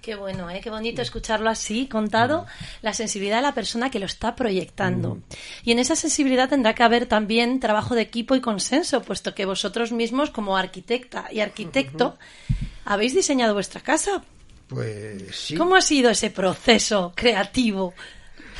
qué 0.00 0.14
bueno 0.16 0.48
¿eh? 0.50 0.60
qué 0.62 0.70
bonito 0.70 1.02
escucharlo 1.02 1.50
así 1.50 1.86
contado 1.86 2.42
mm. 2.42 2.46
la 2.82 2.94
sensibilidad 2.94 3.36
de 3.36 3.42
la 3.42 3.54
persona 3.54 3.90
que 3.90 3.98
lo 3.98 4.06
está 4.06 4.34
proyectando 4.34 5.16
mm. 5.16 5.22
y 5.64 5.72
en 5.72 5.78
esa 5.78 5.94
sensibilidad 5.94 6.48
tendrá 6.48 6.74
que 6.74 6.82
haber 6.82 7.06
también 7.06 7.60
trabajo 7.60 7.94
de 7.94 8.02
equipo 8.02 8.34
y 8.34 8.40
consenso 8.40 9.02
puesto 9.02 9.34
que 9.34 9.44
vosotros 9.44 9.92
mismos 9.92 10.30
como 10.30 10.56
arquitecta 10.56 11.28
y 11.30 11.40
arquitecto 11.40 12.06
uh 12.06 12.52
-huh. 12.52 12.68
habéis 12.86 13.14
diseñado 13.14 13.52
vuestra 13.52 13.82
casa 13.82 14.24
pues 14.68 15.36
sí 15.36 15.54
cómo 15.54 15.76
ha 15.76 15.82
sido 15.82 16.10
ese 16.10 16.30
proceso 16.30 17.12
creativo 17.14 17.92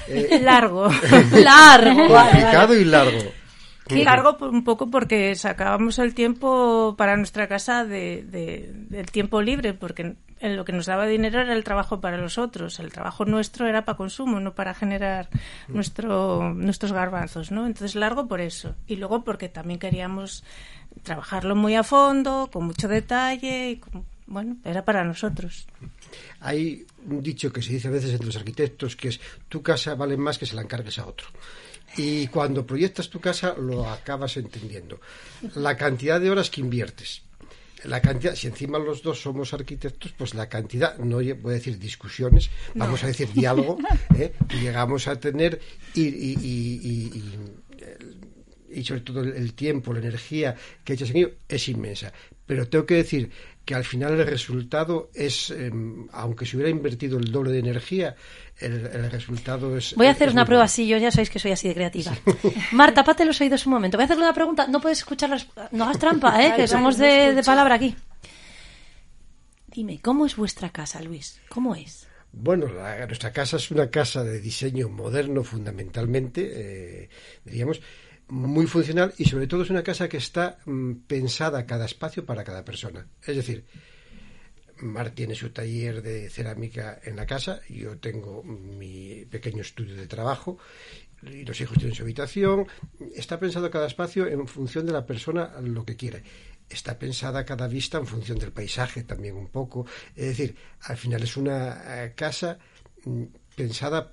eh, 0.08 0.40
largo 0.42 0.88
largo 1.32 2.08
complicado 2.08 2.74
y 2.74 2.84
largo 2.84 3.32
Largo 3.90 4.36
un 4.46 4.64
poco 4.64 4.90
porque 4.90 5.34
sacábamos 5.34 5.98
el 5.98 6.14
tiempo 6.14 6.94
para 6.96 7.16
nuestra 7.16 7.48
casa 7.48 7.84
de, 7.84 8.22
de, 8.22 8.70
del 8.88 9.10
tiempo 9.10 9.40
libre, 9.42 9.74
porque 9.74 10.16
lo 10.40 10.64
que 10.64 10.72
nos 10.72 10.86
daba 10.86 11.06
dinero 11.06 11.40
era 11.40 11.54
el 11.54 11.64
trabajo 11.64 12.00
para 12.00 12.18
los 12.18 12.38
otros. 12.38 12.78
El 12.78 12.92
trabajo 12.92 13.24
nuestro 13.24 13.66
era 13.66 13.84
para 13.84 13.96
consumo, 13.96 14.40
no 14.40 14.54
para 14.54 14.74
generar 14.74 15.28
nuestro, 15.68 16.54
nuestros 16.54 16.92
garbanzos, 16.92 17.50
¿no? 17.50 17.66
Entonces 17.66 17.94
largo 17.94 18.28
por 18.28 18.40
eso. 18.40 18.74
Y 18.86 18.96
luego 18.96 19.24
porque 19.24 19.48
también 19.48 19.78
queríamos 19.78 20.44
trabajarlo 21.02 21.56
muy 21.56 21.74
a 21.74 21.82
fondo, 21.82 22.48
con 22.52 22.66
mucho 22.66 22.88
detalle, 22.88 23.70
y 23.70 23.76
con, 23.76 24.04
bueno, 24.26 24.56
era 24.64 24.84
para 24.84 25.04
nosotros. 25.04 25.66
Hay 26.40 26.86
un 27.06 27.22
dicho 27.22 27.52
que 27.52 27.62
se 27.62 27.72
dice 27.72 27.88
a 27.88 27.90
veces 27.90 28.12
entre 28.12 28.26
los 28.26 28.36
arquitectos 28.36 28.96
que 28.96 29.08
es 29.08 29.20
tu 29.48 29.62
casa 29.62 29.94
vale 29.94 30.16
más 30.16 30.38
que 30.38 30.46
se 30.46 30.54
la 30.54 30.62
encargues 30.62 30.98
a 30.98 31.06
otro 31.06 31.28
y 31.96 32.26
cuando 32.28 32.66
proyectas 32.66 33.08
tu 33.08 33.20
casa 33.20 33.54
lo 33.58 33.88
acabas 33.88 34.36
entendiendo. 34.36 35.00
La 35.56 35.76
cantidad 35.76 36.20
de 36.20 36.30
horas 36.30 36.50
que 36.50 36.60
inviertes, 36.60 37.22
la 37.84 38.00
cantidad, 38.00 38.34
si 38.34 38.48
encima 38.48 38.78
los 38.78 39.02
dos 39.02 39.20
somos 39.20 39.54
arquitectos, 39.54 40.12
pues 40.12 40.34
la 40.34 40.48
cantidad, 40.48 40.98
no 40.98 41.16
voy 41.16 41.30
a 41.30 41.34
decir 41.34 41.78
discusiones, 41.78 42.50
no. 42.74 42.84
vamos 42.84 43.04
a 43.04 43.06
decir 43.06 43.32
diálogo, 43.32 43.78
¿eh? 44.18 44.32
llegamos 44.60 45.06
a 45.06 45.18
tener 45.18 45.60
y, 45.94 46.02
y, 46.02 46.36
y, 46.42 47.38
y, 48.70 48.84
sobre 48.84 49.00
todo 49.02 49.22
el 49.22 49.54
tiempo, 49.54 49.92
la 49.92 50.00
energía 50.00 50.56
que 50.84 50.94
echas 50.94 51.10
en 51.10 51.16
ello 51.18 51.30
es 51.48 51.68
inmensa. 51.68 52.12
Pero 52.46 52.68
tengo 52.68 52.84
que 52.84 52.94
decir 52.94 53.30
que 53.68 53.74
al 53.74 53.84
final 53.84 54.18
el 54.18 54.26
resultado 54.26 55.10
es, 55.12 55.50
eh, 55.50 55.70
aunque 56.12 56.46
se 56.46 56.56
hubiera 56.56 56.70
invertido 56.70 57.18
el 57.18 57.30
doble 57.30 57.52
de 57.52 57.58
energía, 57.58 58.16
el, 58.56 58.86
el 58.86 59.10
resultado 59.10 59.76
es. 59.76 59.94
Voy 59.94 60.06
a 60.06 60.12
hacer 60.12 60.30
una 60.30 60.46
prueba 60.46 60.64
así, 60.64 60.88
yo 60.88 60.96
ya 60.96 61.10
sabéis 61.10 61.28
que 61.28 61.38
soy 61.38 61.50
así 61.52 61.68
de 61.68 61.74
creativa. 61.74 62.14
Sí. 62.14 62.48
Marta, 62.72 63.04
pate 63.04 63.26
los 63.26 63.38
oídos 63.42 63.66
un 63.66 63.74
momento. 63.74 63.98
Voy 63.98 64.04
a 64.04 64.06
hacerle 64.06 64.22
una 64.22 64.32
pregunta. 64.32 64.66
No 64.68 64.80
puedes 64.80 65.00
escuchar 65.00 65.28
las. 65.28 65.46
No 65.70 65.84
hagas 65.84 65.98
trampa, 65.98 66.42
¿eh? 66.42 66.54
que 66.56 66.66
somos 66.66 66.96
de, 66.96 67.34
de 67.34 67.42
palabra 67.42 67.74
aquí. 67.74 67.94
Dime, 69.66 70.00
¿cómo 70.00 70.24
es 70.24 70.34
vuestra 70.34 70.70
casa, 70.70 71.02
Luis? 71.02 71.38
¿Cómo 71.50 71.74
es? 71.74 72.08
Bueno, 72.32 72.68
la, 72.68 73.06
nuestra 73.06 73.34
casa 73.34 73.58
es 73.58 73.70
una 73.70 73.90
casa 73.90 74.24
de 74.24 74.40
diseño 74.40 74.88
moderno, 74.88 75.44
fundamentalmente, 75.44 77.02
eh, 77.02 77.08
diríamos 77.44 77.82
muy 78.28 78.66
funcional 78.66 79.14
y 79.18 79.24
sobre 79.24 79.46
todo 79.46 79.62
es 79.62 79.70
una 79.70 79.82
casa 79.82 80.08
que 80.08 80.18
está 80.18 80.58
mmm, 80.66 80.94
pensada 81.06 81.66
cada 81.66 81.86
espacio 81.86 82.24
para 82.24 82.44
cada 82.44 82.64
persona. 82.64 83.06
Es 83.26 83.36
decir, 83.36 83.64
Mar 84.80 85.10
tiene 85.10 85.34
su 85.34 85.50
taller 85.50 86.02
de 86.02 86.30
cerámica 86.30 87.00
en 87.02 87.16
la 87.16 87.26
casa, 87.26 87.60
yo 87.68 87.98
tengo 87.98 88.42
mi 88.44 89.24
pequeño 89.24 89.62
estudio 89.62 89.96
de 89.96 90.06
trabajo 90.06 90.58
y 91.22 91.44
los 91.44 91.60
hijos 91.60 91.78
tienen 91.78 91.94
su 91.94 92.02
habitación. 92.02 92.66
Está 93.14 93.40
pensado 93.40 93.70
cada 93.70 93.86
espacio 93.86 94.26
en 94.26 94.46
función 94.46 94.86
de 94.86 94.92
la 94.92 95.06
persona 95.06 95.60
lo 95.60 95.84
que 95.84 95.96
quiere. 95.96 96.22
Está 96.68 96.98
pensada 96.98 97.44
cada 97.44 97.66
vista 97.66 97.98
en 97.98 98.06
función 98.06 98.38
del 98.38 98.52
paisaje 98.52 99.02
también 99.02 99.36
un 99.36 99.48
poco. 99.48 99.86
Es 100.14 100.26
decir, 100.26 100.54
al 100.82 100.96
final 100.96 101.22
es 101.22 101.36
una 101.36 102.04
eh, 102.04 102.12
casa 102.14 102.58
mm, 103.04 103.24
pensada 103.56 104.12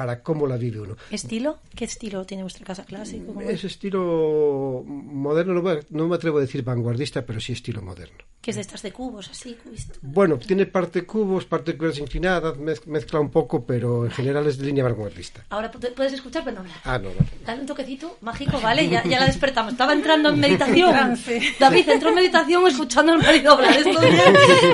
para 0.00 0.22
cómo 0.22 0.46
la 0.46 0.56
vive 0.56 0.80
uno. 0.80 0.96
¿Estilo? 1.10 1.58
¿Qué 1.76 1.84
estilo 1.84 2.24
tiene 2.24 2.42
vuestra 2.42 2.64
casa 2.64 2.84
clásico? 2.86 3.34
¿Cómo 3.34 3.42
Es 3.42 3.64
estilo 3.64 4.82
moderno, 4.86 5.52
no 5.52 5.60
me- 5.60 5.80
no 5.90 6.08
me 6.08 6.16
atrevo 6.16 6.38
a 6.38 6.40
decir 6.40 6.62
vanguardista, 6.62 7.26
pero 7.26 7.38
sí 7.38 7.52
estilo 7.52 7.82
moderno. 7.82 8.16
Que 8.40 8.52
es 8.52 8.56
de 8.56 8.62
estas 8.62 8.80
de 8.80 8.90
cubos, 8.90 9.28
así, 9.28 9.54
cubista. 9.62 9.92
Bueno, 10.00 10.38
tiene 10.38 10.64
parte 10.64 11.04
cubos, 11.04 11.44
parte 11.44 11.76
cubos 11.76 11.98
inclinadas, 11.98 12.56
mez- 12.56 12.86
mezcla 12.86 13.20
un 13.20 13.28
poco, 13.30 13.66
pero 13.66 14.06
en 14.06 14.10
general 14.10 14.46
es 14.46 14.56
de 14.56 14.64
línea 14.64 14.82
vanguardista. 14.84 15.44
Ahora 15.50 15.70
pu- 15.70 15.92
puedes 15.92 16.14
escuchar, 16.14 16.42
pero 16.44 16.54
no 16.54 16.60
hablar. 16.62 16.76
Ah, 16.84 16.96
no, 16.98 17.10
vale. 17.10 17.28
Dale 17.44 17.60
un 17.60 17.66
toquecito 17.66 18.16
mágico, 18.22 18.58
¿vale? 18.58 18.88
Ya, 18.88 19.04
ya 19.04 19.20
la 19.20 19.26
despertamos. 19.32 19.72
Estaba 19.72 19.92
entrando 19.92 20.30
en 20.30 20.40
meditación. 20.40 21.18
David 21.58 21.88
entró 21.90 22.08
en 22.08 22.14
meditación 22.14 22.66
escuchando 22.66 23.12
al 23.12 23.18
marido 23.18 23.52
hablar. 23.52 23.76
Esto 23.76 24.00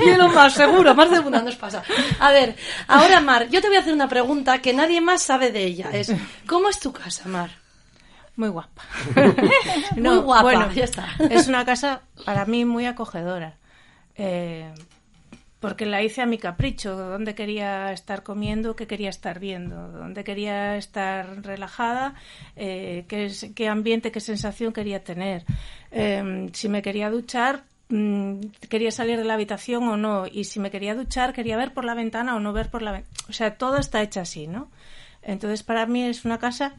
y 0.07 0.17
lo 0.17 0.29
más 0.29 0.55
seguro, 0.55 0.95
más 0.95 1.11
de 1.11 1.19
una 1.19 1.43
nos 1.43 1.57
pasa. 1.57 1.83
A 2.21 2.31
ver, 2.31 2.55
ahora 2.87 3.21
Mar, 3.21 3.49
yo 3.51 3.61
te 3.61 3.67
voy 3.67 3.79
a 3.79 3.81
hacer 3.81 3.93
una 3.95 4.09
pregunta 4.09 4.61
que 4.63 4.73
nadie 4.73 5.01
más 5.01 5.16
sabe 5.19 5.53
de 5.53 5.65
ella. 5.65 5.91
Es, 5.93 6.13
¿cómo 6.47 6.69
es 6.69 6.81
tu 6.81 6.93
casa, 6.93 7.29
Mar? 7.29 7.51
Muy 8.37 8.51
guapa. 8.51 8.83
Muy 9.97 10.19
guapa, 10.19 10.73
ya 10.75 10.85
está. 10.85 11.09
Es 11.31 11.49
una 11.49 11.65
casa 11.65 12.03
para 12.25 12.45
mí 12.45 12.65
muy 12.67 12.85
acogedora. 12.85 13.57
Eh, 14.15 14.73
porque 15.59 15.87
la 15.87 16.03
hice 16.03 16.21
a 16.21 16.27
mi 16.27 16.37
capricho, 16.37 16.95
dónde 16.97 17.35
quería 17.35 17.93
estar 17.93 18.23
comiendo, 18.23 18.77
qué 18.77 18.87
quería 18.87 19.09
estar 19.09 19.41
viendo, 19.41 19.89
dónde 19.91 20.23
quería 20.23 20.77
estar 20.77 21.43
relajada, 21.43 22.15
eh, 22.57 23.05
qué, 23.09 23.33
qué 23.55 23.69
ambiente, 23.69 24.13
qué 24.13 24.21
sensación 24.21 24.73
quería 24.73 25.03
tener. 25.03 25.45
Eh, 25.91 26.51
si 26.53 26.69
me 26.69 26.83
quería 26.83 27.11
duchar, 27.11 27.65
mm, 27.89 28.41
quería 28.69 28.91
salir 28.91 29.17
de 29.17 29.25
la 29.25 29.35
habitación 29.35 29.89
o 29.89 29.97
no, 29.97 30.27
y 30.27 30.45
si 30.45 30.61
me 30.61 30.71
quería 30.71 30.95
duchar, 30.95 31.33
quería 31.33 31.57
ver 31.57 31.73
por 31.73 31.87
la 31.87 31.95
ventana 31.95 32.37
o 32.37 32.41
no 32.41 32.53
ver 32.53 32.71
por 32.71 32.83
la 32.83 32.93
ventana. 32.93 33.17
O 33.31 33.33
sea, 33.33 33.57
todo 33.57 33.79
está 33.79 34.03
hecho 34.03 34.21
así, 34.21 34.47
¿no? 34.47 34.69
Entonces, 35.27 35.63
para 35.63 35.85
mí 35.87 36.03
es 36.05 36.25
una 36.25 36.39
casa 36.39 36.75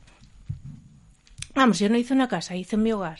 Vamos, 1.55 1.79
yo 1.79 1.89
no 1.89 1.97
hice 1.97 2.13
una 2.13 2.27
casa, 2.27 2.55
hice 2.55 2.77
mi 2.77 2.91
hogar, 2.91 3.17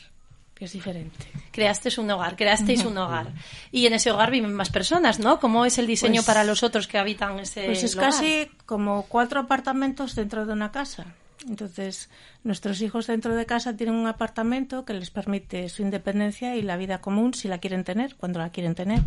que 0.54 0.66
es 0.66 0.72
diferente. 0.72 1.26
Creaste 1.50 1.90
un 2.00 2.08
hogar, 2.08 2.36
creasteis 2.36 2.84
un 2.84 2.96
hogar. 2.96 3.32
Y 3.72 3.84
en 3.86 3.94
ese 3.94 4.12
hogar 4.12 4.30
viven 4.30 4.54
más 4.54 4.70
personas, 4.70 5.18
¿no? 5.18 5.40
¿Cómo 5.40 5.64
es 5.64 5.76
el 5.78 5.88
diseño 5.88 6.20
Pues- 6.20 6.26
para 6.26 6.44
los 6.44 6.62
otros 6.62 6.86
que 6.86 6.98
habitan 6.98 7.40
ese 7.40 7.64
Pues 7.66 7.82
es 7.82 7.96
lugar? 7.96 8.12
casi 8.12 8.48
como 8.64 9.06
cuatro 9.08 9.40
apartamentos 9.40 10.14
dentro 10.14 10.46
de 10.46 10.52
una 10.52 10.70
casa. 10.70 11.06
Entonces, 11.48 12.10
nuestros 12.44 12.80
hijos 12.80 13.08
dentro 13.08 13.34
de 13.34 13.44
casa 13.44 13.76
tienen 13.76 13.96
un 13.96 14.06
apartamento 14.06 14.84
que 14.84 14.94
les 14.94 15.10
permite 15.10 15.68
su 15.68 15.82
independencia 15.82 16.54
y 16.54 16.62
la 16.62 16.76
vida 16.76 17.00
común 17.00 17.34
si 17.34 17.48
la 17.48 17.58
quieren 17.58 17.82
tener, 17.82 18.14
cuando 18.14 18.38
la 18.38 18.50
quieren 18.50 18.76
tener. 18.76 19.00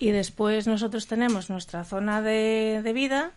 Y 0.00 0.10
después 0.10 0.66
nosotros 0.66 1.06
tenemos 1.06 1.48
nuestra 1.48 1.84
zona 1.84 2.22
de, 2.22 2.80
de 2.82 2.92
vida, 2.92 3.30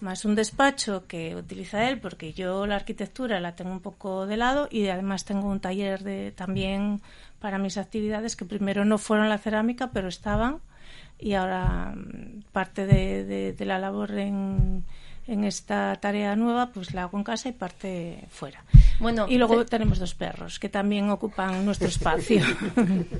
más 0.00 0.24
un 0.24 0.34
despacho 0.34 1.06
que 1.06 1.36
utiliza 1.36 1.88
él, 1.88 2.00
porque 2.00 2.32
yo 2.32 2.66
la 2.66 2.76
arquitectura 2.76 3.40
la 3.40 3.56
tengo 3.56 3.72
un 3.72 3.80
poco 3.80 4.26
de 4.26 4.36
lado 4.36 4.68
y 4.70 4.88
además 4.88 5.24
tengo 5.24 5.48
un 5.48 5.60
taller 5.60 6.02
de, 6.02 6.32
también 6.32 7.00
para 7.40 7.58
mis 7.58 7.78
actividades 7.78 8.36
que 8.36 8.44
primero 8.44 8.84
no 8.84 8.98
fueron 8.98 9.28
la 9.28 9.38
cerámica, 9.38 9.90
pero 9.92 10.08
estaban 10.08 10.60
y 11.18 11.34
ahora 11.34 11.94
mm, 11.96 12.42
parte 12.52 12.86
de, 12.86 13.56
la 13.60 13.78
labor 13.78 14.12
en, 14.12 14.84
en 15.26 15.44
esta 15.44 15.96
tarea 15.96 16.36
nueva 16.36 16.70
pues 16.70 16.92
la 16.94 17.02
hago 17.02 17.18
en 17.18 17.24
casa 17.24 17.48
y 17.48 17.52
parte 17.52 18.24
fuera. 18.30 18.64
Bueno, 19.04 19.26
y 19.28 19.36
luego 19.36 19.58
te- 19.64 19.70
tenemos 19.72 19.98
dos 19.98 20.14
perros 20.14 20.58
que 20.58 20.68
también 20.70 21.10
ocupan 21.10 21.64
nuestro 21.64 21.88
espacio. 21.88 22.42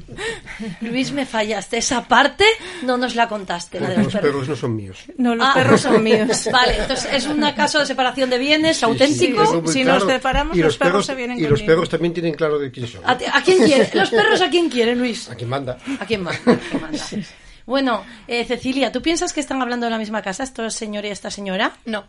Luis, 0.81 1.13
me 1.13 1.27
fallaste. 1.27 1.77
Esa 1.77 2.05
parte 2.09 2.45
no 2.83 2.97
nos 2.97 3.15
la 3.15 3.29
contaste, 3.29 3.79
la 3.81 3.91
de 3.91 3.97
los 3.97 4.05
Los 4.07 4.13
perros. 4.15 4.31
perros 4.31 4.49
no 4.49 4.57
son 4.57 4.77
míos. 4.77 4.99
no, 5.19 5.35
los 5.35 5.47
Ah. 5.47 5.53
perros 5.55 5.81
son 5.83 6.03
míos. 6.03 6.49
Vale, 6.53 6.79
entonces 6.79 7.09
es 7.13 7.27
un 7.27 7.41
caso 7.53 7.79
de 7.81 7.87
separación 7.87 8.31
de 8.31 8.39
bienes 8.39 8.83
auténtico. 8.83 9.43
tengo 9.45 9.63
muy 9.63 9.73
si 9.73 9.85
nos 9.85 10.05
separamos, 10.05 10.57
y 10.57 10.63
los 10.63 10.77
perros 10.79 11.05
se 11.07 11.15
vienen 11.15 11.39
Y 11.39 11.43
los 11.43 11.51
conmigo. 11.61 11.67
perros 11.67 11.89
también 11.91 12.15
tienen 12.15 12.35
claro 12.35 12.59
de 12.59 12.71
quién 12.71 12.87
son. 12.87 13.03
¿A, 13.05 13.19
ti- 13.19 13.27
a 13.31 13.43
quién 13.43 13.59
quiere? 13.65 13.91
¿Los 13.93 14.11
perros 14.11 14.41
a 14.41 14.49
quién 14.51 14.71
quieren, 14.71 14.99
Luis? 14.99 15.29
A 15.29 15.35
quién 15.35 15.51
manda. 15.51 15.79
¿A 16.01 16.07
quién 16.07 16.23
manda? 16.23 16.41
¿A 16.53 16.57
quién 16.57 16.81
manda? 16.83 16.99
Bueno, 17.67 18.05
eh, 18.29 18.45
Cecilia, 18.45 18.93
¿tú 18.93 19.01
piensas 19.01 19.33
que 19.33 19.41
están 19.41 19.63
hablando 19.63 19.87
de 19.87 19.91
la 19.91 19.97
misma 19.97 20.21
casa 20.21 20.43
estos 20.43 20.75
señor 20.75 21.07
y 21.07 21.09
esta 21.09 21.31
señora? 21.31 21.73
No. 21.87 22.05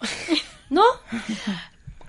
¿No? 0.69 0.84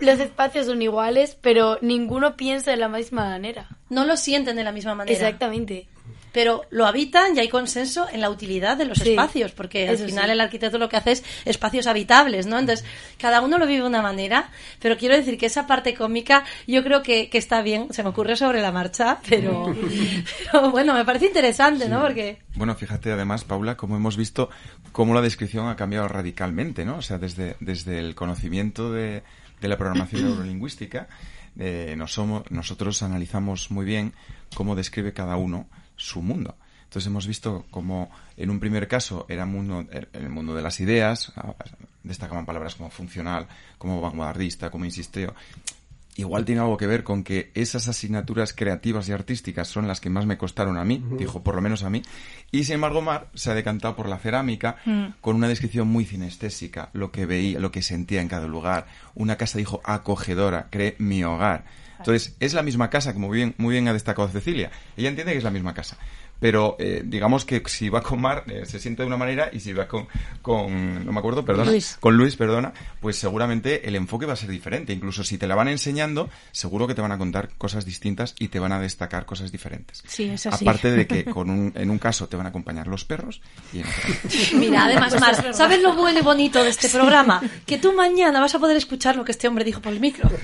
Los 0.00 0.20
espacios 0.20 0.66
son 0.66 0.82
iguales, 0.82 1.36
pero 1.40 1.78
ninguno 1.80 2.36
piensa 2.36 2.70
de 2.70 2.76
la 2.76 2.88
misma 2.88 3.24
manera. 3.24 3.68
No 3.88 4.04
lo 4.04 4.16
sienten 4.16 4.56
de 4.56 4.64
la 4.64 4.72
misma 4.72 4.94
manera. 4.94 5.16
Exactamente. 5.16 5.86
Pero 6.32 6.66
lo 6.68 6.84
habitan 6.84 7.34
y 7.34 7.40
hay 7.40 7.48
consenso 7.48 8.06
en 8.12 8.20
la 8.20 8.28
utilidad 8.28 8.76
de 8.76 8.84
los 8.84 8.98
Sí, 8.98 9.10
espacios, 9.10 9.52
porque 9.52 9.88
al 9.88 9.96
final 9.96 10.26
sí. 10.26 10.32
el 10.32 10.40
arquitecto 10.42 10.76
lo 10.76 10.90
que 10.90 10.98
hace 10.98 11.12
es 11.12 11.24
espacios 11.46 11.86
habitables, 11.86 12.44
¿no? 12.46 12.58
Entonces, 12.58 12.84
cada 13.18 13.40
uno 13.40 13.56
lo 13.56 13.66
vive 13.66 13.80
de 13.80 13.86
una 13.86 14.02
manera, 14.02 14.50
pero 14.78 14.98
quiero 14.98 15.16
decir 15.16 15.38
que 15.38 15.46
esa 15.46 15.66
parte 15.66 15.94
cómica 15.94 16.44
yo 16.66 16.84
creo 16.84 17.02
que, 17.02 17.30
que 17.30 17.38
está 17.38 17.62
bien, 17.62 17.86
se 17.90 18.02
me 18.02 18.10
ocurre 18.10 18.36
sobre 18.36 18.60
la 18.60 18.70
marcha, 18.70 19.16
pero, 19.26 19.74
pero 20.52 20.70
bueno, 20.70 20.92
me 20.92 21.06
parece 21.06 21.24
interesante, 21.28 21.88
¿no? 21.88 22.02
Porque 22.02 22.36
Bueno, 22.54 22.74
fíjate 22.74 23.10
además, 23.12 23.44
Paula, 23.44 23.78
como 23.78 23.96
hemos 23.96 24.18
visto, 24.18 24.50
cómo 24.92 25.14
la 25.14 25.22
descripción 25.22 25.68
ha 25.68 25.76
cambiado 25.76 26.06
radicalmente, 26.06 26.84
¿no? 26.84 26.96
O 26.98 27.02
sea, 27.02 27.16
desde, 27.16 27.56
desde 27.60 27.98
el 27.98 28.14
conocimiento 28.14 28.92
de, 28.92 29.22
de 29.60 29.68
la 29.68 29.76
programación 29.78 30.24
neurolingüística, 30.24 31.08
eh, 31.58 31.94
nos 31.96 32.12
somos- 32.12 32.50
nosotros 32.50 33.02
analizamos 33.02 33.70
muy 33.70 33.84
bien 33.84 34.12
cómo 34.54 34.74
describe 34.76 35.12
cada 35.12 35.36
uno 35.36 35.66
su 35.96 36.20
mundo. 36.22 36.56
Entonces 36.84 37.06
hemos 37.08 37.26
visto 37.26 37.64
como 37.70 38.10
en 38.36 38.50
un 38.50 38.60
primer 38.60 38.86
caso 38.88 39.26
era 39.28 39.44
mundo, 39.46 39.86
el 40.12 40.28
mundo 40.28 40.54
de 40.54 40.62
las 40.62 40.78
ideas, 40.80 41.32
ah, 41.36 41.54
destacaban 42.04 42.46
palabras 42.46 42.74
como 42.76 42.90
funcional, 42.90 43.48
como 43.78 44.00
vanguardista, 44.00 44.70
como 44.70 44.84
insisteo, 44.84 45.34
igual 46.16 46.44
tiene 46.44 46.60
algo 46.60 46.76
que 46.76 46.86
ver 46.86 47.04
con 47.04 47.22
que 47.22 47.50
esas 47.54 47.88
asignaturas 47.88 48.52
creativas 48.52 49.08
y 49.08 49.12
artísticas 49.12 49.68
son 49.68 49.86
las 49.86 50.00
que 50.00 50.10
más 50.10 50.26
me 50.26 50.38
costaron 50.38 50.78
a 50.78 50.84
mí, 50.84 51.04
dijo 51.18 51.42
por 51.42 51.54
lo 51.54 51.62
menos 51.62 51.82
a 51.82 51.90
mí, 51.90 52.02
y 52.50 52.64
sin 52.64 52.76
embargo 52.76 53.02
Mar 53.02 53.28
se 53.34 53.50
ha 53.50 53.54
decantado 53.54 53.96
por 53.96 54.08
la 54.08 54.18
cerámica 54.18 54.76
con 55.20 55.36
una 55.36 55.48
descripción 55.48 55.88
muy 55.88 56.04
cinestésica, 56.04 56.90
lo 56.92 57.12
que 57.12 57.26
veía, 57.26 57.60
lo 57.60 57.70
que 57.70 57.82
sentía 57.82 58.20
en 58.20 58.28
cada 58.28 58.46
lugar, 58.46 58.86
una 59.14 59.36
casa 59.36 59.58
dijo 59.58 59.80
acogedora, 59.84 60.68
cree 60.70 60.96
mi 60.98 61.22
hogar. 61.24 61.64
Entonces, 61.98 62.36
es 62.40 62.52
la 62.52 62.62
misma 62.62 62.90
casa, 62.90 63.14
como 63.14 63.28
muy 63.28 63.38
bien, 63.38 63.54
muy 63.56 63.72
bien 63.72 63.88
ha 63.88 63.92
destacado 63.92 64.28
Cecilia. 64.28 64.70
Ella 64.96 65.08
entiende 65.08 65.32
que 65.32 65.38
es 65.38 65.44
la 65.44 65.50
misma 65.50 65.72
casa. 65.72 65.96
Pero 66.40 66.76
eh, 66.78 67.02
digamos 67.04 67.44
que 67.44 67.62
si 67.66 67.88
va 67.88 68.02
con 68.02 68.20
Mar 68.20 68.44
eh, 68.46 68.64
se 68.66 68.78
siente 68.78 69.02
de 69.02 69.06
una 69.06 69.16
manera 69.16 69.48
y 69.52 69.60
si 69.60 69.72
va 69.72 69.88
con, 69.88 70.06
con 70.42 71.04
no 71.04 71.12
me 71.12 71.18
acuerdo, 71.18 71.44
perdona, 71.44 71.70
Luis. 71.70 71.96
con 72.00 72.16
Luis, 72.16 72.36
perdona, 72.36 72.72
pues 73.00 73.16
seguramente 73.16 73.88
el 73.88 73.96
enfoque 73.96 74.26
va 74.26 74.34
a 74.34 74.36
ser 74.36 74.50
diferente. 74.50 74.92
Incluso 74.92 75.24
si 75.24 75.38
te 75.38 75.46
la 75.46 75.54
van 75.54 75.68
enseñando, 75.68 76.28
seguro 76.52 76.86
que 76.86 76.94
te 76.94 77.00
van 77.00 77.12
a 77.12 77.18
contar 77.18 77.50
cosas 77.56 77.84
distintas 77.84 78.34
y 78.38 78.48
te 78.48 78.58
van 78.58 78.72
a 78.72 78.80
destacar 78.80 79.24
cosas 79.24 79.50
diferentes. 79.50 80.02
Sí, 80.06 80.24
es 80.24 80.46
así. 80.46 80.64
Aparte 80.64 80.90
de 80.90 81.06
que 81.06 81.24
con 81.36 81.50
un, 81.50 81.72
en 81.74 81.90
un 81.90 81.98
caso 81.98 82.28
te 82.28 82.36
van 82.36 82.46
a 82.46 82.50
acompañar 82.50 82.86
los 82.86 83.04
perros 83.04 83.40
y 83.72 83.80
en 83.80 83.86
otro 83.86 84.56
Mira, 84.58 84.84
además, 84.84 85.18
Mar, 85.20 85.54
¿sabes 85.54 85.80
lo 85.82 85.94
bueno 85.94 86.18
y 86.18 86.22
bonito 86.22 86.62
de 86.62 86.70
este 86.70 86.88
programa? 86.88 87.40
Que 87.64 87.78
tú 87.78 87.92
mañana 87.92 88.40
vas 88.40 88.54
a 88.54 88.58
poder 88.58 88.76
escuchar 88.76 89.16
lo 89.16 89.24
que 89.24 89.32
este 89.32 89.48
hombre 89.48 89.64
dijo 89.64 89.80
por 89.80 89.92
el 89.92 90.00
micro. 90.00 90.30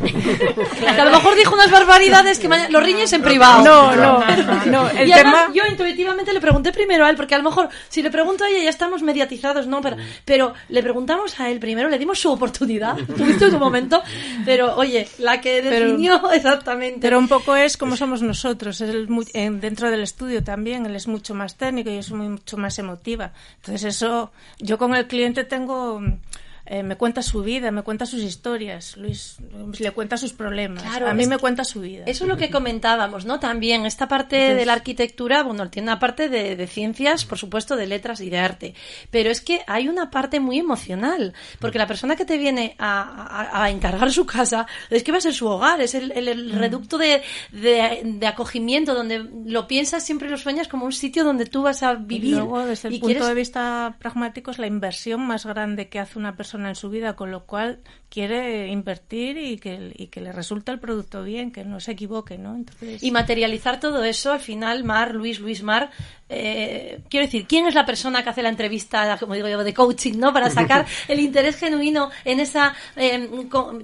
Que 0.82 0.88
a 0.88 1.04
lo 1.04 1.10
mejor 1.10 1.36
dijo 1.36 1.54
unas 1.54 1.70
barbaridades 1.70 2.38
que 2.38 2.48
mañana... 2.48 2.68
Lo 2.68 2.80
riñes 2.80 3.12
en 3.12 3.22
privado. 3.22 3.64
No, 3.64 3.96
no, 3.96 4.20
no. 4.66 4.90
El 4.90 5.08
y 5.08 5.12
además, 5.12 5.46
tema... 5.46 5.54
yo 5.54 5.64
intuitivamente 5.82 6.32
le 6.32 6.40
pregunté 6.40 6.72
primero 6.72 7.04
a 7.04 7.10
él, 7.10 7.16
porque 7.16 7.34
a 7.34 7.38
lo 7.38 7.44
mejor 7.44 7.68
si 7.88 8.02
le 8.02 8.10
pregunto 8.10 8.44
a 8.44 8.48
ella 8.48 8.64
ya 8.64 8.70
estamos 8.70 9.02
mediatizados, 9.02 9.66
¿no? 9.66 9.80
Pero, 9.80 9.96
pero 10.24 10.54
le 10.68 10.82
preguntamos 10.82 11.38
a 11.40 11.50
él 11.50 11.58
primero, 11.60 11.88
le 11.88 11.98
dimos 11.98 12.18
su 12.18 12.30
oportunidad, 12.30 12.96
tuviste 13.16 13.50
tu 13.50 13.58
momento, 13.58 14.02
pero 14.44 14.76
oye, 14.76 15.08
la 15.18 15.40
que 15.40 15.60
Pero- 15.62 15.86
definió 15.86 16.30
exactamente. 16.32 16.98
Pero 17.00 17.18
un 17.18 17.28
poco 17.28 17.54
es 17.56 17.76
como 17.76 17.96
somos 17.96 18.22
nosotros. 18.22 18.80
Es 18.80 18.88
el 18.90 19.08
mu- 19.08 19.24
en- 19.34 19.60
dentro 19.60 19.90
del 19.90 20.02
estudio 20.02 20.42
también, 20.42 20.86
él 20.86 20.96
es 20.96 21.06
mucho 21.08 21.34
más 21.34 21.56
técnico 21.56 21.90
y 21.90 22.00
muy- 22.12 22.28
mucho 22.28 22.56
más 22.56 22.78
emotiva. 22.78 23.32
Entonces 23.56 23.96
eso, 23.96 24.32
yo 24.58 24.78
con 24.78 24.94
el 24.94 25.06
cliente 25.06 25.44
tengo, 25.44 26.00
eh, 26.72 26.82
me 26.82 26.96
cuenta 26.96 27.22
su 27.22 27.42
vida, 27.42 27.70
me 27.70 27.82
cuenta 27.82 28.06
sus 28.06 28.22
historias. 28.22 28.96
Luis 28.96 29.36
le 29.78 29.90
cuenta 29.90 30.16
sus 30.16 30.32
problemas. 30.32 30.82
Claro, 30.82 31.08
a 31.08 31.14
mí 31.14 31.26
me 31.26 31.38
cuenta 31.38 31.64
su 31.64 31.80
vida. 31.80 32.04
Eso 32.06 32.24
es 32.24 32.28
lo 32.28 32.36
que 32.36 32.50
comentábamos, 32.50 33.26
¿no? 33.26 33.38
También 33.40 33.84
esta 33.86 34.08
parte 34.08 34.54
de 34.54 34.64
la 34.64 34.72
arquitectura, 34.72 35.42
bueno, 35.42 35.68
tiene 35.70 35.88
una 35.88 35.98
parte 35.98 36.28
de, 36.28 36.56
de 36.56 36.66
ciencias, 36.66 37.24
por 37.24 37.38
supuesto, 37.38 37.76
de 37.76 37.86
letras 37.86 38.20
y 38.20 38.30
de 38.30 38.38
arte, 38.38 38.74
pero 39.10 39.30
es 39.30 39.40
que 39.40 39.60
hay 39.66 39.88
una 39.88 40.10
parte 40.10 40.40
muy 40.40 40.58
emocional, 40.58 41.34
porque 41.60 41.78
la 41.78 41.86
persona 41.86 42.16
que 42.16 42.24
te 42.24 42.38
viene 42.38 42.74
a, 42.78 43.02
a- 43.50 43.64
a 43.64 43.70
encargar 43.70 44.10
su 44.10 44.24
casa 44.24 44.66
es 44.90 45.02
que 45.02 45.12
va 45.12 45.18
a 45.18 45.20
ser 45.20 45.34
su 45.34 45.46
hogar, 45.46 45.80
es 45.80 45.94
el, 45.94 46.12
el- 46.12 46.28
el 46.28 46.52
reducto 46.52 46.96
de, 46.98 47.22
de- 47.52 48.00
de 48.04 48.26
acogimiento, 48.26 48.94
donde 48.94 49.18
lo 49.44 49.66
piensas 49.66 50.04
siempre 50.04 50.30
lo 50.30 50.38
sueñas 50.38 50.68
como 50.68 50.84
un 50.86 50.92
sitio 50.92 51.24
donde 51.24 51.46
tú 51.46 51.62
vas 51.62 51.82
a 51.82 51.92
Y 51.92 51.96
vivir. 52.04 52.36
luego, 52.36 52.64
desde 52.64 52.88
el 52.88 52.94
y 52.94 52.98
punto 53.00 53.12
quieres- 53.14 53.28
de 53.28 53.34
vista 53.34 53.96
pragmático, 53.98 54.50
es 54.50 54.58
la 54.58 54.66
inversión 54.66 55.20
más 55.26 55.44
grande 55.44 55.88
que 55.88 55.98
hace 55.98 56.18
una 56.18 56.36
persona 56.36 56.61
en 56.68 56.74
su 56.74 56.90
vida, 56.90 57.16
con 57.16 57.30
lo 57.30 57.44
cual 57.44 57.80
quiere 58.08 58.68
invertir 58.68 59.38
y 59.38 59.58
que, 59.58 59.92
y 59.96 60.08
que 60.08 60.20
le 60.20 60.32
resulta 60.32 60.72
el 60.72 60.78
producto 60.78 61.22
bien, 61.22 61.50
que 61.50 61.64
no 61.64 61.80
se 61.80 61.92
equivoque, 61.92 62.38
¿no? 62.38 62.54
Entonces... 62.54 63.02
Y 63.02 63.10
materializar 63.10 63.80
todo 63.80 64.04
eso, 64.04 64.32
al 64.32 64.40
final, 64.40 64.84
Mar, 64.84 65.14
Luis, 65.14 65.40
Luis 65.40 65.62
Mar, 65.62 65.90
eh, 66.32 67.00
quiero 67.08 67.26
decir, 67.26 67.46
¿quién 67.46 67.66
es 67.66 67.74
la 67.74 67.84
persona 67.84 68.22
que 68.22 68.30
hace 68.30 68.42
la 68.42 68.48
entrevista, 68.48 69.16
como 69.18 69.34
digo 69.34 69.48
yo, 69.48 69.62
de 69.62 69.74
coaching, 69.74 70.18
¿no? 70.18 70.32
Para 70.32 70.50
sacar 70.50 70.86
el 71.08 71.20
interés 71.20 71.56
genuino 71.56 72.10
en 72.24 72.40
esa, 72.40 72.74
eh, 72.96 73.28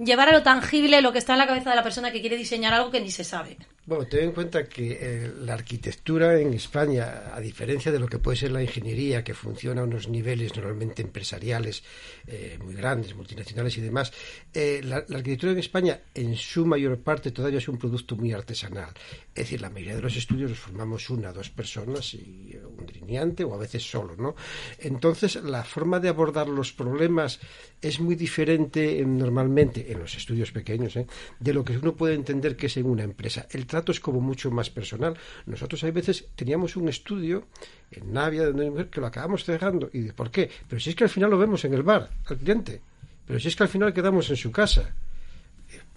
llevar 0.05 0.29
a 0.31 0.33
lo 0.33 0.43
tangible 0.43 1.01
lo 1.01 1.13
que 1.13 1.19
está 1.19 1.35
en 1.35 1.39
la 1.41 1.47
cabeza 1.47 1.71
de 1.71 1.77
la 1.77 1.83
persona 1.83 2.11
que 2.11 2.21
quiere 2.21 2.37
diseñar 2.37 2.73
algo 2.73 2.91
que 2.91 3.01
ni 3.01 3.11
se 3.11 3.25
sabe. 3.25 3.57
Bueno, 3.89 4.05
ten 4.05 4.25
en 4.25 4.33
cuenta 4.33 4.69
que 4.69 4.99
eh, 5.01 5.33
la 5.41 5.55
arquitectura 5.55 6.39
en 6.39 6.53
España, 6.53 7.35
a 7.35 7.41
diferencia 7.41 7.91
de 7.91 7.99
lo 7.99 8.07
que 8.07 8.19
puede 8.19 8.37
ser 8.37 8.51
la 8.51 8.63
ingeniería, 8.63 9.25
que 9.25 9.33
funciona 9.33 9.81
a 9.81 9.85
unos 9.85 10.11
niveles 10.11 10.55
normalmente 10.55 11.01
empresariales 11.01 11.83
eh, 12.27 12.59
muy 12.63 12.75
grandes, 12.75 13.15
multinacionales 13.17 13.79
y 13.79 13.81
demás, 13.81 14.13
eh, 14.53 14.83
la, 14.85 14.97
arquitectura 14.97 15.53
en 15.53 15.61
España, 15.61 16.01
en 16.15 16.37
su 16.37 16.67
mayor 16.67 16.99
parte, 16.99 17.31
todavía 17.31 17.61
es 17.61 17.69
un 17.69 17.79
producto 17.79 18.15
muy 18.15 18.31
artesanal. 18.31 18.91
Es 19.35 19.45
decir, 19.45 19.63
la 19.63 19.71
mayoría 19.71 19.97
de 19.97 20.03
los 20.03 20.17
estudios 20.17 20.51
los 20.51 20.59
formamos 20.59 21.09
una, 21.09 21.33
dos 21.33 21.49
personas 21.49 22.13
y 22.13 22.38
un 22.79 22.87
delineante 22.87 23.45
o 23.45 23.55
a 23.55 23.59
veces 23.59 23.89
solo, 23.89 24.17
¿no? 24.17 24.35
Entonces, 24.79 25.37
la 25.43 25.65
forma 25.65 26.01
de 26.01 26.09
abordar 26.09 26.49
los 26.49 26.73
problemas 26.73 27.41
es 27.81 28.01
muy 28.01 28.15
diferente 28.15 29.05
normalmente 29.05 29.93
en 29.93 30.01
los 30.01 30.17
estudios 30.17 30.53
pequeños 30.53 30.99
de 31.39 31.55
lo 31.55 31.65
que 31.65 31.77
uno 31.77 31.95
puede 31.95 32.15
entender 32.15 32.57
que 32.57 32.67
es 32.67 32.77
en 32.77 32.87
una 32.87 33.05
empresa. 33.05 33.47
El 33.51 33.67
es 33.89 34.01
como 34.01 34.21
mucho 34.21 34.51
más 34.51 34.71
personal. 34.71 35.17
Nosotros 35.47 35.85
hay 35.85 35.91
veces 35.91 36.27
teníamos 36.35 36.77
un 36.77 36.89
estudio 36.89 37.47
en 37.91 38.13
Navia 38.13 38.51
de 38.51 38.71
mujer 38.71 38.89
que 38.89 39.01
lo 39.01 39.07
acabamos 39.07 39.45
cerrando. 39.45 39.91
¿Y 39.93 40.01
de 40.01 40.13
por 40.13 40.31
qué? 40.31 40.51
Pero 40.69 40.81
si 40.81 40.91
es 40.91 40.97
que 40.97 41.05
al 41.05 41.11
final 41.11 41.31
lo 41.31 41.39
vemos 41.39 41.65
en 41.65 41.75
el 41.75 41.83
bar, 41.83 42.11
al 42.27 42.39
cliente. 42.39 42.81
Pero 43.27 43.39
si 43.39 43.49
es 43.49 43.57
que 43.57 43.63
al 43.63 43.69
final 43.69 43.93
quedamos 43.93 44.31
en 44.31 44.37
su 44.37 44.51
casa. 44.51 44.95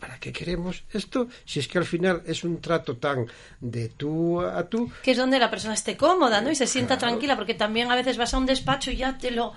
¿Para 0.01 0.19
qué 0.19 0.33
queremos 0.33 0.83
esto? 0.91 1.27
Si 1.45 1.59
es 1.59 1.67
que 1.67 1.77
al 1.77 1.85
final 1.85 2.23
es 2.25 2.43
un 2.43 2.59
trato 2.59 2.97
tan 2.97 3.27
de 3.59 3.89
tú 3.89 4.41
a 4.41 4.67
tú. 4.67 4.91
Que 5.03 5.11
es 5.11 5.17
donde 5.17 5.37
la 5.37 5.51
persona 5.51 5.75
esté 5.75 5.95
cómoda, 5.95 6.41
¿no? 6.41 6.49
Y 6.49 6.55
se 6.55 6.65
sienta 6.65 6.97
tranquila, 6.97 7.37
porque 7.37 7.53
también 7.53 7.91
a 7.91 7.95
veces 7.95 8.17
vas 8.17 8.33
a 8.33 8.39
un 8.39 8.47
despacho 8.47 8.89
y 8.89 8.97
ya 8.97 9.19
te 9.19 9.29
lo 9.29 9.53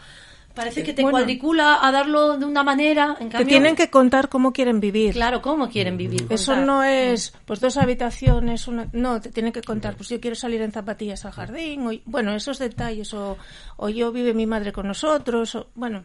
Parece 0.55 0.85
que 0.85 0.95
te 0.95 1.03
cuadricula 1.03 1.85
a 1.85 1.91
darlo 1.91 2.39
de 2.39 2.45
una 2.45 2.63
manera. 2.63 3.17
En 3.19 3.29
que 3.29 3.45
tienen 3.45 3.75
que 3.75 3.91
contar 3.91 4.29
cómo 4.29 4.53
quieren 4.53 4.79
vivir. 4.79 5.13
Claro, 5.13 5.43
cómo 5.43 5.69
quieren 5.69 5.97
vivir. 5.97 6.27
Eso 6.31 6.55
no 6.55 6.85
es, 6.85 7.35
pues 7.45 7.59
dos 7.59 7.77
habitaciones, 7.77 8.69
una... 8.69 8.87
no, 8.93 9.21
te 9.21 9.31
tienen 9.31 9.53
que 9.53 9.63
contar, 9.63 9.97
pues 9.97 10.11
yo 10.11 10.21
quiero 10.21 10.37
salir 10.37 10.63
en 10.63 10.71
zapatillas 10.71 11.25
al 11.25 11.33
jardín, 11.33 11.87
o, 11.89 11.91
bueno, 12.05 12.37
esos 12.37 12.61
detalles, 12.61 13.13
o, 13.15 13.37
o 13.77 13.89
yo 13.89 14.13
vive 14.13 14.33
mi 14.33 14.47
madre 14.47 14.73
con 14.73 14.87
nosotros, 14.87 15.57
o, 15.57 15.67
bueno, 15.75 16.05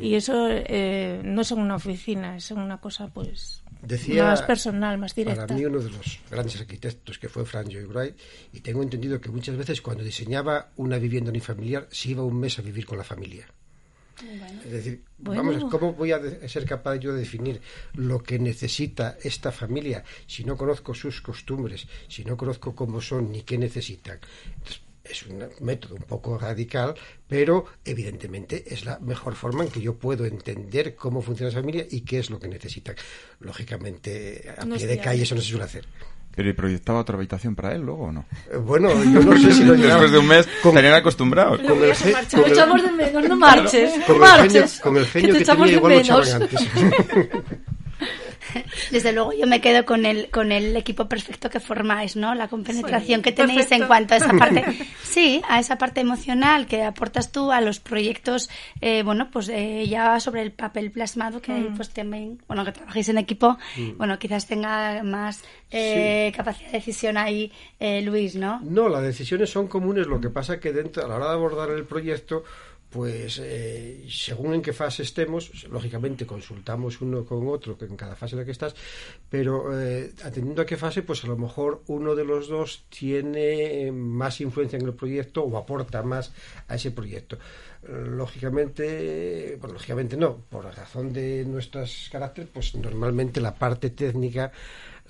y 0.00 0.14
eso 0.14 0.48
eh, 0.50 1.20
no 1.24 1.42
es 1.42 1.52
en 1.52 1.58
una 1.58 1.76
oficina, 1.76 2.36
es 2.36 2.50
en 2.50 2.58
una 2.58 2.80
cosa, 2.80 3.08
pues, 3.08 3.62
Decía, 3.82 4.24
más 4.24 4.42
personal, 4.42 4.98
más 4.98 5.14
directa. 5.14 5.46
Para 5.46 5.58
mí 5.58 5.64
uno 5.64 5.78
de 5.80 5.90
los 5.90 6.20
grandes 6.30 6.60
arquitectos 6.60 7.18
que 7.18 7.28
fue 7.28 7.46
Frank 7.46 7.68
Lloyd 7.68 7.86
Wright, 7.86 8.14
y 8.52 8.60
tengo 8.60 8.82
entendido 8.82 9.20
que 9.20 9.30
muchas 9.30 9.56
veces 9.56 9.80
cuando 9.80 10.04
diseñaba 10.04 10.70
una 10.76 10.98
vivienda 10.98 11.30
unifamiliar 11.30 11.88
se 11.90 12.10
iba 12.10 12.22
un 12.22 12.38
mes 12.38 12.58
a 12.58 12.62
vivir 12.62 12.84
con 12.84 12.98
la 12.98 13.04
familia. 13.04 13.46
Es 14.64 14.70
decir, 14.70 15.02
vamos, 15.18 15.64
¿cómo 15.70 15.94
voy 15.94 16.12
a 16.12 16.20
ser 16.46 16.66
capaz 16.66 16.96
yo 16.96 17.14
de 17.14 17.20
definir 17.20 17.62
lo 17.94 18.22
que 18.22 18.38
necesita 18.38 19.16
esta 19.22 19.50
familia 19.50 20.04
si 20.26 20.44
no 20.44 20.58
conozco 20.58 20.92
sus 20.92 21.22
costumbres, 21.22 21.86
si 22.08 22.24
no 22.24 22.36
conozco 22.36 22.74
cómo 22.74 23.00
son 23.00 23.32
ni 23.32 23.42
qué 23.42 23.56
necesitan? 23.56 24.18
Es 25.10 25.24
un 25.24 25.44
método 25.60 25.94
un 25.96 26.02
poco 26.02 26.38
radical, 26.38 26.94
pero 27.28 27.66
evidentemente 27.84 28.64
es 28.72 28.84
la 28.84 28.98
mejor 28.98 29.34
forma 29.34 29.64
en 29.64 29.70
que 29.70 29.80
yo 29.80 29.94
puedo 29.94 30.24
entender 30.24 30.94
cómo 30.94 31.22
funciona 31.22 31.50
esa 31.50 31.60
familia 31.60 31.86
y 31.90 32.02
qué 32.02 32.18
es 32.18 32.30
lo 32.30 32.38
que 32.38 32.48
necesitan. 32.48 32.94
Lógicamente, 33.40 34.52
a 34.56 34.64
pie 34.64 34.86
de 34.86 34.98
calle 34.98 35.22
eso 35.22 35.34
no 35.34 35.40
se 35.40 35.48
suele 35.48 35.64
hacer. 35.64 35.86
¿Pero 36.34 36.48
y 36.48 36.52
proyectaba 36.52 37.00
otra 37.00 37.16
habitación 37.16 37.56
para 37.56 37.74
él 37.74 37.82
luego 37.82 38.04
o 38.04 38.12
no? 38.12 38.24
Eh, 38.50 38.56
bueno, 38.56 38.90
yo 39.04 39.20
no 39.20 39.36
sé 39.36 39.52
si 39.52 39.64
lo 39.64 39.74
Después 39.76 40.12
de 40.12 40.18
un 40.18 40.28
mes 40.28 40.48
estarían 40.64 40.94
acostumbrados. 40.94 41.60
Con 41.60 41.82
el, 41.82 41.92
con 41.92 42.44
el, 42.44 42.52
echamos 42.52 42.82
de 42.82 42.92
menos, 42.92 43.28
no 43.28 43.36
marches. 43.36 43.92
Con, 44.06 44.18
marches, 44.18 44.54
el 44.54 44.68
genio, 44.68 44.82
con 44.82 44.96
el 44.96 45.06
genio 45.06 45.32
que, 45.32 45.38
que 45.40 45.44
tenía 45.44 45.72
igual 45.72 45.92
lo 45.92 45.98
echaban 45.98 46.42
antes. 46.42 46.60
Desde 48.90 49.12
luego 49.12 49.32
yo 49.32 49.46
me 49.46 49.60
quedo 49.60 49.84
con 49.84 50.06
el, 50.06 50.30
con 50.30 50.52
el 50.52 50.76
equipo 50.76 51.08
perfecto 51.08 51.50
que 51.50 51.60
formáis, 51.60 52.16
¿no? 52.16 52.34
La 52.34 52.48
compenetración 52.48 53.22
que 53.22 53.32
tenéis 53.32 53.70
en 53.72 53.86
cuanto 53.86 54.14
a 54.14 54.16
esa 54.18 54.32
parte, 54.32 54.64
sí, 55.02 55.42
a 55.48 55.60
esa 55.60 55.78
parte 55.78 56.00
emocional 56.00 56.66
que 56.66 56.84
aportas 56.84 57.32
tú 57.32 57.52
a 57.52 57.60
los 57.60 57.80
proyectos, 57.80 58.50
eh, 58.80 59.02
bueno, 59.02 59.30
pues 59.30 59.48
eh, 59.48 59.86
ya 59.88 60.20
sobre 60.20 60.42
el 60.42 60.52
papel 60.52 60.90
plasmado 60.90 61.40
que 61.40 61.52
mm. 61.52 61.76
pues 61.76 61.90
también, 61.90 62.40
bueno, 62.46 62.64
que 62.64 62.72
trabajéis 62.72 63.08
en 63.08 63.18
equipo, 63.18 63.58
mm. 63.76 63.96
bueno, 63.96 64.18
quizás 64.18 64.46
tenga 64.46 65.02
más 65.02 65.42
eh, 65.70 66.32
capacidad 66.36 66.70
de 66.70 66.78
decisión 66.78 67.16
ahí, 67.16 67.52
Luis, 68.02 68.36
¿no? 68.36 68.60
No, 68.62 68.88
las 68.88 69.02
decisiones 69.02 69.50
son 69.50 69.68
comunes, 69.68 70.06
lo 70.06 70.20
que 70.20 70.30
pasa 70.30 70.60
que 70.60 70.72
dentro, 70.72 71.04
a 71.04 71.08
la 71.08 71.16
hora 71.16 71.26
de 71.26 71.32
abordar 71.32 71.70
el 71.70 71.84
proyecto, 71.84 72.44
pues 72.90 73.40
eh, 73.42 74.04
según 74.10 74.54
en 74.54 74.62
qué 74.62 74.72
fase 74.72 75.04
estemos, 75.04 75.64
lógicamente 75.70 76.26
consultamos 76.26 77.00
uno 77.00 77.24
con 77.24 77.46
otro 77.46 77.78
en 77.80 77.96
cada 77.96 78.16
fase 78.16 78.34
en 78.34 78.40
la 78.40 78.44
que 78.44 78.50
estás, 78.50 78.74
pero 79.28 79.80
eh, 79.80 80.12
atendiendo 80.24 80.62
a 80.62 80.66
qué 80.66 80.76
fase, 80.76 81.02
pues 81.02 81.22
a 81.24 81.28
lo 81.28 81.36
mejor 81.36 81.82
uno 81.86 82.16
de 82.16 82.24
los 82.24 82.48
dos 82.48 82.84
tiene 82.88 83.92
más 83.92 84.40
influencia 84.40 84.78
en 84.78 84.86
el 84.86 84.94
proyecto 84.94 85.44
o 85.44 85.56
aporta 85.56 86.02
más 86.02 86.32
a 86.66 86.74
ese 86.74 86.90
proyecto. 86.90 87.38
Lógicamente, 87.82 89.56
bueno, 89.58 89.74
lógicamente 89.74 90.16
no, 90.16 90.36
por 90.36 90.64
razón 90.64 91.12
de 91.12 91.44
nuestros 91.46 92.08
caracteres, 92.12 92.50
pues 92.52 92.74
normalmente 92.74 93.40
la 93.40 93.54
parte 93.54 93.90
técnica 93.90 94.52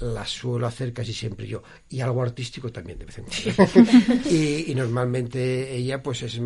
la 0.01 0.25
suelo 0.25 0.67
hacer 0.67 0.93
casi 0.93 1.13
siempre 1.13 1.47
yo 1.47 1.63
y 1.89 2.01
algo 2.01 2.23
artístico 2.23 2.73
también 2.73 2.99
de 2.99 3.05
vez 3.07 3.19
en 3.19 3.25
cuando 3.55 3.91
y, 4.31 4.71
y, 4.71 4.75
normalmente 4.75 5.75
ella 5.75 6.03
pues 6.03 6.23
es 6.23 6.41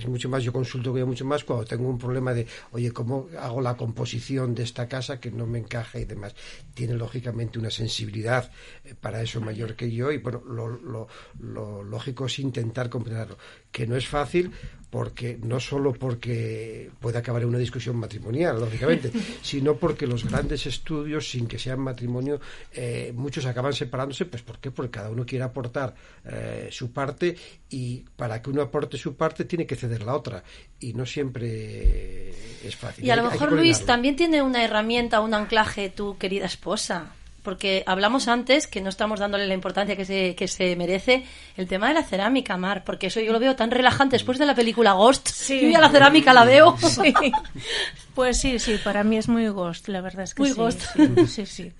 es 0.00 0.08
mucho 0.08 0.28
más, 0.28 0.42
yo 0.42 0.52
consulto 0.52 0.92
mucho 1.06 1.24
más 1.24 1.44
cuando 1.44 1.64
tengo 1.64 1.88
un 1.88 1.98
problema 1.98 2.34
de, 2.34 2.46
oye, 2.72 2.90
¿cómo 2.90 3.28
hago 3.38 3.60
la 3.60 3.76
composición 3.76 4.54
de 4.54 4.62
esta 4.62 4.88
casa 4.88 5.20
que 5.20 5.30
no 5.30 5.46
me 5.46 5.58
encaja 5.58 5.98
y 5.98 6.04
demás? 6.04 6.34
Tiene 6.74 6.94
lógicamente 6.94 7.58
una 7.58 7.70
sensibilidad 7.70 8.50
eh, 8.84 8.94
para 8.98 9.22
eso 9.22 9.40
mayor 9.40 9.76
que 9.76 9.90
yo 9.90 10.10
y 10.10 10.18
bueno, 10.18 10.42
lo, 10.46 10.68
lo, 10.68 11.08
lo 11.38 11.82
lógico 11.84 12.26
es 12.26 12.38
intentar 12.38 12.88
comprenderlo, 12.88 13.36
que 13.70 13.86
no 13.86 13.96
es 13.96 14.06
fácil 14.06 14.52
porque 14.90 15.38
no 15.40 15.60
solo 15.60 15.92
porque 15.92 16.90
puede 16.98 17.18
acabar 17.18 17.42
en 17.42 17.48
una 17.48 17.58
discusión 17.58 17.96
matrimonial, 17.96 18.58
lógicamente, 18.58 19.12
sino 19.42 19.76
porque 19.76 20.06
los 20.06 20.24
grandes 20.24 20.66
estudios, 20.66 21.30
sin 21.30 21.46
que 21.46 21.60
sean 21.60 21.78
matrimonio, 21.78 22.40
eh, 22.72 23.12
muchos 23.14 23.46
acaban 23.46 23.72
separándose, 23.72 24.26
pues 24.26 24.42
¿por 24.42 24.58
qué? 24.58 24.72
Porque 24.72 24.90
cada 24.90 25.10
uno 25.10 25.24
quiere 25.24 25.44
aportar 25.44 25.94
eh, 26.24 26.68
su 26.72 26.92
parte 26.92 27.36
y 27.70 28.04
para 28.16 28.42
que 28.42 28.50
uno 28.50 28.62
aporte 28.62 28.98
su 28.98 29.14
parte 29.14 29.44
tiene 29.44 29.64
que 29.64 29.76
ceder 29.76 30.02
la 30.02 30.16
otra 30.16 30.42
y 30.80 30.92
no 30.92 31.06
siempre 31.06 32.30
es 32.66 32.74
fácil. 32.74 33.04
Y 33.04 33.10
a 33.10 33.16
lo 33.16 33.30
mejor 33.30 33.52
Luis 33.52 33.86
también 33.86 34.16
tiene 34.16 34.42
una 34.42 34.64
herramienta, 34.64 35.20
un 35.20 35.34
anclaje 35.34 35.90
tu 35.90 36.18
querida 36.18 36.46
esposa 36.46 37.12
porque 37.42 37.82
hablamos 37.86 38.28
antes 38.28 38.66
que 38.66 38.80
no 38.80 38.88
estamos 38.88 39.20
dándole 39.20 39.46
la 39.46 39.54
importancia 39.54 39.96
que 39.96 40.04
se, 40.04 40.34
que 40.34 40.48
se 40.48 40.76
merece 40.76 41.24
el 41.56 41.66
tema 41.66 41.88
de 41.88 41.94
la 41.94 42.02
cerámica, 42.02 42.56
Mar, 42.56 42.84
porque 42.84 43.08
eso 43.08 43.20
yo 43.20 43.32
lo 43.32 43.40
veo 43.40 43.56
tan 43.56 43.70
relajante 43.70 44.16
después 44.16 44.38
de 44.38 44.46
la 44.46 44.54
película 44.54 44.92
Ghost. 44.92 45.28
Sí. 45.28 45.60
Yo 45.60 45.68
ya 45.68 45.80
la 45.80 45.90
cerámica 45.90 46.32
la 46.32 46.44
veo. 46.44 46.76
Sí. 46.78 47.14
Pues 48.14 48.38
sí, 48.38 48.58
sí, 48.58 48.78
para 48.82 49.04
mí 49.04 49.16
es 49.16 49.28
muy 49.28 49.48
Ghost, 49.48 49.88
la 49.88 50.00
verdad 50.00 50.24
es 50.24 50.34
que 50.34 50.42
muy 50.42 50.50
sí. 50.50 50.56
Ghost. 50.56 50.82
Sí, 51.26 51.46
sí. 51.46 51.72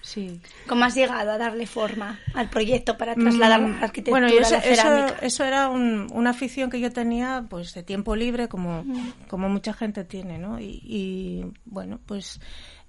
sí. 0.00 0.40
¿Cómo 0.66 0.84
has 0.84 0.94
llegado 0.94 1.30
a 1.30 1.38
darle 1.38 1.66
forma 1.66 2.18
al 2.34 2.48
proyecto 2.48 2.96
para 2.96 3.14
trasladar 3.14 3.60
la 3.60 3.78
arquitectura 3.80 4.26
bueno, 4.28 4.46
a 4.46 4.50
la 4.50 4.60
cerámica? 4.60 5.06
Eso, 5.06 5.16
eso 5.22 5.44
era 5.44 5.68
un, 5.68 6.08
una 6.12 6.30
afición 6.30 6.70
que 6.70 6.80
yo 6.80 6.90
tenía 6.90 7.44
pues 7.48 7.74
de 7.74 7.82
tiempo 7.82 8.16
libre, 8.16 8.48
como, 8.48 8.84
como 9.28 9.48
mucha 9.48 9.72
gente 9.72 10.04
tiene, 10.04 10.38
¿no? 10.38 10.58
Y, 10.58 10.80
y 10.84 11.44
bueno, 11.66 12.00
pues 12.06 12.40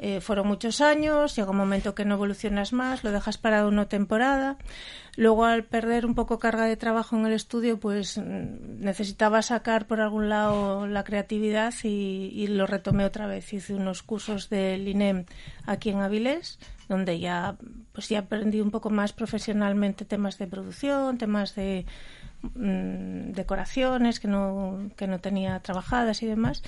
eh, 0.02 0.22
fueron 0.22 0.48
muchos 0.48 0.80
años, 0.80 1.36
llega 1.36 1.52
un 1.52 1.58
momento 1.58 1.94
que 1.94 2.06
no 2.06 2.16
evolucionas 2.16 2.72
más, 2.72 3.04
lo 3.04 3.12
dejas 3.12 3.38
parado 3.38 3.68
una 3.68 3.90
temporada. 3.90 4.58
Luego, 5.18 5.44
al 5.44 5.66
perder 5.66 6.06
un 6.06 6.16
poco 6.16 6.40
carga 6.40 6.64
de 6.64 6.78
trabajo 6.78 7.18
en 7.18 7.26
el 7.26 7.34
estudio, 7.34 7.82
pues 7.82 8.18
mm, 8.18 8.80
necesitaba 8.80 9.42
sacar 9.42 9.88
por 9.88 10.00
algún 10.00 10.30
lado 10.30 10.88
la 10.88 11.04
creatividad 11.04 11.74
y, 11.84 12.48
lo 12.48 12.66
retomé 12.66 13.04
otra 13.04 13.28
vez. 13.28 13.52
Hice 13.52 13.74
unos 13.74 14.02
cursos 14.02 14.50
del 14.50 14.88
INEM 14.88 15.26
aquí 15.66 15.90
en 15.90 16.00
Avilés, 16.00 16.60
donde 16.88 17.20
ya, 17.20 17.58
pues 17.92 18.08
ya 18.08 18.20
aprendí 18.20 18.62
un 18.62 18.72
poco 18.72 18.90
más 18.90 19.12
profesionalmente 19.12 20.06
temas 20.06 20.38
de 20.38 20.48
producción, 20.48 21.18
temas 21.18 21.56
de 21.56 21.86
mm, 22.56 23.34
decoraciones 23.34 24.22
que 24.22 24.30
no, 24.30 24.92
que 24.96 25.08
no 25.08 25.20
tenía 25.20 25.60
trabajadas 25.60 26.24
y 26.24 26.26
demás. 26.26 26.64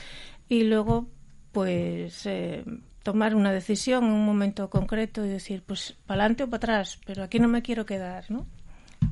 Y 0.49 0.63
luego, 0.63 1.07
pues 1.53 2.25
eh, 2.25 2.65
tomar 3.03 3.35
una 3.35 3.51
decisión 3.51 4.05
en 4.05 4.11
un 4.11 4.25
momento 4.25 4.69
concreto 4.69 5.25
y 5.25 5.29
decir, 5.29 5.63
pues 5.65 5.95
para 6.05 6.21
adelante 6.23 6.43
o 6.43 6.47
para 6.47 6.57
atrás, 6.57 6.99
pero 7.05 7.23
aquí 7.23 7.39
no 7.39 7.47
me 7.47 7.61
quiero 7.61 7.85
quedar, 7.85 8.29
¿no? 8.29 8.45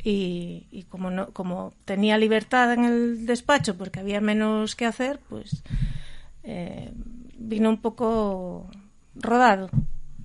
Y, 0.03 0.67
y, 0.71 0.83
como 0.83 1.09
no 1.09 1.31
como 1.31 1.73
tenía 1.83 2.17
libertad 2.17 2.71
en 2.73 2.85
el 2.85 3.25
despacho 3.25 3.75
porque 3.75 3.99
había 3.99 4.21
menos 4.21 4.75
que 4.75 4.85
hacer, 4.85 5.19
pues 5.27 5.63
eh, 6.43 6.91
vino 7.37 7.69
un 7.69 7.81
poco 7.81 8.69
rodado. 9.15 9.69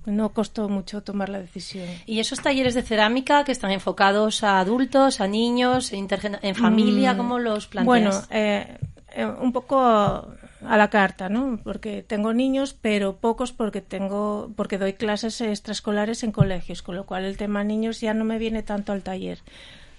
No 0.05 0.33
costó 0.33 0.69
mucho 0.69 1.01
tomar 1.01 1.29
la 1.29 1.39
decisión. 1.39 1.87
¿Y 2.05 2.19
esos 2.19 2.39
talleres 2.39 2.75
de 2.75 2.83
cerámica 2.83 3.43
que 3.43 3.51
están 3.51 3.71
enfocados 3.71 4.43
a 4.43 4.59
adultos, 4.59 5.19
a 5.19 5.27
niños, 5.27 5.91
en, 5.93 6.07
en 6.43 6.55
familia, 6.55 7.13
Mm, 7.13 7.17
cómo 7.17 7.39
los 7.39 7.65
planteas? 7.65 7.85
Bueno, 7.85 8.11
eh, 8.29 8.77
eh, 9.15 9.25
un 9.25 9.51
poco 9.51 10.27
a 10.67 10.77
la 10.77 10.89
carta, 10.89 11.29
¿no? 11.29 11.59
Porque 11.63 12.03
tengo 12.03 12.33
niños, 12.33 12.75
pero 12.79 13.17
pocos 13.17 13.51
porque 13.51 13.81
tengo 13.81 14.51
porque 14.55 14.77
doy 14.77 14.93
clases 14.93 15.41
extraescolares 15.41 16.23
en 16.23 16.31
colegios, 16.31 16.81
con 16.81 16.95
lo 16.95 17.05
cual 17.05 17.25
el 17.25 17.37
tema 17.37 17.63
niños 17.63 18.01
ya 18.01 18.13
no 18.13 18.25
me 18.25 18.37
viene 18.37 18.63
tanto 18.63 18.91
al 18.91 19.03
taller. 19.03 19.39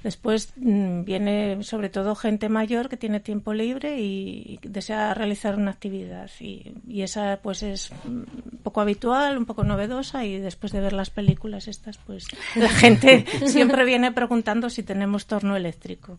Después 0.03 0.53
mm, 0.57 1.05
viene 1.05 1.63
sobre 1.63 1.89
todo 1.89 2.15
gente 2.15 2.49
mayor 2.49 2.89
que 2.89 2.97
tiene 2.97 3.21
tiempo 3.21 3.55
libre 3.55 4.01
y, 4.01 4.59
desea 4.63 5.15
realizar 5.15 5.57
una 5.57 5.71
actividad 5.71 6.31
y, 6.41 6.75
esa 7.03 7.41
pues 7.43 7.63
es 7.63 7.91
un 8.05 8.27
poco 8.63 8.81
habitual, 8.81 9.39
un 9.39 9.47
poco 9.47 9.65
novedosa 9.65 10.25
y 10.25 10.39
después 10.39 10.73
de 10.73 10.81
ver 10.81 10.93
las 10.93 11.11
películas 11.11 11.69
estas 11.69 11.99
pues 11.99 12.27
la 12.57 12.69
gente 12.69 13.25
siempre 13.47 13.85
viene 13.85 14.13
preguntando 14.13 14.71
si 14.71 14.83
tenemos 14.83 15.27
torno 15.27 15.57
eléctrico. 15.57 16.17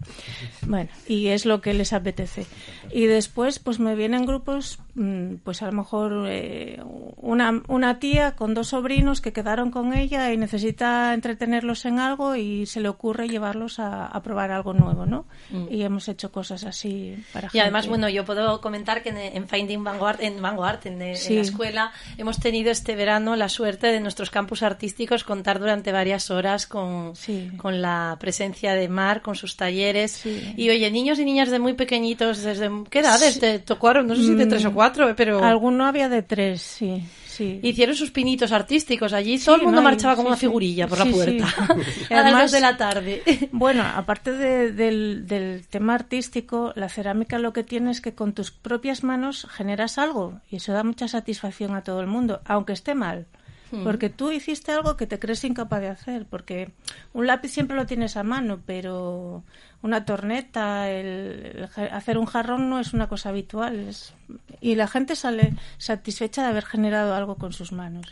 Bueno, 0.62 0.90
y 1.08 1.28
es 1.28 1.46
lo 1.46 1.62
que 1.62 1.74
les 1.74 1.94
apetece. 1.94 2.46
Y 2.92 3.06
después 3.06 3.60
pues 3.60 3.80
me 3.80 3.96
vienen 3.96 4.26
grupos 4.26 4.80
mm, 4.96 5.36
pues 5.44 5.62
a 5.62 5.68
lo 5.68 5.74
mejor 5.74 6.26
eh, 6.28 6.82
una, 7.18 7.62
una 7.68 8.00
tía 8.00 8.36
con 8.36 8.54
dos 8.54 8.70
sobrinos 8.70 9.22
que 9.22 9.34
quedaron 9.34 9.72
con 9.72 9.94
ella 9.94 10.32
y 10.32 10.38
necesita 10.38 11.14
entretenerlos 11.14 11.86
en 11.86 12.00
algo 12.00 12.36
y 12.36 12.66
se 12.66 12.82
le 12.82 12.90
ocurre 12.90 13.28
llevarlos 13.28 13.67
a, 13.80 14.06
a 14.08 14.22
probar 14.24 14.52
algo 14.52 14.74
nuevo, 14.74 15.06
¿no? 15.06 15.26
Mm. 15.50 15.66
Y 15.70 15.84
hemos 15.84 16.08
hecho 16.08 16.32
cosas 16.32 16.64
así 16.64 17.16
para 17.34 17.50
Y 17.54 17.60
además, 17.60 17.88
bueno, 17.88 18.10
yo 18.10 18.26
puedo 18.26 18.60
comentar 18.62 19.04
que 19.04 19.10
en, 19.10 19.18
en 19.18 19.48
Finding 19.48 19.84
Vanguard, 19.84 20.22
en 20.22 20.42
Vanguard, 20.42 20.80
en, 20.86 21.02
en 21.02 21.16
Sí. 21.18 21.36
la 21.36 21.42
escuela, 21.42 21.92
hemos 22.18 22.40
tenido 22.40 22.72
este 22.72 22.96
verano 22.96 23.36
la 23.36 23.50
suerte 23.50 23.88
de 23.88 24.00
nuestros 24.00 24.30
campus 24.30 24.64
artísticos 24.64 25.24
contar 25.24 25.60
durante 25.60 25.92
varias 25.92 26.32
horas 26.32 26.68
con, 26.68 27.16
Sí. 27.16 27.52
con 27.58 27.82
la 27.82 28.18
presencia 28.20 28.74
de 28.74 28.88
Mar, 28.90 29.22
con 29.22 29.36
sus 29.36 29.56
talleres. 29.58 30.12
Sí. 30.12 30.54
Y 30.58 30.70
oye, 30.70 30.90
niños 30.92 31.20
y 31.20 31.26
niñas 31.26 31.50
de 31.50 31.60
muy 31.60 31.74
pequeñitos, 31.74 32.42
¿desde 32.44 32.70
qué 32.90 33.00
edades 33.00 33.40
te 33.40 33.60
tocaron? 33.60 34.08
No 34.08 34.16
sé 34.16 34.22
si 34.24 34.34
de 34.36 34.46
Mm, 34.46 34.50
tres 34.50 34.66
o 34.66 34.74
cuatro, 34.74 35.14
pero 35.16 35.44
Alguno 35.44 35.86
había 35.86 36.08
de 36.10 36.22
tres, 36.24 36.62
sí. 36.62 37.04
Sí. 37.38 37.60
hicieron 37.64 37.96
sus 37.96 38.12
pinitos 38.12 38.52
artísticos 38.52 39.14
allí. 39.14 39.38
Todo 39.40 39.56
el 39.56 39.62
Sí, 39.62 39.66
mundo 39.68 39.82
marchaba 39.82 40.16
con 40.16 40.26
sí, 40.26 40.28
una 40.28 40.36
sí. 40.38 40.42
figurilla 40.42 40.88
por 40.88 40.98
Sí, 40.98 41.04
la 41.04 41.10
sí. 41.10 41.14
puerta. 41.14 41.46
A 42.10 42.14
las 42.14 42.24
además- 42.26 42.42
dos 42.44 42.52
de 42.52 42.62
la 42.62 42.78
tarde. 42.78 43.22
Bueno, 43.52 43.84
aparte 43.84 44.32
de- 44.34 44.72
del, 44.72 45.28
del 45.28 45.68
tema 45.68 45.96
artístico, 45.96 46.74
la 46.76 46.90
cerámica 46.90 47.40
lo 47.40 47.54
que 47.54 47.64
tiene 47.64 47.92
es 47.92 48.02
que 48.02 48.14
con 48.16 48.34
tus 48.34 48.52
propias 48.52 49.04
manos 49.04 49.48
generas 49.50 49.98
algo 49.98 50.42
y 50.50 50.58
eso 50.58 50.74
da 50.74 50.84
mucha 50.84 51.08
satisfacción 51.08 51.76
a 51.76 51.84
todo 51.84 52.02
el 52.02 52.08
mundo, 52.08 52.42
aunque 52.46 52.74
esté 52.74 52.96
mal. 52.96 53.28
Porque 53.84 54.10
tú 54.10 54.32
hiciste 54.32 54.72
algo 54.72 54.96
que 54.96 55.08
te 55.08 55.20
crees 55.20 55.44
incapaz 55.44 55.82
de 55.82 55.90
hacer, 55.90 56.26
porque 56.26 56.72
un 57.12 57.28
lápiz 57.28 57.50
siempre 57.52 57.76
lo 57.76 57.86
tienes 57.86 58.16
a 58.16 58.24
mano, 58.24 58.62
pero 58.66 59.44
una 59.82 60.06
torneta, 60.06 60.90
el, 60.90 61.68
hacer 61.92 62.18
un 62.18 62.26
jarrón 62.26 62.70
no 62.70 62.80
es 62.80 62.94
una 62.94 63.08
cosa 63.08 63.30
habitual. 63.30 63.76
es- 63.90 64.14
y 64.62 64.76
la 64.76 64.88
gente 64.88 65.16
sale 65.16 65.54
satisfecha 65.78 66.42
de 66.44 66.50
haber 66.50 66.66
generado 66.66 67.14
algo 67.14 67.36
con 67.36 67.54
sus 67.54 67.72
manos. 67.72 68.12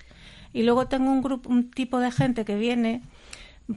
Y 0.53 0.63
luego 0.63 0.87
tengo 0.87 1.11
un 1.11 1.21
grupo, 1.21 1.49
un 1.49 1.69
tipo 1.71 1.99
de 1.99 2.11
gente 2.11 2.45
que 2.45 2.55
viene 2.55 3.01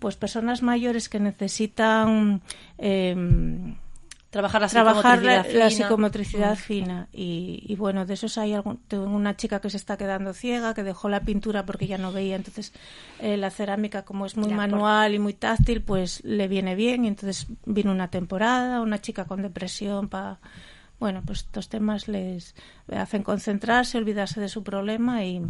pues 0.00 0.16
personas 0.16 0.62
mayores 0.62 1.08
que 1.08 1.18
necesitan 1.18 2.42
eh, 2.76 3.16
Trabajar 4.30 4.60
la 4.60 4.68
trabajar 4.68 5.18
psicomotricidad 5.20 5.58
la 5.58 5.70
fina. 5.70 5.70
psicomotricidad 5.70 6.52
Mm. 6.52 6.56
fina 6.56 7.08
y, 7.14 7.62
y 7.66 7.76
bueno 7.76 8.04
de 8.04 8.12
esos 8.12 8.36
hay 8.36 8.52
algún, 8.52 8.76
tengo 8.86 9.04
una 9.04 9.36
chica 9.36 9.60
que 9.60 9.70
se 9.70 9.78
está 9.78 9.96
quedando 9.96 10.34
ciega 10.34 10.74
que 10.74 10.82
dejó 10.82 11.08
la 11.08 11.20
pintura 11.20 11.64
porque 11.64 11.86
ya 11.86 11.96
no 11.96 12.12
veía 12.12 12.36
entonces 12.36 12.74
eh, 13.20 13.38
la 13.38 13.48
cerámica 13.50 14.02
como 14.02 14.26
es 14.26 14.36
muy 14.36 14.52
manual 14.52 15.14
y 15.14 15.18
muy 15.18 15.32
táctil 15.32 15.80
pues 15.80 16.22
le 16.24 16.46
viene 16.46 16.74
bien 16.74 17.06
y 17.06 17.08
entonces 17.08 17.46
vino 17.64 17.90
una 17.90 18.08
temporada 18.10 18.82
una 18.82 19.00
chica 19.00 19.24
con 19.24 19.40
depresión 19.40 20.08
para 20.08 20.38
bueno 21.00 21.22
pues 21.24 21.38
estos 21.40 21.70
temas 21.70 22.06
les 22.06 22.54
hacen 22.94 23.22
concentrarse 23.22 23.96
olvidarse 23.96 24.40
de 24.42 24.50
su 24.50 24.62
problema 24.62 25.24
y 25.24 25.40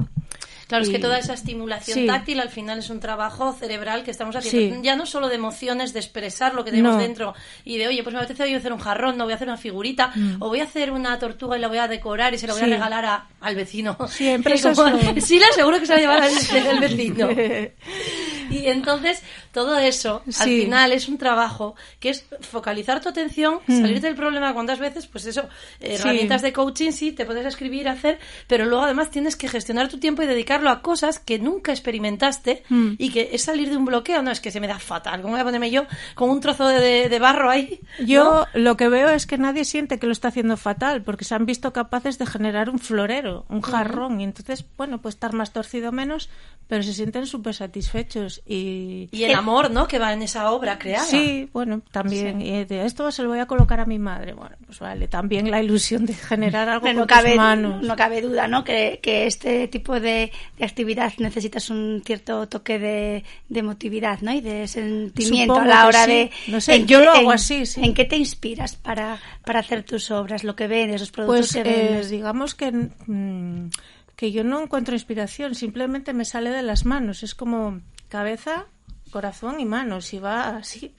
Claro, 0.66 0.84
es 0.84 0.90
que 0.90 0.98
toda 0.98 1.18
esa 1.18 1.32
estimulación 1.32 1.98
Sí. 2.00 2.06
táctil 2.06 2.40
al 2.40 2.50
final 2.50 2.78
es 2.80 2.90
un 2.90 3.00
trabajo 3.00 3.54
cerebral 3.54 4.04
que 4.04 4.10
estamos 4.10 4.36
haciendo. 4.36 4.76
Sí. 4.76 4.80
Ya 4.82 4.96
no 4.96 5.06
solo 5.06 5.28
de 5.28 5.36
emociones, 5.36 5.94
de 5.94 6.00
expresar 6.00 6.54
lo 6.54 6.62
que 6.64 6.70
tenemos 6.70 6.96
No. 6.96 7.00
dentro 7.02 7.34
y 7.64 7.78
de, 7.78 7.88
oye, 7.88 8.02
pues 8.02 8.12
me 8.12 8.18
apetece 8.20 8.42
hoy 8.42 8.54
hacer 8.54 8.72
un 8.74 8.78
jarrón, 8.78 9.16
no 9.16 9.24
voy 9.24 9.32
a 9.32 9.36
hacer 9.36 9.48
una 9.48 9.56
figurita, 9.56 10.12
o 10.40 10.48
voy 10.48 10.60
a 10.60 10.64
hacer 10.64 10.90
una 10.90 11.18
tortuga 11.18 11.56
y 11.56 11.60
la 11.60 11.68
voy 11.68 11.78
a 11.78 11.88
decorar 11.88 12.34
y 12.34 12.38
se 12.38 12.46
la 12.46 12.52
voy 12.52 12.62
a 12.62 12.66
Mm. 12.66 12.70
Regalar 12.70 13.04
a- 13.06 13.26
al 13.40 13.54
vecino. 13.56 13.96
Siempre 14.08 14.54
como- 14.62 14.72
eso 14.88 14.98
Sí, 15.26 15.38
le 15.38 15.46
aseguro 15.46 15.78
que 15.80 15.86
se 15.86 15.94
la 15.94 16.00
llevará 16.00 16.26
el, 16.28 16.66
el 16.66 16.80
vecino. 16.80 17.28
Y 18.58 18.66
entonces, 18.66 19.22
todo 19.52 19.78
eso, 19.78 20.22
al 20.26 20.48
final, 20.48 20.92
es 20.92 21.08
un 21.08 21.18
trabajo 21.18 21.74
que 22.00 22.10
es 22.10 22.24
focalizar 22.40 23.00
tu 23.00 23.08
atención, 23.08 23.60
Mm. 23.66 23.80
salir 23.80 24.00
del 24.00 24.14
problema 24.14 24.52
cuántas 24.54 24.78
veces, 24.78 25.06
pues 25.06 25.26
eso, 25.26 25.48
eh, 25.80 25.96
Sí. 25.96 26.02
herramientas 26.02 26.42
de 26.42 26.52
coaching, 26.52 26.92
sí, 26.92 27.12
te 27.12 27.24
puedes 27.24 27.44
escribir, 27.46 27.88
hacer, 27.88 28.18
pero 28.46 28.64
luego 28.66 28.84
además 28.84 29.10
tienes 29.10 29.36
que 29.36 29.48
gestionar 29.48 29.88
tu 29.88 29.98
tiempo 29.98 30.22
y 30.22 30.26
dedicarlo 30.26 30.70
a 30.70 30.82
cosas 30.82 31.18
que 31.18 31.38
nunca 31.38 31.72
experimentaste 31.72 32.62
Mm. 32.68 32.92
y 32.98 33.10
que 33.10 33.30
es 33.32 33.42
salir 33.42 33.70
de 33.70 33.76
un 33.76 33.84
bloqueo, 33.84 34.22
no, 34.22 34.30
es 34.30 34.40
que 34.40 34.50
se 34.50 34.60
me 34.60 34.68
da 34.68 34.78
fatal, 34.78 35.20
¿cómo 35.22 35.32
voy 35.34 35.40
a 35.40 35.44
ponerme 35.44 35.70
yo 35.70 35.86
con 36.14 36.30
un 36.30 36.40
trozo 36.40 36.66
de, 36.68 37.08
de 37.08 37.18
barro 37.18 37.50
ahí? 37.50 37.80
Yo 38.04 38.46
lo 38.54 38.76
que 38.76 38.88
veo 38.88 39.08
es 39.10 39.26
que 39.26 39.38
nadie 39.38 39.64
siente 39.64 39.98
que 39.98 40.06
lo 40.06 40.12
está 40.12 40.28
haciendo 40.28 40.56
fatal, 40.56 41.02
porque 41.02 41.24
se 41.24 41.34
han 41.34 41.46
visto 41.46 41.72
capaces 41.72 42.18
de 42.18 42.26
generar 42.26 42.70
un 42.70 42.78
florero, 42.78 43.44
un 43.48 43.60
jarrón, 43.62 44.20
y 44.20 44.24
entonces, 44.24 44.64
bueno, 44.76 45.00
puede 45.00 45.14
estar 45.14 45.32
más 45.32 45.52
torcido 45.52 45.92
menos, 45.92 46.28
pero 46.68 46.82
se 46.82 46.92
sienten 46.92 47.26
súper 47.26 47.54
satisfechos. 47.54 48.37
Y, 48.46 49.08
Y 49.12 49.24
el 49.24 49.34
amor, 49.34 49.70
¿no? 49.70 49.86
Que 49.88 49.98
va 49.98 50.12
en 50.12 50.22
esa 50.22 50.50
obra 50.52 50.78
creada. 50.78 51.04
sí, 51.04 51.48
bueno, 51.52 51.82
también, 51.92 52.40
y 52.40 52.64
de 52.64 52.86
esto 52.86 53.10
se 53.12 53.22
lo 53.22 53.28
voy 53.28 53.38
a 53.38 53.46
colocar 53.46 53.80
a 53.80 53.84
mi 53.86 53.98
madre. 53.98 54.32
Bueno, 54.32 54.56
pues 54.66 54.78
vale, 54.78 55.08
también 55.08 55.50
la 55.50 55.62
ilusión 55.62 56.06
de 56.06 56.14
generar 56.14 56.68
algo 56.68 56.86
con 56.86 56.96
no 56.96 57.06
cabe, 57.06 57.30
tus 57.30 57.36
manos. 57.36 57.82
no 57.82 57.96
cabe 57.96 58.20
duda, 58.22 58.48
¿no? 58.48 58.64
Que, 58.64 59.00
que 59.02 59.26
este 59.26 59.68
tipo 59.68 60.00
de, 60.00 60.32
de 60.58 60.64
actividad 60.64 61.12
necesitas 61.18 61.70
un 61.70 62.02
cierto 62.04 62.48
toque 62.48 62.78
de, 62.78 63.24
de 63.48 63.60
emotividad, 63.60 64.20
¿no? 64.20 64.32
Y 64.32 64.40
de 64.40 64.66
sentimiento 64.68 65.54
Supongo 65.54 65.70
a 65.72 65.74
la 65.74 65.86
hora 65.86 66.04
sí. 66.04 66.10
de... 66.10 66.30
No 66.48 66.60
sé, 66.60 66.74
¿en 66.76 66.86
yo 66.86 66.98
qué- 67.00 67.04
lo 67.04 67.10
hago 67.12 67.30
en- 67.30 67.34
así, 67.34 67.66
sí. 67.66 67.80
¿En 67.84 67.94
qué 67.94 68.04
te 68.04 68.16
inspiras 68.16 68.76
para, 68.76 69.18
para 69.44 69.60
hacer 69.60 69.82
tus 69.84 70.10
obras, 70.10 70.44
lo 70.44 70.56
que 70.56 70.66
vendes, 70.66 71.00
los 71.00 71.10
productos 71.10 71.52
Pues 71.52 71.64
que 71.64 71.70
eh, 71.70 71.84
vendes? 71.88 72.10
digamos 72.10 72.54
que, 72.54 72.72
mm, 72.72 73.70
que 74.16 74.32
yo 74.32 74.42
no 74.44 74.60
encuentro 74.62 74.94
inspiración, 74.94 75.54
simplemente 75.54 76.12
me 76.12 76.24
sale 76.24 76.50
de 76.50 76.62
las 76.62 76.84
manos. 76.84 77.22
Es 77.22 77.34
como 77.34 77.80
cabeza, 78.08 78.66
corazón 79.10 79.60
y 79.60 79.64
manos. 79.64 80.12
Y 80.14 80.18
va 80.18 80.56
así, 80.56 80.94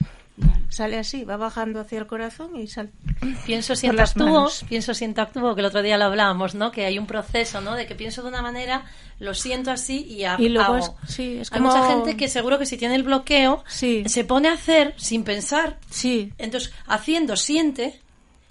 sale 0.68 0.98
así, 0.98 1.24
va 1.24 1.36
bajando 1.36 1.80
hacia 1.80 1.98
el 1.98 2.06
corazón 2.06 2.56
y 2.56 2.66
sale. 2.66 2.90
Pienso, 3.46 3.74
siento, 3.76 4.02
actúo, 4.02 4.26
manos. 4.26 4.64
pienso, 4.68 4.94
siento, 4.94 5.20
actúo, 5.22 5.54
que 5.54 5.60
el 5.60 5.66
otro 5.66 5.82
día 5.82 5.98
lo 5.98 6.04
hablábamos, 6.06 6.54
¿no? 6.54 6.70
Que 6.70 6.86
hay 6.86 6.98
un 6.98 7.06
proceso, 7.06 7.60
¿no? 7.60 7.74
De 7.74 7.86
que 7.86 7.94
pienso 7.94 8.22
de 8.22 8.28
una 8.28 8.42
manera, 8.42 8.84
lo 9.18 9.34
siento 9.34 9.70
así 9.70 10.04
y, 10.08 10.24
ha- 10.24 10.36
Y 10.38 10.48
luego 10.48 10.74
hago. 10.74 10.96
es- 11.06 11.12
sí, 11.14 11.38
es 11.40 11.52
Hay 11.52 11.60
mucha 11.60 11.86
gente 11.88 12.16
que 12.16 12.28
seguro 12.28 12.58
que 12.58 12.66
si 12.66 12.76
tiene 12.76 12.94
el 12.94 13.02
bloqueo, 13.02 13.64
Sí. 13.68 14.04
se 14.06 14.24
pone 14.24 14.48
a 14.48 14.52
hacer 14.54 14.94
sin 14.96 15.24
pensar. 15.24 15.78
Sí, 15.90 16.32
Entonces, 16.38 16.72
haciendo, 16.86 17.36
siente 17.36 18.00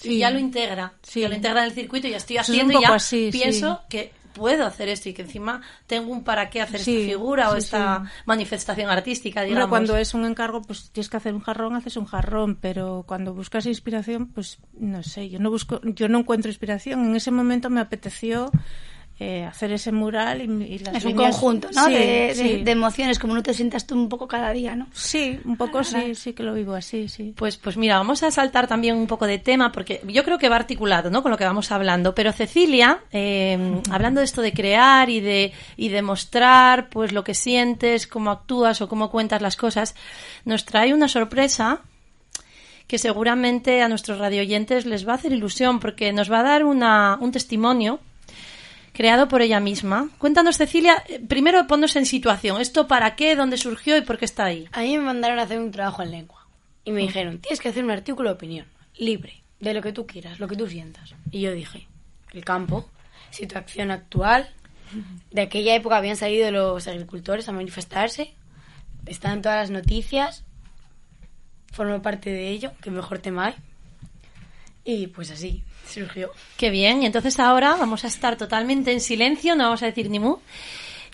y 0.04 0.20
ya 0.20 0.30
lo 0.32 0.40
integra. 0.40 0.94
Sí. 1.02 1.22
Ya 1.22 1.30
lo 1.30 1.36
integra 1.36 1.60
en 1.62 1.66
el 1.66 1.74
circuito 1.74 2.08
y 2.08 2.12
ya 2.12 2.18
estoy 2.18 2.38
es 2.38 2.42
haciendo 2.44 2.80
y 2.80 2.82
ya 2.84 2.94
así, 2.96 3.30
pienso 3.32 3.76
sí. 3.82 3.86
que 3.90 4.12
puedo 4.40 4.66
hacer 4.66 4.90
esto 4.90 5.10
y 5.10 5.14
que 5.14 5.22
encima 5.22 5.62
tengo 5.86 6.12
un 6.12 6.24
para 6.24 6.50
qué 6.50 6.62
hacer 6.62 6.80
Sí, 6.80 7.02
esta 7.02 7.12
figura 7.12 7.52
o 7.52 7.56
esta 7.56 8.04
sí. 8.06 8.12
manifestación 8.26 8.90
artística, 8.90 9.44
digamos. 9.44 9.70
cuando 9.70 9.98
es 9.98 10.14
un 10.14 10.26
encargo, 10.26 10.62
pues 10.62 10.90
tienes 10.92 11.10
que 11.10 11.18
hacer 11.18 11.34
un 11.36 11.42
jarrón, 11.42 11.76
haces 11.76 11.98
un 11.98 12.06
jarrón, 12.06 12.56
pero 12.56 13.04
cuando 13.06 13.34
buscas 13.34 13.66
inspiración, 13.66 14.28
pues 14.28 14.58
no 14.80 15.04
sé, 15.04 15.30
yo 15.30 15.40
no 15.40 15.52
busco, 15.52 15.82
yo 15.84 16.08
no 16.08 16.20
encuentro 16.20 16.50
inspiración. 16.50 17.06
En 17.06 17.16
ese 17.16 17.30
momento 17.32 17.70
me 17.70 17.82
apeteció 17.82 18.50
eh, 19.22 19.44
hacer 19.44 19.72
ese 19.74 19.92
mural 19.92 20.42
y, 20.42 20.64
y 20.76 20.80
las 20.80 20.96
Es 20.96 21.04
un 21.06 21.12
líneas- 21.12 21.32
conjunto, 21.32 21.70
¿no? 21.76 21.86
Sí, 21.86 21.92
de, 21.94 22.00
de- 22.00 22.36
sí. 22.36 22.64
de 22.64 22.72
emociones, 22.72 23.20
como 23.20 23.34
no 23.36 23.44
te 23.44 23.54
sientas 23.54 23.86
tú 23.86 23.96
un 23.96 24.08
poco 24.08 24.28
cada 24.30 24.52
día, 24.52 24.76
¿no? 24.78 24.88
Sí, 24.94 25.40
un 25.44 25.58
poco 25.58 25.84
sí, 25.84 26.16
sí 26.16 26.32
que 26.34 26.44
lo 26.44 26.54
vivo 26.54 26.74
así, 26.74 27.10
sí. 27.10 27.34
Pues, 27.36 27.58
pues 27.58 27.76
mira, 27.76 27.98
vamos 27.98 28.24
a 28.24 28.32
saltar 28.32 28.68
también 28.68 28.96
un 28.96 29.08
poco 29.08 29.28
de 29.28 29.38
tema, 29.38 29.72
porque 29.74 30.02
yo 30.08 30.24
creo 30.24 30.38
que 30.38 30.48
va 30.48 30.56
articulado, 30.56 31.10
¿no? 31.10 31.22
Con 31.22 31.32
lo 31.32 31.38
que 31.38 31.44
vamos 31.44 31.72
hablando. 31.72 32.16
Pero 32.16 32.32
Cecilia, 32.32 33.00
eh, 33.12 33.82
hablando 33.92 34.20
de 34.22 34.26
esto 34.26 34.42
de 34.42 34.54
crear 34.54 35.10
y 35.10 35.20
de, 35.20 35.52
y 35.76 35.90
de 35.90 36.02
mostrar, 36.02 36.90
pues 36.90 37.12
lo 37.12 37.26
que 37.26 37.34
sientes, 37.34 38.08
cómo 38.08 38.32
actúas 38.32 38.80
o 38.82 38.88
cómo 38.88 39.12
cuentas 39.12 39.42
las 39.42 39.58
cosas, 39.58 39.96
nos 40.46 40.64
trae 40.64 40.94
una 40.94 41.10
sorpresa 41.10 41.82
que 42.88 42.98
seguramente 42.98 43.82
a 43.84 43.88
nuestros 43.90 44.18
radioyentes 44.18 44.86
les 44.86 45.08
va 45.08 45.12
a 45.12 45.16
hacer 45.16 45.32
ilusión, 45.34 45.80
porque 45.80 46.12
nos 46.14 46.32
va 46.32 46.40
a 46.40 46.44
dar 46.44 46.64
una, 46.66 47.18
un 47.22 47.32
testimonio 47.32 48.00
creado 49.00 49.30
por 49.30 49.42
ella 49.42 49.62
misma. 49.62 50.10
Cuéntanos, 50.18 50.58
Cecilia, 50.58 51.02
eh, 51.08 51.22
primero 51.26 51.66
ponnos 51.68 51.96
en 51.96 52.06
situación. 52.06 52.60
¿Esto 52.60 52.86
para 52.86 53.16
qué? 53.16 53.38
¿Dónde 53.38 53.56
surgió 53.56 53.96
y 53.96 54.02
por 54.02 54.18
qué 54.18 54.26
está 54.26 54.44
ahí? 54.44 54.68
A 54.74 54.82
mí 54.82 54.98
me 54.98 55.06
mandaron 55.06 55.40
a 55.40 55.44
hacer 55.44 55.58
un 55.58 55.72
trabajo 55.72 56.02
en 56.02 56.12
lengua. 56.12 56.46
Y 56.84 56.92
me 56.92 57.00
dijeron, 57.00 57.40
tienes 57.40 57.62
que 57.62 57.70
hacer 57.70 57.86
un 57.86 57.92
artículo 57.92 58.28
de 58.28 58.36
opinión, 58.36 58.66
libre, 58.98 59.42
de 59.62 59.74
lo 59.74 59.82
que 59.82 59.94
tú 59.94 60.06
quieras, 60.06 60.42
lo 60.42 60.50
que 60.50 60.58
tú 60.58 60.68
sientas. 60.68 61.16
Y 61.32 61.40
yo 61.40 61.54
dije, 61.54 61.88
el 62.34 62.44
campo. 62.44 62.90
situación 63.32 63.92
actual. 63.92 64.50
De 65.32 65.44
aquella 65.44 65.76
época 65.76 65.96
habían 65.96 66.18
salido 66.18 66.52
los 66.52 66.86
agricultores 66.90 67.48
a 67.48 67.54
manifestarse. 67.54 68.34
Están 69.06 69.36
en 69.38 69.42
todas 69.44 69.60
las 69.60 69.72
noticias. 69.72 70.44
Formo 71.72 72.02
parte 72.02 72.32
de 72.32 72.50
ello, 72.50 72.74
que 72.82 72.92
mejor 72.92 73.20
tema 73.20 73.46
hay. 73.46 73.56
Y 74.84 75.08
pues 75.08 75.32
así 75.32 75.64
surgió. 75.88 76.32
Qué 76.58 76.70
bien, 76.70 77.04
y 77.04 77.06
entonces 77.06 77.40
ahora 77.40 77.76
vamos 77.76 78.04
a 78.04 78.08
estar 78.08 78.38
totalmente 78.38 78.92
en 78.92 79.02
silencio, 79.02 79.56
no 79.56 79.66
vamos 79.66 79.84
a 79.84 79.88
decir 79.88 80.10
ni 80.10 80.20
mu, 80.20 80.38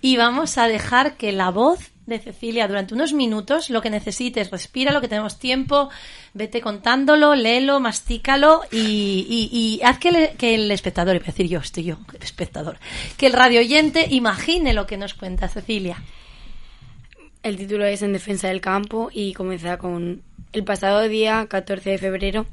y 0.01 0.17
vamos 0.17 0.57
a 0.57 0.67
dejar 0.67 1.15
que 1.17 1.31
la 1.31 1.49
voz 1.51 1.91
de 2.05 2.19
Cecilia 2.19 2.67
durante 2.67 2.93
unos 2.93 3.13
minutos, 3.13 3.71
lo 3.71 3.81
que 3.81 3.89
necesites, 3.89 4.51
respira, 4.51 4.91
lo 4.91 5.01
que 5.01 5.07
tenemos 5.07 5.39
tiempo, 5.39 5.89
vete 6.35 6.61
contándolo, 6.61 7.33
léelo, 7.33 7.79
mastícalo 7.79 8.61
y, 8.71 9.25
y, 9.27 9.49
y 9.51 9.81
haz 9.83 9.97
que, 9.97 10.11
le- 10.11 10.33
que 10.37 10.53
el 10.53 10.69
espectador, 10.69 11.15
iba 11.15 11.23
a 11.23 11.27
decir 11.27 11.47
yo, 11.47 11.59
estoy 11.59 11.85
yo, 11.85 11.97
el 12.13 12.21
espectador, 12.21 12.77
que 13.17 13.25
el 13.25 13.33
radio 13.33 13.59
oyente 13.59 14.05
imagine 14.11 14.73
lo 14.73 14.85
que 14.85 14.97
nos 14.97 15.15
cuenta 15.15 15.47
Cecilia. 15.47 15.97
El 17.41 17.57
título 17.57 17.85
es 17.85 18.01
En 18.03 18.13
defensa 18.13 18.47
del 18.49 18.61
campo 18.61 19.09
y 19.11 19.33
comienza 19.33 19.77
con 19.77 20.21
el 20.53 20.63
pasado 20.63 21.01
día 21.07 21.47
14 21.49 21.89
de 21.91 21.97
febrero. 21.97 22.45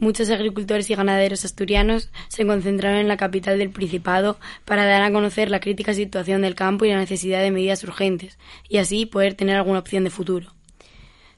Muchos 0.00 0.30
agricultores 0.30 0.88
y 0.90 0.94
ganaderos 0.94 1.44
asturianos 1.44 2.10
se 2.28 2.46
concentraron 2.46 3.00
en 3.00 3.08
la 3.08 3.16
capital 3.16 3.58
del 3.58 3.70
Principado 3.70 4.38
para 4.64 4.84
dar 4.84 5.02
a 5.02 5.10
conocer 5.10 5.50
la 5.50 5.58
crítica 5.58 5.92
situación 5.92 6.40
del 6.42 6.54
campo 6.54 6.84
y 6.84 6.90
la 6.90 6.98
necesidad 6.98 7.42
de 7.42 7.50
medidas 7.50 7.82
urgentes, 7.82 8.38
y 8.68 8.78
así 8.78 9.06
poder 9.06 9.34
tener 9.34 9.56
alguna 9.56 9.80
opción 9.80 10.04
de 10.04 10.10
futuro. 10.10 10.54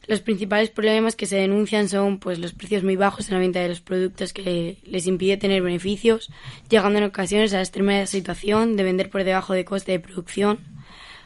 Los 0.06 0.20
principales 0.20 0.70
problemas 0.70 1.16
que 1.16 1.26
se 1.26 1.36
denuncian 1.36 1.88
son 1.88 2.18
pues 2.18 2.38
los 2.38 2.52
precios 2.52 2.82
muy 2.82 2.96
bajos 2.96 3.28
en 3.28 3.34
la 3.34 3.40
venta 3.40 3.60
de 3.60 3.68
los 3.68 3.80
productos 3.80 4.32
que 4.32 4.76
les 4.84 5.06
impide 5.06 5.38
tener 5.38 5.62
beneficios, 5.62 6.30
llegando 6.68 6.98
en 6.98 7.04
ocasiones 7.04 7.52
a 7.52 7.56
la 7.56 7.62
extrema 7.62 8.04
situación 8.06 8.76
de 8.76 8.82
vender 8.82 9.08
por 9.08 9.24
debajo 9.24 9.54
de 9.54 9.64
coste 9.64 9.92
de 9.92 10.00
producción, 10.00 10.58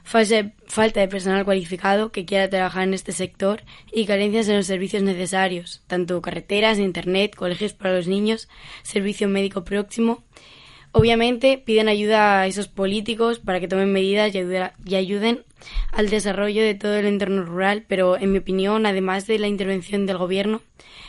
falta 0.05 1.01
de 1.01 1.09
personal 1.09 1.45
cualificado 1.45 2.13
que 2.13 2.25
quiera 2.25 2.49
trabajar 2.49 2.85
en 2.85 2.95
este 2.95 3.13
sector 3.13 3.63
y 3.91 4.05
carencias 4.05 4.49
en 4.49 4.57
los 4.57 4.67
servicios 4.67 5.03
necesarios, 5.03 5.83
tanto 5.87 6.21
carreteras, 6.21 6.79
internet, 6.79 7.35
colegios 7.35 7.73
para 7.73 7.95
los 7.97 8.07
niños, 8.07 8.49
servicio 8.83 9.29
médico 9.29 9.65
próximo. 9.65 10.23
Obviamente 10.93 11.59
piden 11.59 11.89
ayuda 11.89 12.41
a 12.41 12.47
esos 12.47 12.69
políticos 12.69 13.41
para 13.41 13.59
que 13.59 13.67
tomen 13.67 13.93
medidas 13.93 14.33
y 14.33 14.95
ayuden 14.95 15.45
al 15.91 16.09
desarrollo 16.09 16.63
de 16.63 16.75
todo 16.75 16.95
el 16.97 17.07
entorno 17.07 17.43
rural, 17.43 17.85
pero 17.89 18.17
en 18.17 18.31
mi 18.31 18.39
opinión, 18.39 18.87
además 18.87 19.27
de 19.27 19.41
la 19.41 19.49
intervención 19.49 20.07
del 20.07 20.19
gobierno, 20.19 20.61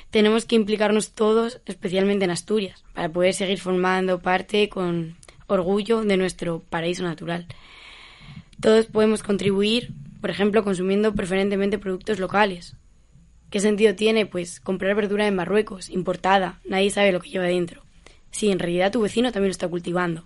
tenemos 0.10 0.46
que 0.46 0.56
implicarnos 0.56 1.12
todos, 1.12 1.62
especialmente 1.66 2.26
en 2.26 2.32
Asturias, 2.32 2.84
para 2.94 3.10
poder 3.10 3.34
seguir 3.34 3.60
formando 3.60 4.22
parte 4.22 4.70
con 4.70 5.18
orgullo 5.48 6.04
de 6.04 6.18
nuestro 6.18 6.64
paraíso 6.68 7.04
natural. 7.04 7.46
Todos 8.62 8.86
podemos 8.86 9.24
contribuir, 9.24 9.94
por 10.22 10.30
ejemplo, 10.30 10.64
consumiendo 10.64 11.14
preferentemente 11.14 11.78
productos 11.78 12.20
locales. 12.20 12.76
¿Qué 13.50 13.60
sentido 13.60 13.96
tiene, 13.96 14.26
pues, 14.26 14.60
comprar 14.60 14.96
verdura 14.96 15.28
en 15.28 15.36
Marruecos, 15.36 15.90
importada? 15.90 16.60
Nadie 16.66 16.90
sabe 16.90 17.12
lo 17.12 17.20
que 17.20 17.30
lleva 17.30 17.46
dentro. 17.46 17.84
Si 18.32 18.52
en 18.52 18.60
realidad 18.60 18.92
tu 18.92 19.02
vecino 19.02 19.32
también 19.32 19.50
lo 19.50 19.52
está 19.52 19.68
cultivando. 19.68 20.24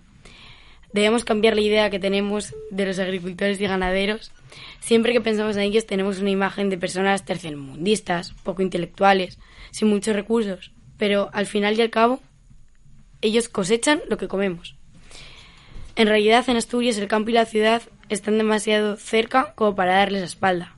Debemos 0.92 1.24
cambiar 1.24 1.54
la 1.54 1.60
idea 1.60 1.90
que 1.90 2.00
tenemos 2.00 2.54
de 2.70 2.86
los 2.86 2.98
agricultores 2.98 3.60
y 3.60 3.66
ganaderos. 3.66 4.32
Siempre 4.80 5.12
que 5.12 5.20
pensamos 5.20 5.56
en 5.56 5.62
ellos 5.62 5.86
tenemos 5.86 6.18
una 6.18 6.30
imagen 6.30 6.68
de 6.68 6.78
personas 6.78 7.24
tercermundistas, 7.24 8.32
poco 8.42 8.62
intelectuales, 8.62 9.38
sin 9.70 9.88
muchos 9.88 10.16
recursos, 10.16 10.72
pero 10.98 11.30
al 11.32 11.46
final 11.46 11.78
y 11.78 11.82
al 11.82 11.90
cabo 11.90 12.20
ellos 13.22 13.48
cosechan 13.48 14.00
lo 14.08 14.16
que 14.16 14.26
comemos. 14.26 14.74
En 15.94 16.08
realidad 16.08 16.48
en 16.48 16.56
Asturias 16.56 16.98
el 16.98 17.06
campo 17.06 17.30
y 17.30 17.34
la 17.34 17.44
ciudad 17.44 17.82
están 18.10 18.36
demasiado 18.36 18.96
cerca 18.96 19.54
como 19.54 19.74
para 19.74 19.94
darles 19.94 20.20
la 20.20 20.26
espalda. 20.26 20.76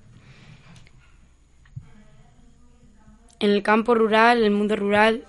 En 3.41 3.51
el 3.51 3.63
campo 3.65 3.95
rural, 3.97 4.39
en 4.39 4.45
el 4.45 4.51
mundo 4.53 4.77
rural, 4.77 5.25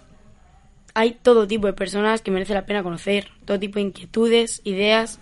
hay 0.94 1.14
todo 1.14 1.48
tipo 1.48 1.66
de 1.66 1.74
personas 1.74 2.22
que 2.22 2.30
merece 2.30 2.54
la 2.54 2.68
pena 2.68 2.84
conocer, 2.84 3.30
todo 3.46 3.60
tipo 3.60 3.76
de 3.76 3.86
inquietudes, 3.86 4.62
ideas, 4.64 5.20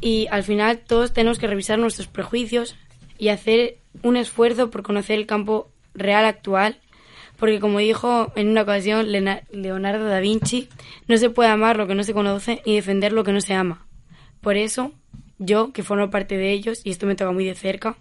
y 0.00 0.26
al 0.30 0.42
final 0.44 0.78
todos 0.78 1.12
tenemos 1.12 1.38
que 1.38 1.46
revisar 1.46 1.78
nuestros 1.78 2.06
prejuicios 2.06 2.76
y 3.18 3.28
hacer 3.28 3.78
un 4.02 4.16
esfuerzo 4.16 4.70
por 4.70 4.82
conocer 4.82 5.18
el 5.18 5.26
campo 5.26 5.70
real 5.92 6.24
actual, 6.24 6.78
porque 7.38 7.60
como 7.60 7.80
dijo 7.80 8.32
en 8.36 8.48
una 8.48 8.62
ocasión 8.62 9.10
Leonardo 9.10 10.04
da 10.06 10.20
Vinci, 10.20 10.68
no 11.08 11.16
se 11.18 11.28
puede 11.28 11.50
amar 11.50 11.76
lo 11.76 11.86
que 11.86 11.94
no 11.94 12.04
se 12.04 12.14
conoce 12.14 12.62
ni 12.64 12.76
defender 12.76 13.12
lo 13.12 13.24
que 13.24 13.32
no 13.32 13.40
se 13.40 13.54
ama. 13.54 13.86
Por 14.40 14.56
eso, 14.56 14.92
yo, 15.40 15.72
que 15.72 15.82
formo 15.82 16.10
parte 16.10 16.36
de 16.36 16.52
ellos, 16.52 16.82
y 16.84 16.90
esto 16.90 17.06
me 17.06 17.16
toca 17.16 17.32
muy 17.32 17.44
de 17.44 17.54
cerca, 17.54 17.96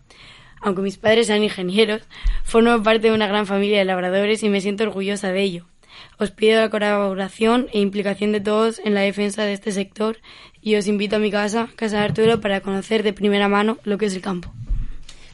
aunque 0.62 0.82
mis 0.82 0.98
padres 0.98 1.28
sean 1.28 1.44
ingenieros, 1.44 2.02
formo 2.44 2.84
parte 2.84 3.08
de 3.08 3.14
una 3.14 3.28
gran 3.28 3.48
familia 3.48 3.80
de 3.80 3.86
labradores 3.86 4.44
y 4.44 4.50
me 4.50 4.62
siento 4.62 4.84
orgullosa 4.84 5.32
de 5.32 5.42
ello. 5.42 5.66
Os 6.18 6.32
pido 6.32 6.62
la 6.62 6.70
colaboración 6.70 7.68
e 7.74 7.80
implicación 7.80 8.32
de 8.34 8.42
todos 8.42 8.80
en 8.84 8.94
la 8.94 9.02
defensa 9.02 9.44
de 9.44 9.54
este 9.54 9.72
sector 9.72 10.18
y 10.62 10.76
os 10.76 10.88
invito 10.88 11.16
a 11.16 11.20
mi 11.20 11.32
casa, 11.32 11.70
Casa 11.76 11.98
de 11.98 12.04
Arturo, 12.04 12.42
para 12.42 12.62
conocer 12.62 13.04
de 13.04 13.14
primera 13.14 13.48
mano 13.48 13.78
lo 13.84 13.98
que 13.98 14.06
es 14.08 14.16
el 14.16 14.22
campo. 14.22 14.52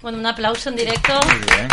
Bueno, 0.02 0.20
un 0.20 0.26
aplauso 0.28 0.70
en 0.70 0.76
directo. 0.76 1.14
Muy 1.26 1.40
bien. 1.40 1.68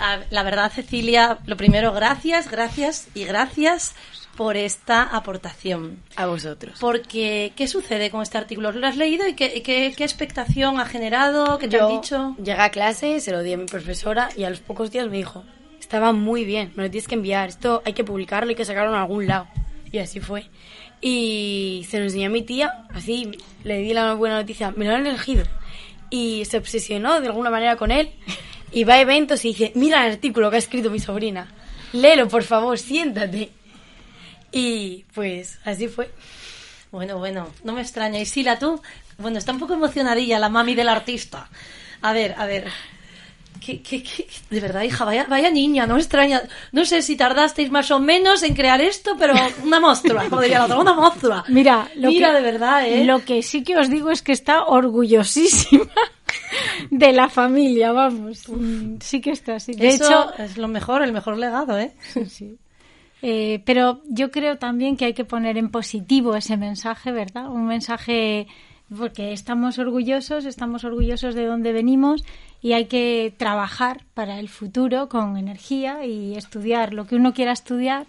Ah, 0.00 0.18
La 0.30 0.42
verdad, 0.42 0.72
Cecilia, 0.72 1.38
lo 1.46 1.56
primero, 1.56 1.92
gracias, 1.92 2.50
gracias 2.50 3.08
y 3.14 3.24
gracias 3.24 3.94
por 4.36 4.56
esta 4.56 5.02
aportación. 5.02 5.98
A 6.16 6.26
vosotros. 6.26 6.78
Porque, 6.80 7.52
¿qué 7.56 7.66
sucede 7.68 8.10
con 8.10 8.22
este 8.22 8.38
artículo? 8.38 8.72
¿Lo 8.72 8.86
has 8.86 8.96
leído 8.96 9.26
y 9.28 9.34
qué, 9.34 9.62
qué- 9.62 9.92
qué 9.96 10.04
expectación 10.04 10.80
ha 10.80 10.86
generado? 10.86 11.58
¿Qué 11.58 11.68
te 11.68 11.76
han 11.78 11.88
Yo 11.88 12.00
dicho? 12.00 12.34
llegué 12.38 12.60
a 12.60 12.70
clase, 12.70 13.20
se 13.20 13.30
lo 13.32 13.42
di 13.42 13.52
a 13.52 13.56
mi 13.58 13.66
profesora 13.66 14.30
y 14.36 14.44
a 14.44 14.50
los 14.50 14.60
pocos 14.60 14.90
días 14.90 15.06
me 15.08 15.18
dijo, 15.18 15.44
estaba 15.78 16.12
muy 16.12 16.44
bien, 16.44 16.72
me 16.76 16.84
lo 16.84 16.90
tienes 16.90 17.08
que 17.08 17.14
enviar, 17.14 17.48
esto 17.50 17.82
hay 17.84 17.92
que 17.92 18.04
publicarlo, 18.04 18.48
hay 18.50 18.54
que 18.56 18.64
sacarlo 18.64 18.92
en 18.94 18.98
algún 19.00 19.26
lado. 19.26 19.48
Y 19.90 19.98
así 19.98 20.20
fue. 20.20 20.44
Y 21.00 21.84
se 21.90 21.98
lo 21.98 22.04
enseñó 22.04 22.28
a 22.28 22.30
mi 22.30 22.42
tía, 22.42 22.84
así 22.94 23.32
le 23.64 23.78
di 23.78 23.92
la 23.92 24.14
buena 24.14 24.36
noticia, 24.36 24.72
me 24.76 24.86
lo 24.86 24.94
han 24.94 25.06
elegido. 25.06 25.44
Y 26.10 26.44
se 26.46 26.58
obsesionó 26.58 27.20
de 27.20 27.26
alguna 27.26 27.50
manera 27.50 27.76
con 27.76 27.90
él 27.90 28.10
y 28.70 28.84
va 28.84 28.94
a 28.94 29.00
eventos 29.00 29.44
y 29.44 29.48
dice, 29.48 29.72
mira 29.74 30.06
el 30.06 30.12
artículo 30.12 30.48
que 30.50 30.56
ha 30.56 30.58
escrito 30.58 30.90
mi 30.90 31.00
sobrina, 31.00 31.52
léelo 31.92 32.28
por 32.28 32.42
favor, 32.44 32.78
siéntate. 32.78 33.50
Y 34.52 35.04
pues 35.14 35.58
así 35.64 35.88
fue. 35.88 36.10
Bueno, 36.90 37.18
bueno, 37.18 37.48
no 37.64 37.72
me 37.72 37.80
extraña. 37.80 38.20
Y 38.20 38.26
Sila, 38.26 38.58
tú, 38.58 38.80
bueno, 39.18 39.38
está 39.38 39.52
un 39.52 39.58
poco 39.58 39.72
emocionadilla 39.72 40.38
la 40.38 40.50
mami 40.50 40.74
del 40.74 40.88
artista. 40.88 41.48
A 42.02 42.12
ver, 42.12 42.34
a 42.36 42.46
ver. 42.46 42.68
¿Qué, 43.64 43.80
qué, 43.80 44.02
qué? 44.02 44.26
De 44.50 44.60
verdad, 44.60 44.82
hija, 44.82 45.04
vaya, 45.04 45.24
vaya 45.28 45.48
niña, 45.48 45.86
no 45.86 45.94
me 45.94 46.00
extraña. 46.00 46.42
No 46.72 46.84
sé 46.84 47.00
si 47.00 47.16
tardasteis 47.16 47.70
más 47.70 47.90
o 47.92 48.00
menos 48.00 48.42
en 48.42 48.54
crear 48.54 48.80
esto, 48.80 49.14
pero 49.16 49.34
una 49.62 49.78
monstrua, 49.78 50.28
como 50.28 50.42
diría 50.42 50.58
la 50.58 50.64
otra, 50.64 50.78
una 50.80 50.94
monstrua. 50.94 51.44
Mira, 51.48 51.88
lo 51.94 52.08
Mira, 52.08 52.30
que, 52.30 52.34
de 52.34 52.40
verdad, 52.42 52.86
¿eh? 52.86 53.04
Lo 53.04 53.24
que 53.24 53.42
sí 53.42 53.62
que 53.62 53.76
os 53.76 53.88
digo 53.88 54.10
es 54.10 54.20
que 54.22 54.32
está 54.32 54.64
orgullosísima 54.64 55.86
de 56.90 57.12
la 57.12 57.28
familia, 57.28 57.92
vamos. 57.92 58.42
Sí 59.00 59.20
que 59.20 59.30
está 59.30 59.54
así. 59.56 59.74
De 59.74 59.88
Eso 59.88 60.06
hecho, 60.06 60.42
es 60.42 60.58
lo 60.58 60.66
mejor, 60.66 61.02
el 61.02 61.12
mejor 61.12 61.38
legado, 61.38 61.78
¿eh? 61.78 61.92
sí. 62.28 62.58
Eh, 63.22 63.62
pero 63.64 64.02
yo 64.08 64.32
creo 64.32 64.58
también 64.58 64.96
que 64.96 65.04
hay 65.04 65.14
que 65.14 65.24
poner 65.24 65.56
en 65.56 65.70
positivo 65.70 66.34
ese 66.34 66.56
mensaje, 66.56 67.12
¿verdad? 67.12 67.48
Un 67.48 67.66
mensaje 67.66 68.48
porque 68.96 69.32
estamos 69.32 69.78
orgullosos, 69.78 70.44
estamos 70.44 70.84
orgullosos 70.84 71.34
de 71.34 71.46
dónde 71.46 71.72
venimos 71.72 72.24
y 72.60 72.72
hay 72.72 72.86
que 72.86 73.32
trabajar 73.36 74.04
para 74.12 74.38
el 74.38 74.48
futuro 74.48 75.08
con 75.08 75.36
energía 75.36 76.04
y 76.04 76.34
estudiar 76.36 76.92
lo 76.92 77.06
que 77.06 77.14
uno 77.14 77.32
quiera 77.32 77.52
estudiar, 77.52 78.06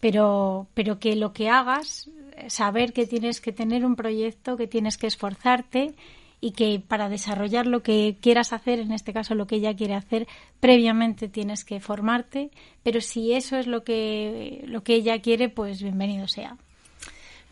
pero, 0.00 0.68
pero 0.72 0.98
que 0.98 1.16
lo 1.16 1.32
que 1.32 1.50
hagas, 1.50 2.08
saber 2.46 2.92
que 2.92 3.06
tienes 3.06 3.40
que 3.40 3.52
tener 3.52 3.84
un 3.84 3.96
proyecto, 3.96 4.56
que 4.56 4.66
tienes 4.66 4.98
que 4.98 5.08
esforzarte 5.08 5.94
y 6.44 6.50
que 6.50 6.78
para 6.78 7.08
desarrollar 7.08 7.66
lo 7.66 7.82
que 7.82 8.18
quieras 8.20 8.52
hacer, 8.52 8.78
en 8.78 8.92
este 8.92 9.14
caso 9.14 9.34
lo 9.34 9.46
que 9.46 9.56
ella 9.56 9.74
quiere 9.74 9.94
hacer, 9.94 10.28
previamente 10.60 11.26
tienes 11.30 11.64
que 11.64 11.80
formarte, 11.80 12.50
pero 12.82 13.00
si 13.00 13.32
eso 13.32 13.56
es 13.56 13.66
lo 13.66 13.82
que, 13.82 14.62
lo 14.66 14.82
que 14.84 14.94
ella 14.94 15.22
quiere, 15.22 15.48
pues 15.48 15.82
bienvenido 15.82 16.28
sea. 16.28 16.58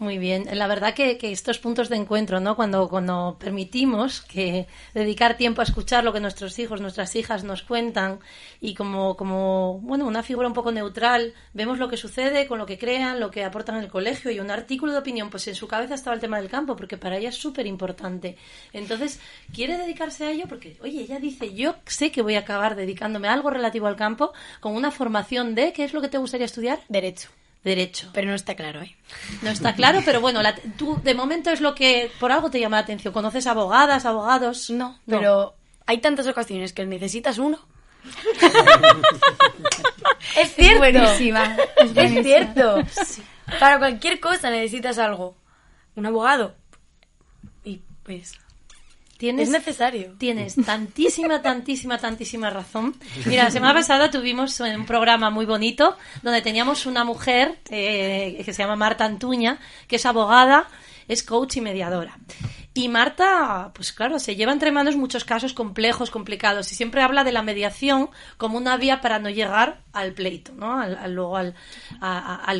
Muy 0.02 0.18
bien, 0.18 0.48
la 0.52 0.66
verdad 0.66 0.94
que, 0.94 1.16
que 1.16 1.30
estos 1.30 1.60
puntos 1.60 1.88
de 1.88 1.94
encuentro, 1.94 2.40
¿no? 2.40 2.56
Cuando, 2.56 2.88
cuando 2.88 3.36
permitimos 3.38 4.20
que 4.22 4.66
dedicar 4.94 5.36
tiempo 5.36 5.60
a 5.60 5.64
escuchar 5.64 6.02
lo 6.02 6.12
que 6.12 6.18
nuestros 6.18 6.58
hijos, 6.58 6.80
nuestras 6.80 7.14
hijas 7.14 7.44
nos 7.44 7.62
cuentan 7.62 8.18
y 8.60 8.74
como, 8.74 9.16
como, 9.16 9.78
bueno, 9.78 10.04
una 10.08 10.24
figura 10.24 10.48
un 10.48 10.54
poco 10.54 10.72
neutral, 10.72 11.34
vemos 11.52 11.78
lo 11.78 11.88
que 11.88 11.96
sucede 11.96 12.48
con 12.48 12.58
lo 12.58 12.66
que 12.66 12.78
crean, 12.78 13.20
lo 13.20 13.30
que 13.30 13.44
aportan 13.44 13.76
en 13.76 13.84
el 13.84 13.90
colegio 13.90 14.32
y 14.32 14.40
un 14.40 14.50
artículo 14.50 14.90
de 14.90 14.98
opinión, 14.98 15.30
pues 15.30 15.46
en 15.46 15.54
su 15.54 15.68
cabeza 15.68 15.94
estaba 15.94 16.16
el 16.16 16.20
tema 16.20 16.40
del 16.40 16.50
campo, 16.50 16.74
porque 16.74 16.98
para 16.98 17.18
ella 17.18 17.28
es 17.28 17.36
súper 17.36 17.68
importante. 17.68 18.36
Entonces, 18.72 19.20
quiere 19.54 19.78
dedicarse 19.78 20.24
a 20.24 20.32
ello 20.32 20.46
porque, 20.48 20.78
oye, 20.82 21.02
ella 21.02 21.20
dice, 21.20 21.54
yo 21.54 21.76
sé 21.86 22.10
que 22.10 22.22
voy 22.22 22.34
a 22.34 22.40
acabar 22.40 22.74
dedicándome 22.74 23.28
a 23.28 23.34
algo 23.34 23.50
relativo 23.50 23.86
al 23.86 23.94
campo 23.94 24.32
con 24.58 24.74
una 24.74 24.90
formación 24.90 25.54
de, 25.54 25.72
¿qué 25.72 25.84
es 25.84 25.92
lo 25.92 26.00
que 26.00 26.08
te 26.08 26.18
gustaría 26.18 26.46
estudiar? 26.46 26.80
Derecho. 26.88 27.28
Derecho. 27.64 28.10
Pero 28.12 28.28
no 28.28 28.34
está 28.34 28.56
claro, 28.56 28.82
¿eh? 28.82 28.96
No 29.42 29.50
está 29.50 29.74
claro, 29.74 30.00
pero 30.04 30.20
bueno, 30.20 30.42
la- 30.42 30.56
tú 30.76 31.00
de 31.04 31.14
momento 31.14 31.50
es 31.50 31.60
lo 31.60 31.74
que 31.76 32.10
por 32.18 32.32
algo 32.32 32.50
te 32.50 32.58
llama 32.58 32.78
la 32.78 32.82
atención. 32.82 33.14
¿Conoces 33.14 33.46
abogadas, 33.46 34.04
abogados? 34.04 34.68
No, 34.70 34.98
pero 35.06 35.54
hay 35.86 35.98
tantas 35.98 36.26
ocasiones 36.26 36.72
que 36.72 36.84
necesitas 36.86 37.38
uno. 37.38 37.60
es 40.36 40.54
cierto. 40.54 40.78
buenísima, 40.78 41.56
es 41.76 41.92
cierto. 42.24 42.76
Para 43.60 43.78
cualquier 43.78 44.20
cosa 44.20 44.50
necesitas 44.50 44.98
algo. 44.98 45.36
Un 45.94 46.06
abogado. 46.06 46.54
Y 47.64 47.82
pues 48.02 48.38
¿Tienes, 49.22 49.46
es 49.46 49.52
necesario. 49.52 50.14
Tienes 50.18 50.56
tantísima, 50.66 51.40
tantísima, 51.40 51.96
tantísima 51.96 52.50
razón. 52.50 52.96
Mira, 53.24 53.44
la 53.44 53.52
semana 53.52 53.72
pasada 53.72 54.10
tuvimos 54.10 54.58
un 54.58 54.84
programa 54.84 55.30
muy 55.30 55.46
bonito 55.46 55.96
donde 56.22 56.42
teníamos 56.42 56.86
una 56.86 57.04
mujer 57.04 57.56
eh, 57.70 58.42
que 58.44 58.52
se 58.52 58.64
llama 58.64 58.74
Marta 58.74 59.04
Antuña, 59.04 59.60
que 59.86 59.94
es 59.94 60.06
abogada, 60.06 60.66
es 61.06 61.22
coach 61.22 61.58
y 61.58 61.60
mediadora. 61.60 62.18
Y 62.74 62.88
Marta, 62.88 63.70
pues 63.74 63.92
claro, 63.92 64.18
se 64.18 64.34
lleva 64.34 64.50
entre 64.50 64.72
manos 64.72 64.96
muchos 64.96 65.24
casos 65.26 65.52
complejos, 65.52 66.10
complicados, 66.10 66.72
y 66.72 66.74
siempre 66.74 67.02
habla 67.02 67.22
de 67.22 67.30
la 67.30 67.42
mediación 67.42 68.08
como 68.38 68.56
una 68.56 68.78
vía 68.78 69.02
para 69.02 69.18
no 69.18 69.28
llegar 69.28 69.82
al 69.92 70.14
pleito, 70.14 70.52
¿no? 70.54 70.80
Al, 70.80 70.96
al- 70.96 71.12
luego 71.14 71.36
al, 71.36 71.54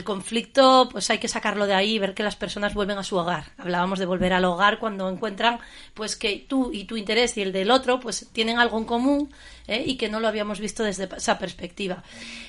conflicto, 0.05 0.91
pues 0.93 1.09
hay 1.09 1.17
que 1.17 1.29
sacarlo 1.29 1.67
de 1.67 1.73
ahí 1.73 1.93
y 1.95 1.99
ver 1.99 2.13
que 2.13 2.23
las 2.23 2.37
personas 2.37 2.75
vuelven 2.75 2.99
a 2.99 3.05
su 3.05 3.17
hogar. 3.17 3.53
Hablábamos 3.57 3.99
de 3.99 4.05
volver 4.05 4.35
al 4.35 4.45
hogar 4.45 4.79
cuando 4.79 5.09
encuentran, 5.09 5.59
pues 5.95 6.15
que 6.17 6.45
tú 6.47 6.71
y 6.75 6.85
tu 6.85 6.99
interés 6.99 7.39
y 7.39 7.43
el 7.43 7.53
del 7.53 7.71
otro, 7.71 7.99
pues 7.99 8.29
tienen 8.33 8.59
algo 8.59 8.77
en 8.77 8.85
común 8.85 9.33
¿eh? 9.67 9.83
y 9.87 9.97
que 9.97 10.11
no 10.11 10.21
lo 10.21 10.29
habíamos 10.29 10.61
visto 10.61 10.83
desde 10.85 11.09
esa 11.17 11.39
perspectiva. 11.39 12.03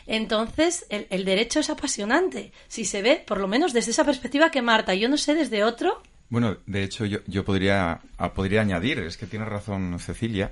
Entonces, 0.05 0.86
el, 0.89 1.07
el 1.09 1.24
derecho 1.24 1.61
es 1.61 1.70
apasionante, 1.70 2.51
si 2.68 2.84
se 2.84 3.01
ve, 3.01 3.24
por 3.26 3.39
lo 3.39 3.47
menos 3.47 3.72
desde 3.72 3.91
esa 3.91 4.03
perspectiva 4.03 4.51
que 4.51 4.61
Marta, 4.61 4.93
yo 4.95 5.07
no 5.07 5.16
sé 5.16 5.34
desde 5.34 5.64
otro, 5.64 6.01
Bueno, 6.34 6.57
de 6.65 6.84
hecho 6.84 7.05
yo, 7.05 7.19
yo 7.27 7.45
podría, 7.45 8.01
ah, 8.17 8.34
podría 8.34 8.61
añadir, 8.61 8.97
es 8.97 9.17
que 9.17 9.27
tiene 9.27 9.45
razón 9.45 9.99
Cecilia, 9.99 10.51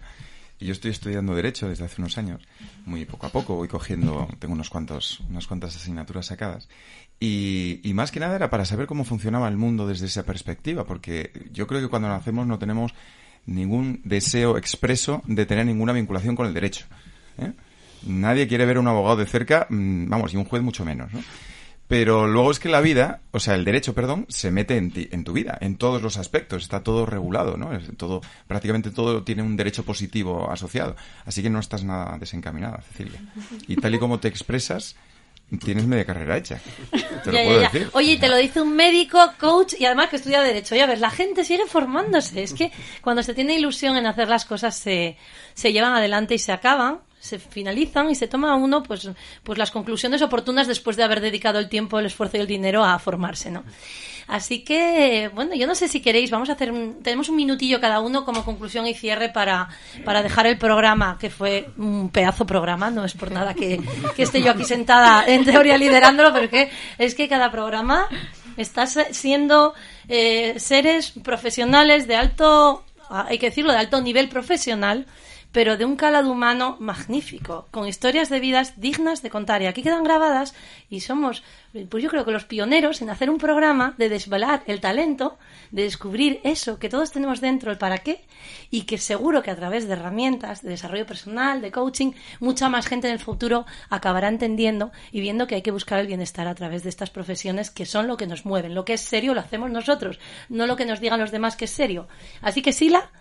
yo 0.60 0.74
estoy 0.74 0.92
estudiando 0.92 1.34
Derecho 1.34 1.68
desde 1.68 1.86
hace 1.86 2.00
unos 2.00 2.20
años, 2.20 2.40
muy 2.86 3.04
poco 3.06 3.26
a 3.26 3.32
poco, 3.32 3.56
voy 3.56 3.68
cogiendo, 3.68 4.30
tengo 4.38 4.54
unos 4.54 4.70
cuantos, 4.70 5.22
unas 5.28 5.48
cuantas 5.48 5.76
asignaturas 5.76 6.28
sacadas, 6.28 6.70
y, 7.20 7.80
y 7.82 7.96
más 7.96 8.12
que 8.12 8.20
nada 8.20 8.36
era 8.36 8.52
para 8.52 8.64
saber 8.66 8.86
cómo 8.86 9.06
funcionaba 9.06 9.48
el 9.48 9.58
mundo 9.58 9.88
desde 9.88 10.06
esa 10.06 10.22
perspectiva, 10.22 10.86
porque 10.86 11.32
yo 11.52 11.66
creo 11.66 11.82
que 11.82 11.88
cuando 11.88 12.10
nacemos 12.10 12.46
no 12.46 12.60
tenemos 12.60 12.94
ningún 13.48 14.02
deseo 14.04 14.58
expreso 14.58 15.24
de 15.26 15.48
tener 15.48 15.66
ninguna 15.66 15.94
vinculación 15.94 16.36
con 16.36 16.46
el 16.46 16.54
derecho. 16.54 16.86
¿eh? 17.40 17.54
Nadie 18.06 18.48
quiere 18.48 18.68
ver 18.68 18.78
a 18.78 18.82
un 18.82 18.88
abogado 18.88 19.18
de 19.18 19.26
cerca, 19.26 19.66
mm, 19.68 20.10
vamos, 20.10 20.32
y 20.32 20.38
un 20.38 20.46
juez 20.46 20.62
mucho 20.62 20.86
menos, 20.86 21.12
¿no? 21.12 21.22
Pero 21.92 22.26
luego 22.26 22.52
es 22.52 22.60
que 22.60 22.70
la 22.70 22.80
vida, 22.80 23.20
o 23.32 23.40
sea, 23.42 23.56
el 23.56 23.66
derecho, 23.66 23.94
perdón, 23.94 24.26
se 24.30 24.50
mete 24.50 24.78
en, 24.78 24.92
ti, 24.92 25.10
en 25.12 25.26
tu 25.26 25.34
vida, 25.34 25.58
en 25.60 25.76
todos 25.78 26.02
los 26.02 26.16
aspectos, 26.16 26.64
está 26.64 26.84
todo 26.84 27.06
regulado, 27.06 27.58
¿no? 27.58 27.74
Es 27.74 27.84
todo, 27.98 28.22
prácticamente 28.48 28.92
todo 28.92 29.24
tiene 29.24 29.44
un 29.44 29.58
derecho 29.58 29.84
positivo 29.84 30.50
asociado. 30.50 30.96
Así 31.26 31.44
que 31.44 31.50
no 31.50 31.60
estás 31.60 31.84
nada 31.84 32.18
desencaminada, 32.18 32.82
Cecilia. 32.82 33.20
Y 33.68 33.76
tal 33.76 33.94
y 33.94 34.00
como 34.00 34.22
te 34.22 34.30
expresas, 34.30 34.96
tienes 35.64 35.86
media 35.86 36.06
carrera 36.06 36.38
hecha. 36.38 36.62
Te 37.26 37.32
lo 37.32 37.38
Ya, 37.38 37.44
puedo 37.44 37.62
ya. 37.62 37.70
decir. 37.70 37.90
Oye, 37.92 38.18
te 38.18 38.30
lo 38.30 38.38
dice 38.38 38.62
un 38.62 38.74
médico, 38.74 39.20
coach 39.38 39.74
y 39.78 39.84
además 39.84 40.08
que 40.08 40.16
estudia 40.16 40.42
Derecho. 40.42 40.76
Ya 40.76 40.86
ves, 40.86 41.02
la 41.02 41.10
gente 41.12 41.44
sigue 41.44 41.66
formándose. 41.68 42.42
Es 42.42 42.54
que 42.54 42.72
cuando 43.02 43.22
se 43.22 43.34
tiene 43.34 43.56
ilusión 43.56 43.98
en 43.98 44.06
hacer 44.06 44.30
las 44.30 44.46
cosas 44.46 44.78
se, 44.78 45.18
se 45.54 45.74
llevan 45.74 45.94
adelante 45.94 46.36
y 46.36 46.40
se 46.40 46.54
acaban, 46.54 47.00
se 47.22 47.40
finalizan 47.40 48.10
y 48.10 48.16
se 48.16 48.28
toma 48.28 48.56
uno 48.56 48.82
pues, 48.84 49.10
pues 49.44 49.58
las 49.58 49.70
conclusiones 49.72 50.22
oportunas 50.22 50.68
después 50.68 50.98
de 50.98 51.04
haber 51.04 51.22
dedicado 51.22 51.60
el 51.60 51.70
tiempo, 51.70 52.00
el 52.00 52.08
esfuerzo 52.08 52.36
y 52.38 52.40
el 52.42 52.48
dinero 52.48 52.84
a 52.84 52.98
formarse, 53.00 53.52
¿no? 53.52 53.64
Así 54.28 54.64
que, 54.64 55.30
bueno, 55.34 55.56
yo 55.56 55.68
no 55.68 55.76
sé 55.76 55.88
si 55.88 56.02
queréis, 56.02 56.32
vamos 56.32 56.50
a 56.50 56.54
hacer, 56.54 56.72
un- 56.72 57.04
tenemos 57.04 57.28
un 57.30 57.36
minutillo 57.36 57.82
cada 57.82 58.00
uno 58.00 58.24
como 58.24 58.46
conclusión 58.46 58.88
y 58.88 58.94
cierre 58.94 59.30
para, 59.30 59.68
para 60.06 60.24
dejar 60.24 60.48
el 60.48 60.58
programa, 60.58 61.18
que 61.20 61.30
fue 61.30 61.70
un 61.78 62.10
pedazo 62.10 62.46
programa, 62.46 62.90
no 62.92 63.04
es 63.06 63.14
por 63.14 63.30
nada 63.32 63.54
que, 63.54 63.80
que 64.16 64.24
esté 64.24 64.42
yo 64.42 64.52
aquí 64.52 64.64
sentada 64.64 65.26
en 65.28 65.44
teoría 65.44 65.78
liderándolo, 65.78 66.32
pero 66.34 66.50
que 66.50 66.70
es 66.98 67.14
que 67.14 67.28
cada 67.28 67.52
programa 67.52 68.08
está 68.58 68.86
se- 68.88 69.14
siendo 69.14 69.74
eh, 70.08 70.56
seres 70.60 71.12
profesionales 71.12 72.08
de 72.08 72.16
alto, 72.16 72.86
hay 73.10 73.38
que 73.38 73.48
decirlo, 73.48 73.74
de 73.74 73.80
alto 73.80 74.00
nivel 74.02 74.30
profesional, 74.30 75.08
pero 75.52 75.78
de 75.78 75.86
un 75.86 75.96
calado 75.96 76.32
humano 76.32 76.78
magnífico, 76.80 77.68
con 77.72 77.88
historias 77.88 78.30
de 78.30 78.40
vidas 78.40 78.80
dignas 78.80 79.22
de 79.22 79.30
contar. 79.30 79.62
Y 79.62 79.66
aquí 79.66 79.84
quedan 79.84 80.04
grabadas 80.04 80.56
y 80.90 81.02
somos, 81.02 81.44
pues 81.90 82.04
yo 82.04 82.10
creo 82.10 82.26
que 82.26 82.32
los 82.32 82.46
pioneros 82.46 83.02
en 83.02 83.10
hacer 83.10 83.30
un 83.30 83.38
programa 83.38 83.94
de 83.98 84.10
desvelar 84.10 84.64
el 84.68 84.80
talento, 84.80 85.38
de 85.72 85.84
descubrir 85.84 86.40
eso 86.44 86.80
que 86.80 86.90
todos 86.90 87.12
tenemos 87.12 87.42
dentro, 87.42 87.72
el 87.72 87.78
para 87.78 87.98
qué, 87.98 88.24
y 88.70 88.84
que 88.84 88.98
seguro 88.98 89.42
que 89.44 89.52
a 89.52 89.56
través 89.56 89.88
de 89.88 89.94
herramientas 89.94 90.62
de 90.62 90.70
desarrollo 90.70 91.06
personal, 91.06 91.62
de 91.62 91.72
coaching, 91.72 92.14
mucha 92.40 92.70
más 92.70 92.88
gente 92.88 93.08
en 93.08 93.14
el 93.14 93.20
futuro 93.20 93.66
acabará 93.90 94.30
entendiendo 94.30 94.92
y 95.12 95.20
viendo 95.20 95.48
que 95.48 95.56
hay 95.56 95.62
que 95.62 95.72
buscar 95.72 96.00
el 96.00 96.08
bienestar 96.08 96.48
a 96.48 96.56
través 96.56 96.84
de 96.84 96.90
estas 96.90 97.10
profesiones 97.10 97.70
que 97.70 97.86
son 97.86 98.08
lo 98.08 98.18
que 98.18 98.28
nos 98.28 98.46
mueven. 98.46 98.74
Lo 98.74 98.86
que 98.86 98.94
es 98.94 99.02
serio 99.02 99.34
lo 99.34 99.42
hacemos 99.42 99.70
nosotros, 99.70 100.20
no 100.50 100.66
lo 100.66 100.76
que 100.76 100.86
nos 100.86 101.02
digan 101.02 101.20
los 101.20 101.32
demás 101.32 101.56
que 101.56 101.66
es 101.66 101.72
serio. 101.72 102.08
Así 102.42 102.62
que 102.62 102.74
Sila, 102.74 103.12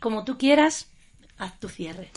como 0.00 0.24
tú 0.24 0.38
quieras, 0.38 0.88
haz 1.38 1.58
tu 1.58 1.68
cierre. 1.68 2.10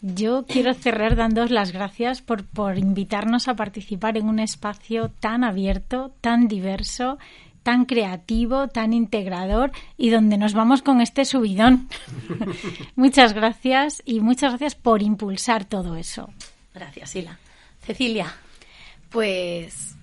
Yo 0.00 0.46
quiero 0.46 0.74
cerrar 0.74 1.14
dándoos 1.14 1.50
las 1.50 1.70
gracias 1.70 2.22
por, 2.22 2.44
por 2.44 2.76
invitarnos 2.76 3.46
a 3.46 3.54
participar 3.54 4.16
en 4.16 4.28
un 4.28 4.40
espacio 4.40 5.10
tan 5.20 5.44
abierto, 5.44 6.12
tan 6.20 6.48
diverso, 6.48 7.18
tan 7.62 7.84
creativo, 7.84 8.68
tan 8.68 8.92
integrador 8.92 9.70
y 9.96 10.10
donde 10.10 10.38
nos 10.38 10.54
vamos 10.54 10.82
con 10.82 11.00
este 11.00 11.24
subidón. 11.24 11.88
muchas 12.96 13.32
gracias 13.32 14.02
y 14.04 14.20
muchas 14.20 14.52
gracias 14.52 14.74
por 14.74 15.02
impulsar 15.02 15.64
todo 15.64 15.96
eso. 15.96 16.30
Gracias, 16.74 17.10
Sila. 17.10 17.38
Cecilia. 17.80 18.34
Pues 19.10 19.96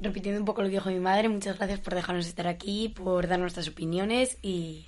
repitiendo 0.00 0.40
un 0.40 0.46
poco 0.46 0.62
lo 0.62 0.68
que 0.68 0.74
dijo 0.74 0.90
mi 0.90 1.00
madre, 1.00 1.28
muchas 1.28 1.58
gracias 1.58 1.80
por 1.80 1.94
dejarnos 1.94 2.26
estar 2.26 2.46
aquí, 2.46 2.88
por 2.88 3.26
dar 3.26 3.38
nuestras 3.38 3.68
opiniones 3.68 4.38
y 4.42 4.86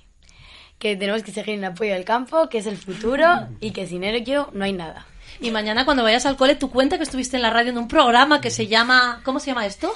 que 0.81 0.95
tenemos 0.95 1.21
que 1.21 1.31
seguir 1.31 1.53
en 1.53 1.63
apoyo 1.63 1.93
del 1.93 2.03
campo, 2.03 2.49
que 2.49 2.57
es 2.57 2.65
el 2.65 2.75
futuro 2.75 3.47
y 3.59 3.69
que 3.69 3.85
sin 3.85 4.03
ello 4.03 4.49
no 4.53 4.65
hay 4.65 4.73
nada. 4.73 5.05
Y 5.39 5.51
mañana 5.51 5.85
cuando 5.85 6.01
vayas 6.01 6.25
al 6.25 6.35
cole, 6.35 6.55
tú 6.55 6.71
cuenta 6.71 6.97
que 6.97 7.03
estuviste 7.03 7.35
en 7.35 7.43
la 7.43 7.51
radio 7.51 7.69
en 7.69 7.77
un 7.77 7.87
programa 7.87 8.41
que 8.41 8.49
se 8.49 8.65
llama... 8.65 9.21
¿Cómo 9.23 9.39
se 9.39 9.51
llama 9.51 9.67
esto? 9.67 9.93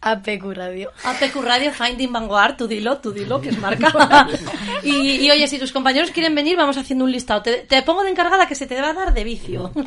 APQ 0.00 0.54
Radio. 0.54 0.90
APQ 1.04 1.36
Radio 1.36 1.72
Finding 1.72 2.12
Vanguard, 2.12 2.56
tú 2.56 2.66
dilo, 2.66 2.98
tú 2.98 3.12
dilo, 3.12 3.40
que 3.40 3.50
es 3.50 3.58
marca. 3.58 4.26
y, 4.82 5.24
y, 5.24 5.30
oye, 5.30 5.46
si 5.46 5.60
tus 5.60 5.70
compañeros 5.70 6.10
quieren 6.10 6.34
venir, 6.34 6.56
vamos 6.56 6.76
haciendo 6.76 7.04
un 7.04 7.12
listado. 7.12 7.42
Te, 7.42 7.58
te 7.58 7.82
pongo 7.82 8.02
de 8.02 8.10
encargada 8.10 8.48
que 8.48 8.56
se 8.56 8.66
te 8.66 8.80
va 8.80 8.90
a 8.90 8.94
dar 8.94 9.14
de 9.14 9.24
vicio. 9.24 9.70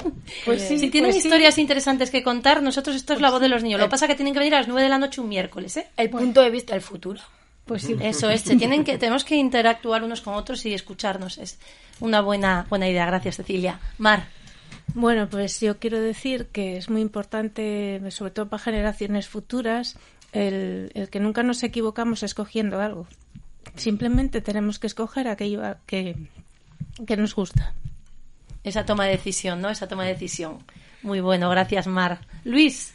Pues 0.45 0.61
sí, 0.61 0.79
si 0.79 0.89
tienen 0.89 1.11
pues 1.11 1.21
sí. 1.21 1.27
historias 1.27 1.57
interesantes 1.57 2.09
que 2.09 2.23
contar, 2.23 2.61
nosotros 2.63 2.95
esto 2.95 3.13
es 3.13 3.21
la 3.21 3.31
voz 3.31 3.41
de 3.41 3.49
los 3.49 3.63
niños. 3.63 3.79
Lo 3.79 3.87
que 3.87 3.91
pasa 3.91 4.05
es 4.05 4.09
que 4.09 4.15
tienen 4.15 4.33
que 4.33 4.39
venir 4.39 4.55
a 4.55 4.59
las 4.59 4.67
9 4.67 4.81
de 4.81 4.89
la 4.89 4.97
noche 4.97 5.21
un 5.21 5.29
miércoles, 5.29 5.77
¿eh? 5.77 5.87
El 5.97 6.09
punto 6.09 6.41
de 6.41 6.49
vista 6.49 6.73
del 6.73 6.81
futuro. 6.81 7.21
Pues 7.65 7.83
sí. 7.83 7.95
Eso 8.01 8.29
es, 8.29 8.41
se 8.41 8.55
tienen 8.55 8.83
que, 8.83 8.97
tenemos 8.97 9.23
que 9.23 9.35
interactuar 9.35 10.03
unos 10.03 10.21
con 10.21 10.35
otros 10.35 10.65
y 10.65 10.73
escucharnos. 10.73 11.37
Es 11.37 11.59
una 11.99 12.21
buena, 12.21 12.65
buena 12.69 12.87
idea. 12.87 13.05
Gracias, 13.05 13.37
Cecilia. 13.37 13.79
Mar. 13.97 14.27
Bueno, 14.93 15.27
pues 15.29 15.59
yo 15.59 15.77
quiero 15.79 15.99
decir 15.99 16.47
que 16.47 16.77
es 16.77 16.89
muy 16.89 17.01
importante, 17.01 18.01
sobre 18.11 18.31
todo 18.31 18.47
para 18.47 18.63
generaciones 18.63 19.27
futuras, 19.27 19.97
el, 20.31 20.91
el 20.93 21.09
que 21.09 21.19
nunca 21.19 21.43
nos 21.43 21.63
equivocamos 21.63 22.23
escogiendo 22.23 22.79
algo. 22.79 23.07
Simplemente 23.75 24.41
tenemos 24.41 24.79
que 24.79 24.87
escoger 24.87 25.27
aquello 25.27 25.61
que, 25.85 26.15
que 27.05 27.17
nos 27.17 27.35
gusta. 27.35 27.73
Esa 28.63 28.85
toma 28.85 29.05
de 29.05 29.11
decisión, 29.11 29.61
¿no? 29.61 29.69
Esa 29.69 29.87
toma 29.87 30.05
de 30.05 30.13
decisión. 30.13 30.59
Muy 31.01 31.19
bueno, 31.19 31.49
gracias, 31.49 31.87
Mar. 31.87 32.19
Luis. 32.45 32.93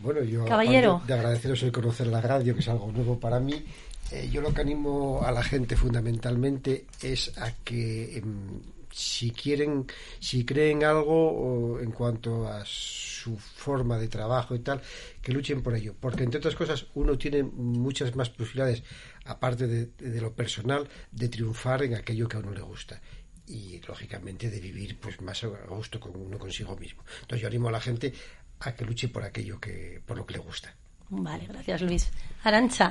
Bueno, 0.00 0.22
yo 0.22 0.44
Caballero. 0.44 1.02
de 1.06 1.14
agradeceros 1.14 1.62
el 1.62 1.72
conocer 1.72 2.06
la 2.06 2.20
radio, 2.20 2.54
que 2.54 2.60
es 2.60 2.68
algo 2.68 2.92
nuevo 2.92 3.18
para 3.18 3.40
mí, 3.40 3.64
eh, 4.10 4.28
yo 4.30 4.40
lo 4.40 4.54
que 4.54 4.60
animo 4.62 5.22
a 5.22 5.32
la 5.32 5.42
gente 5.42 5.76
fundamentalmente 5.76 6.86
es 7.02 7.36
a 7.38 7.52
que 7.64 8.18
em, 8.18 8.60
si 8.90 9.30
quieren, 9.30 9.86
si 10.18 10.44
creen 10.44 10.82
algo 10.82 11.30
o 11.30 11.80
en 11.80 11.92
cuanto 11.92 12.48
a 12.48 12.64
su 12.64 13.36
forma 13.36 13.98
de 13.98 14.08
trabajo 14.08 14.54
y 14.54 14.60
tal, 14.60 14.80
que 15.20 15.32
luchen 15.32 15.62
por 15.62 15.74
ello, 15.74 15.94
porque 16.00 16.24
entre 16.24 16.38
otras 16.38 16.56
cosas 16.56 16.86
uno 16.94 17.18
tiene 17.18 17.42
muchas 17.42 18.16
más 18.16 18.30
posibilidades, 18.30 18.82
aparte 19.24 19.66
de, 19.66 19.86
de 19.98 20.20
lo 20.20 20.32
personal, 20.32 20.88
de 21.12 21.28
triunfar 21.28 21.82
en 21.82 21.94
aquello 21.94 22.28
que 22.28 22.36
a 22.36 22.40
uno 22.40 22.52
le 22.52 22.62
gusta 22.62 23.00
y 23.46 23.80
lógicamente 23.86 24.50
de 24.50 24.60
vivir 24.60 24.98
pues 25.00 25.20
más 25.20 25.42
a 25.44 25.48
gusto 25.68 25.98
con 26.00 26.16
uno 26.16 26.38
consigo 26.38 26.76
mismo. 26.76 27.02
Entonces 27.22 27.42
yo 27.42 27.48
animo 27.48 27.68
a 27.68 27.72
la 27.72 27.80
gente 27.80 28.12
a 28.60 28.74
que 28.74 28.84
luche 28.84 29.08
por 29.08 29.22
aquello 29.22 29.60
que 29.60 30.02
por 30.04 30.16
lo 30.16 30.26
que 30.26 30.34
le 30.34 30.40
gusta. 30.40 30.74
Vale, 31.10 31.46
gracias 31.46 31.82
Luis. 31.82 32.10
Arancha. 32.44 32.90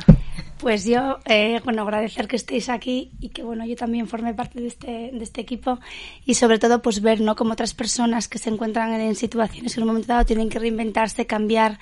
Pues 0.59 0.85
yo, 0.85 1.19
eh, 1.25 1.61
bueno, 1.63 1.83
agradecer 1.83 2.27
que 2.27 2.35
estéis 2.35 2.67
aquí 2.69 3.11
y 3.19 3.29
que, 3.29 3.43
bueno, 3.43 3.63
yo 3.63 3.75
también 3.75 4.07
forme 4.07 4.33
parte 4.33 4.59
de 4.59 4.67
este, 4.67 5.11
de 5.13 5.23
este 5.23 5.41
equipo 5.41 5.79
y 6.25 6.33
sobre 6.33 6.57
todo, 6.57 6.81
pues 6.81 6.99
ver, 7.01 7.21
¿no? 7.21 7.35
Como 7.35 7.53
otras 7.53 7.75
personas 7.75 8.27
que 8.27 8.39
se 8.39 8.49
encuentran 8.49 8.91
en, 8.93 9.15
situaciones 9.15 9.75
que 9.75 9.79
en 9.79 9.83
un 9.83 9.89
momento 9.89 10.07
dado 10.07 10.25
tienen 10.25 10.49
que 10.49 10.57
reinventarse, 10.57 11.27
cambiar 11.27 11.77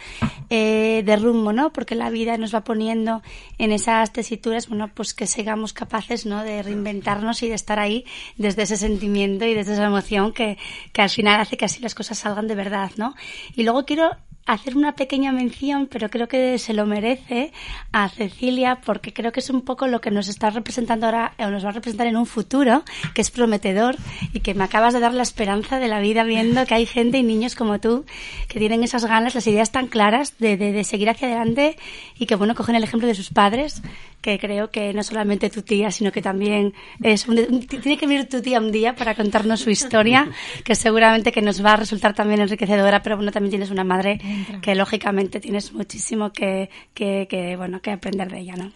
eh, 0.49 1.03
de 1.05 1.15
rumbo, 1.15 1.53
¿no? 1.53 1.71
Porque 1.71 1.95
la 1.95 2.09
vida 2.09 2.37
nos 2.37 2.53
va 2.53 2.65
poniendo 2.65 3.23
en 3.57 3.71
esas 3.71 4.11
tesituras, 4.11 4.67
bueno, 4.67 4.91
pues 4.93 5.13
que 5.13 5.25
sigamos 5.25 5.71
capaces, 5.71 6.25
¿no? 6.25 6.43
De 6.43 6.61
reinventarnos 6.61 7.43
y 7.43 7.47
de 7.47 7.55
estar 7.55 7.79
ahí 7.79 8.03
desde 8.37 8.63
ese 8.63 8.75
sentimiento 8.75 9.45
y 9.45 9.53
desde 9.53 9.73
esa 9.73 9.85
emoción 9.85 10.33
que, 10.33 10.57
que 10.91 11.01
al 11.01 11.09
final 11.09 11.39
hace 11.39 11.55
que 11.55 11.63
así 11.63 11.81
las 11.81 11.95
cosas 11.95 12.19
salgan 12.19 12.47
de 12.47 12.55
verdad, 12.55 12.91
¿no? 12.97 13.15
Y 13.55 13.63
luego 13.63 13.85
quiero 13.85 14.11
hacer 14.45 14.77
una 14.77 14.93
pequeña 14.93 15.31
mención, 15.31 15.87
pero 15.91 16.09
creo 16.09 16.27
que 16.27 16.59
se 16.59 16.73
lo 16.73 16.85
merece 16.85 17.51
a 17.91 18.09
Cecilia 18.09 18.79
porque 18.85 19.11
creo 19.11 19.31
que 19.31 19.39
es 19.39 19.49
un 19.49 19.61
poco 19.61 19.87
lo 19.87 20.01
que 20.01 20.11
nos 20.11 20.27
está 20.27 20.51
representando 20.51 21.07
ahora 21.07 21.33
o 21.39 21.47
nos 21.47 21.65
va 21.65 21.69
a 21.69 21.73
representar 21.73 22.05
en 22.05 22.15
un 22.15 22.27
futuro 22.27 22.83
que 23.15 23.21
es 23.21 23.31
prometedor 23.31 23.95
y 24.33 24.41
que 24.41 24.53
me 24.53 24.63
acabas 24.63 24.93
de 24.93 24.99
dar 24.99 25.15
la 25.15 25.23
esperanza 25.23 25.79
de 25.79 25.87
la 25.87 25.99
vida 25.99 26.23
viendo 26.23 26.65
que 26.65 26.75
hay 26.75 26.85
gente 26.85 27.17
y 27.17 27.23
niños 27.23 27.55
como 27.55 27.79
tú 27.79 28.05
que 28.47 28.59
tienen 28.59 28.83
esas 28.83 29.05
ganas, 29.05 29.33
las 29.33 29.47
ideas 29.47 29.71
tan 29.71 29.87
claras 29.87 30.37
de, 30.37 30.57
de, 30.57 30.83
seguir 30.83 31.09
hacia 31.09 31.27
adelante 31.27 31.77
y 32.19 32.27
que 32.27 32.35
bueno, 32.35 32.53
cogen 32.53 32.75
el 32.75 32.83
ejemplo 32.83 33.07
de 33.07 33.15
sus 33.15 33.31
padres 33.31 33.81
que 34.25 34.39
creo 34.39 34.71
que 34.71 34.91
no 34.91 35.03
solamente 35.03 35.51
tu 35.51 35.61
tía, 35.61 35.91
sino 35.91 36.11
que 36.11 36.19
también 36.19 36.73
es 36.99 37.27
tiene 37.69 37.95
que 37.95 38.07
venir 38.07 38.27
tu 38.27 38.41
tía 38.41 38.59
un 38.59 38.71
día 38.71 38.95
para 38.95 39.13
contarnos 39.13 39.59
su 39.59 39.69
historia, 39.69 40.31
que 40.63 40.73
seguramente 40.73 41.31
que 41.31 41.43
nos 41.43 41.63
va 41.63 41.73
a 41.73 41.75
resultar 41.75 42.15
también 42.15 42.41
enriquecedora, 42.41 43.03
pero 43.03 43.17
bueno, 43.17 43.31
también 43.31 43.51
tienes 43.51 43.69
una 43.69 43.83
madre 43.83 44.19
que 44.63 44.73
lógicamente 44.73 45.39
tienes 45.39 45.73
muchísimo 45.73 46.31
que, 46.33 46.71
que, 46.95 47.27
que, 47.29 47.55
bueno, 47.55 47.83
que 47.83 47.91
aprender 47.91 48.31
de 48.31 48.39
ella, 48.39 48.55
¿no? 48.55 48.71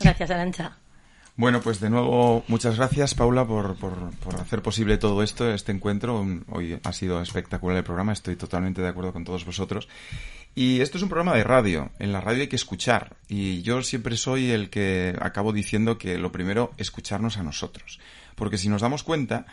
Gracias, 0.00 0.30
Arancha. 0.30 0.78
Bueno, 1.36 1.60
pues 1.60 1.80
de 1.80 1.90
nuevo, 1.90 2.42
muchas 2.48 2.78
gracias, 2.78 3.14
Paula, 3.14 3.46
por, 3.46 3.76
por, 3.76 4.16
por, 4.16 4.36
hacer 4.36 4.62
posible 4.62 4.96
todo 4.96 5.22
esto, 5.22 5.52
este 5.52 5.70
encuentro. 5.70 6.26
Hoy 6.48 6.80
ha 6.82 6.92
sido 6.94 7.20
espectacular 7.20 7.76
el 7.76 7.84
programa, 7.84 8.14
estoy 8.14 8.36
totalmente 8.36 8.80
de 8.80 8.88
acuerdo 8.88 9.12
con 9.12 9.24
todos 9.24 9.44
vosotros. 9.44 9.86
Y 10.60 10.80
esto 10.80 10.96
es 10.96 11.04
un 11.04 11.08
programa 11.08 11.36
de 11.36 11.44
radio. 11.44 11.92
En 12.00 12.10
la 12.10 12.20
radio 12.20 12.40
hay 12.40 12.48
que 12.48 12.56
escuchar. 12.56 13.14
Y 13.28 13.62
yo 13.62 13.80
siempre 13.82 14.16
soy 14.16 14.50
el 14.50 14.70
que 14.70 15.16
acabo 15.20 15.52
diciendo 15.52 15.98
que 15.98 16.18
lo 16.18 16.32
primero, 16.32 16.72
escucharnos 16.78 17.36
a 17.36 17.44
nosotros. 17.44 18.00
Porque 18.34 18.58
si 18.58 18.68
nos 18.68 18.82
damos 18.82 19.04
cuenta, 19.04 19.46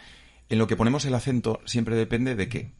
en 0.49 0.57
lo 0.57 0.65
que 0.65 0.75
ponemos 0.75 1.05
el 1.05 1.13
acento 1.13 1.61
siempre 1.65 1.95
depende 1.95 2.33
de 2.33 2.49
qué? 2.49 2.71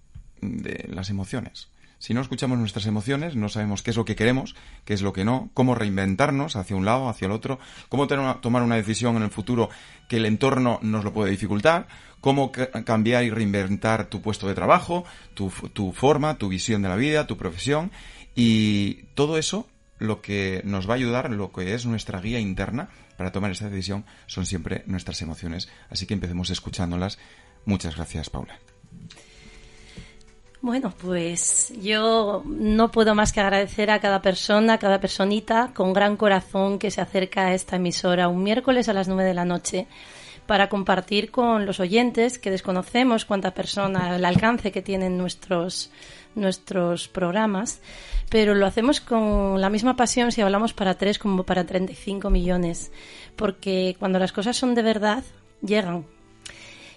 De 0.42 0.88
las 0.92 1.12
emociones. 1.12 1.68
Si 2.00 2.16
no 2.16 2.22
escuchamos 2.22 2.58
nuestras 2.58 2.88
emociones, 2.88 3.36
no 3.36 3.48
sabemos 3.48 3.84
qué 3.84 3.92
es 3.92 3.98
lo 3.98 4.06
que 4.06 4.16
queremos, 4.16 4.56
qué 4.86 4.96
es 4.96 5.04
lo 5.04 5.14
que 5.14 5.24
no, 5.24 5.52
cómo 5.54 5.76
reinventarnos 5.76 6.56
hacia 6.56 6.76
un 6.76 6.84
lado, 6.84 7.10
hacia 7.10 7.28
el 7.28 7.32
otro, 7.32 7.60
cómo 7.90 8.08
tomar 8.08 8.64
una 8.64 8.76
decisión 8.76 9.18
en 9.18 9.24
el 9.24 9.30
futuro 9.30 9.70
que 10.10 10.18
el 10.18 10.26
entorno 10.26 10.80
nos 10.82 11.04
lo 11.04 11.14
puede 11.14 11.30
dificultar, 11.30 11.88
cómo 12.22 12.52
cambiar 12.52 13.24
y 13.24 13.30
reinventar 13.30 14.08
tu 14.08 14.20
puesto 14.22 14.48
de 14.48 14.56
trabajo, 14.56 15.06
tu, 15.36 15.52
tu 15.74 15.94
forma, 15.94 16.40
tu 16.40 16.50
visión 16.50 16.82
de 16.82 16.90
la 16.90 16.96
vida, 16.96 17.28
tu 17.28 17.38
profesión. 17.38 17.92
Y 18.36 19.04
todo 19.16 19.38
eso, 19.38 19.68
lo 19.98 20.22
que 20.22 20.62
nos 20.66 20.88
va 20.88 20.94
a 20.94 20.98
ayudar, 20.98 21.32
lo 21.32 21.52
que 21.52 21.74
es 21.74 21.86
nuestra 21.86 22.20
guía 22.20 22.40
interna 22.40 22.90
para 23.18 23.32
tomar 23.32 23.52
esta 23.52 23.70
decisión, 23.70 24.06
son 24.28 24.46
siempre 24.46 24.84
nuestras 24.86 25.22
emociones. 25.22 25.70
Así 25.90 26.06
que 26.06 26.14
empecemos 26.14 26.50
escuchándolas. 26.50 27.18
Muchas 27.66 27.96
gracias, 27.96 28.30
Paula. 28.30 28.60
Bueno, 30.66 30.92
pues 31.00 31.72
yo 31.80 32.44
no 32.46 32.90
puedo 32.90 33.14
más 33.14 33.32
que 33.32 33.40
agradecer 33.40 33.92
a 33.92 34.00
cada 34.00 34.22
persona, 34.22 34.74
a 34.74 34.80
cada 34.80 35.00
personita 35.00 35.72
con 35.76 35.94
gran 35.94 36.18
corazón 36.18 36.80
que 36.80 36.90
se 36.90 37.02
acerca 37.02 37.48
a 37.48 37.54
esta 37.54 37.76
emisora 37.76 38.30
un 38.30 38.42
miércoles 38.42 38.90
a 38.90 38.94
las 38.94 39.08
nueve 39.08 39.26
de 39.26 39.36
la 39.36 39.46
noche 39.46 39.86
para 40.48 40.68
compartir 40.68 41.30
con 41.30 41.68
los 41.68 41.80
oyentes 41.80 42.40
que 42.40 42.50
desconocemos 42.50 43.26
cuánta 43.26 43.54
persona, 43.54 44.16
el 44.16 44.26
alcance 44.26 44.72
que 44.72 44.82
tienen 44.82 45.20
nuestros, 45.20 45.92
nuestros 46.36 47.08
programas, 47.08 47.82
pero 48.30 48.54
lo 48.54 48.66
hacemos 48.66 49.02
con 49.02 49.60
la 49.60 49.70
misma 49.70 49.96
pasión 49.96 50.32
si 50.32 50.42
hablamos 50.42 50.74
para 50.74 50.96
tres 50.96 51.20
como 51.20 51.44
para 51.44 51.66
35 51.66 52.30
millones, 52.30 52.92
porque 53.36 53.96
cuando 54.00 54.20
las 54.20 54.32
cosas 54.32 54.58
son 54.58 54.76
de 54.76 54.84
verdad, 54.84 55.24
llegan. 55.62 56.06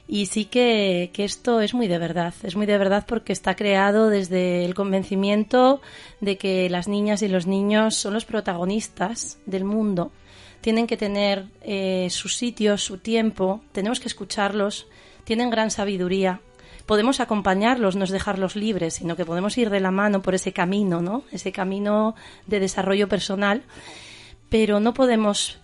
Y 0.07 0.27
sí 0.27 0.47
que, 0.47 1.11
que, 1.13 1.25
esto 1.25 1.61
es 1.61 1.75
muy 1.75 1.87
de 1.87 1.99
verdad, 1.99 2.33
es 2.43 2.57
muy 2.57 2.65
de 2.65 2.79
verdad 2.79 3.05
porque 3.07 3.33
está 3.33 3.55
creado 3.55 4.09
desde 4.09 4.65
el 4.65 4.75
convencimiento 4.75 5.83
de 6.21 6.39
que 6.39 6.71
las 6.71 6.89
niñas 6.89 7.21
y 7.21 7.29
los 7.29 7.47
niños 7.47 7.95
son 7.95 8.15
los 8.15 8.25
protagonistas 8.25 9.39
del 9.45 9.65
mundo 9.65 10.11
tienen 10.61 10.87
que 10.87 10.97
tener 10.97 11.47
eh, 11.63 12.09
su 12.11 12.29
sitio, 12.29 12.77
su 12.79 12.99
tiempo, 12.99 13.63
tenemos 13.73 14.01
que 14.01 14.09
escucharlos, 14.09 14.87
tienen 15.25 15.51
gran 15.51 15.71
sabiduría. 15.71 16.41
Podemos 16.89 17.21
acompañarlos, 17.21 17.97
no 17.97 18.05
es 18.05 18.11
dejarlos 18.11 18.57
libres, 18.57 18.95
sino 18.95 19.15
que 19.15 19.27
podemos 19.27 19.59
ir 19.59 19.69
de 19.69 19.79
la 19.79 19.91
mano 19.91 20.23
por 20.23 20.35
ese 20.35 20.55
camino, 20.55 21.03
¿no? 21.03 21.23
Ese 21.31 21.53
camino 21.53 22.15
de 22.47 22.61
desarrollo 22.61 23.11
personal, 23.11 23.63
pero 24.49 24.81
no 24.81 24.95
podemos 24.95 25.61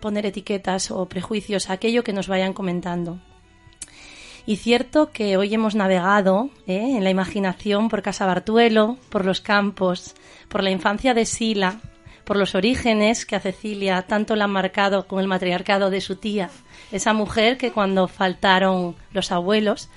poner 0.00 0.26
etiquetas 0.26 0.90
o 0.90 1.06
prejuicios 1.06 1.70
a 1.70 1.74
aquello 1.74 2.02
que 2.02 2.12
nos 2.12 2.26
vayan 2.26 2.52
comentando. 2.52 3.20
Y 4.44 4.56
cierto 4.56 5.12
que 5.12 5.36
hoy 5.36 5.54
hemos 5.54 5.76
navegado 5.76 6.50
¿eh? 6.66 6.96
en 6.96 7.04
la 7.04 7.10
imaginación 7.10 7.88
por 7.88 8.02
Casa 8.02 8.26
Bartuelo, 8.26 8.98
por 9.10 9.24
los 9.24 9.40
campos, 9.40 10.16
por 10.48 10.64
la 10.64 10.72
infancia 10.72 11.14
de 11.14 11.26
Sila, 11.26 11.78
por 12.24 12.36
los 12.36 12.56
orígenes 12.56 13.24
que 13.24 13.36
a 13.36 13.40
Cecilia 13.40 14.02
tanto 14.02 14.34
la 14.34 14.46
han 14.46 14.50
marcado 14.50 15.06
con 15.06 15.20
el 15.20 15.28
matriarcado 15.28 15.90
de 15.90 16.00
su 16.00 16.16
tía, 16.16 16.50
esa 16.90 17.12
mujer 17.12 17.56
que 17.56 17.70
cuando 17.70 18.08
faltaron 18.08 18.96
los 19.12 19.30
abuelos, 19.30 19.90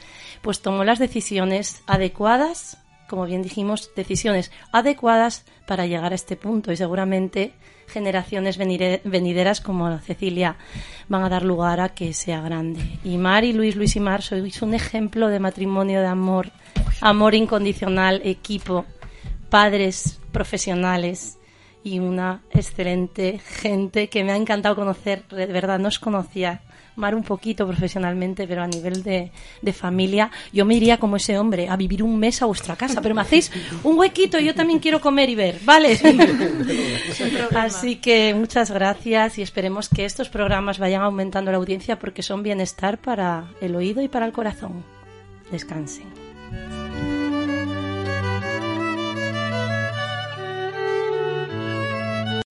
pues 0.48 0.62
tomó 0.62 0.86
las 0.86 0.98
decisiones 0.98 1.84
adecuadas, 1.88 2.78
como 3.10 3.26
bien 3.26 3.42
dijimos, 3.42 3.92
decisiones 3.98 4.50
adecuadas 4.72 5.44
para 5.66 5.88
llegar 5.88 6.14
a 6.14 6.16
este 6.16 6.38
punto 6.38 6.72
y 6.72 6.78
seguramente 6.78 7.52
generaciones 7.88 8.58
venideras 8.58 9.60
como 9.60 10.00
Cecilia 10.00 10.56
van 11.10 11.24
a 11.26 11.28
dar 11.28 11.44
lugar 11.44 11.82
a 11.82 11.90
que 11.90 12.14
sea 12.14 12.40
grande. 12.40 12.80
Y 13.04 13.18
Mar 13.18 13.44
y 13.44 13.52
Luis, 13.52 13.76
Luis 13.76 13.98
y 13.98 14.00
Mar 14.00 14.22
sois 14.22 14.62
un 14.62 14.74
ejemplo 14.74 15.28
de 15.28 15.42
matrimonio 15.42 16.00
de 16.00 16.08
amor, 16.08 16.50
amor 17.02 17.36
incondicional, 17.36 18.22
equipo, 18.24 18.86
padres 19.50 20.18
profesionales 20.32 21.40
y 21.84 22.00
una 22.00 22.42
excelente 22.52 23.40
gente 23.40 24.08
que 24.08 24.24
me 24.24 24.32
ha 24.32 24.38
encantado 24.38 24.78
conocer, 24.78 25.28
de 25.28 25.48
verdad, 25.48 25.78
no 25.78 25.90
os 25.90 26.00
conocía. 26.00 26.62
Mar 26.98 27.16
un 27.16 27.24
poquito 27.24 27.66
profesionalmente, 27.66 28.48
pero 28.48 28.62
a 28.62 28.68
nivel 28.68 29.04
de, 29.04 29.32
de, 29.62 29.74
familia, 29.74 30.30
yo 30.52 30.66
me 30.66 30.76
iría 30.76 30.98
como 30.98 31.16
ese 31.16 31.38
hombre 31.38 31.70
a 31.70 31.78
vivir 31.78 32.04
un 32.04 32.18
mes 32.20 32.42
a 32.42 32.46
vuestra 32.46 32.76
casa, 32.76 33.02
pero 33.02 33.16
me 33.16 33.22
hacéis 33.22 33.52
un 33.84 33.98
huequito, 33.98 34.40
yo 34.40 34.54
también 34.54 34.80
quiero 34.80 35.00
comer 35.00 35.30
y 35.30 35.36
ver, 35.36 35.60
¿vale? 35.64 35.98
Así 37.56 37.98
que 37.98 38.34
muchas 38.34 38.72
gracias 38.72 39.38
y 39.38 39.42
esperemos 39.42 39.90
que 39.90 40.06
estos 40.06 40.30
programas 40.30 40.80
vayan 40.80 41.02
aumentando 41.02 41.52
la 41.52 41.58
audiencia 41.58 42.00
porque 42.00 42.24
son 42.24 42.44
bienestar 42.44 42.98
para 42.98 43.46
el 43.62 43.76
oído 43.76 44.02
y 44.02 44.08
para 44.08 44.26
el 44.26 44.34
corazón. 44.34 44.84
Descansen. 45.52 46.27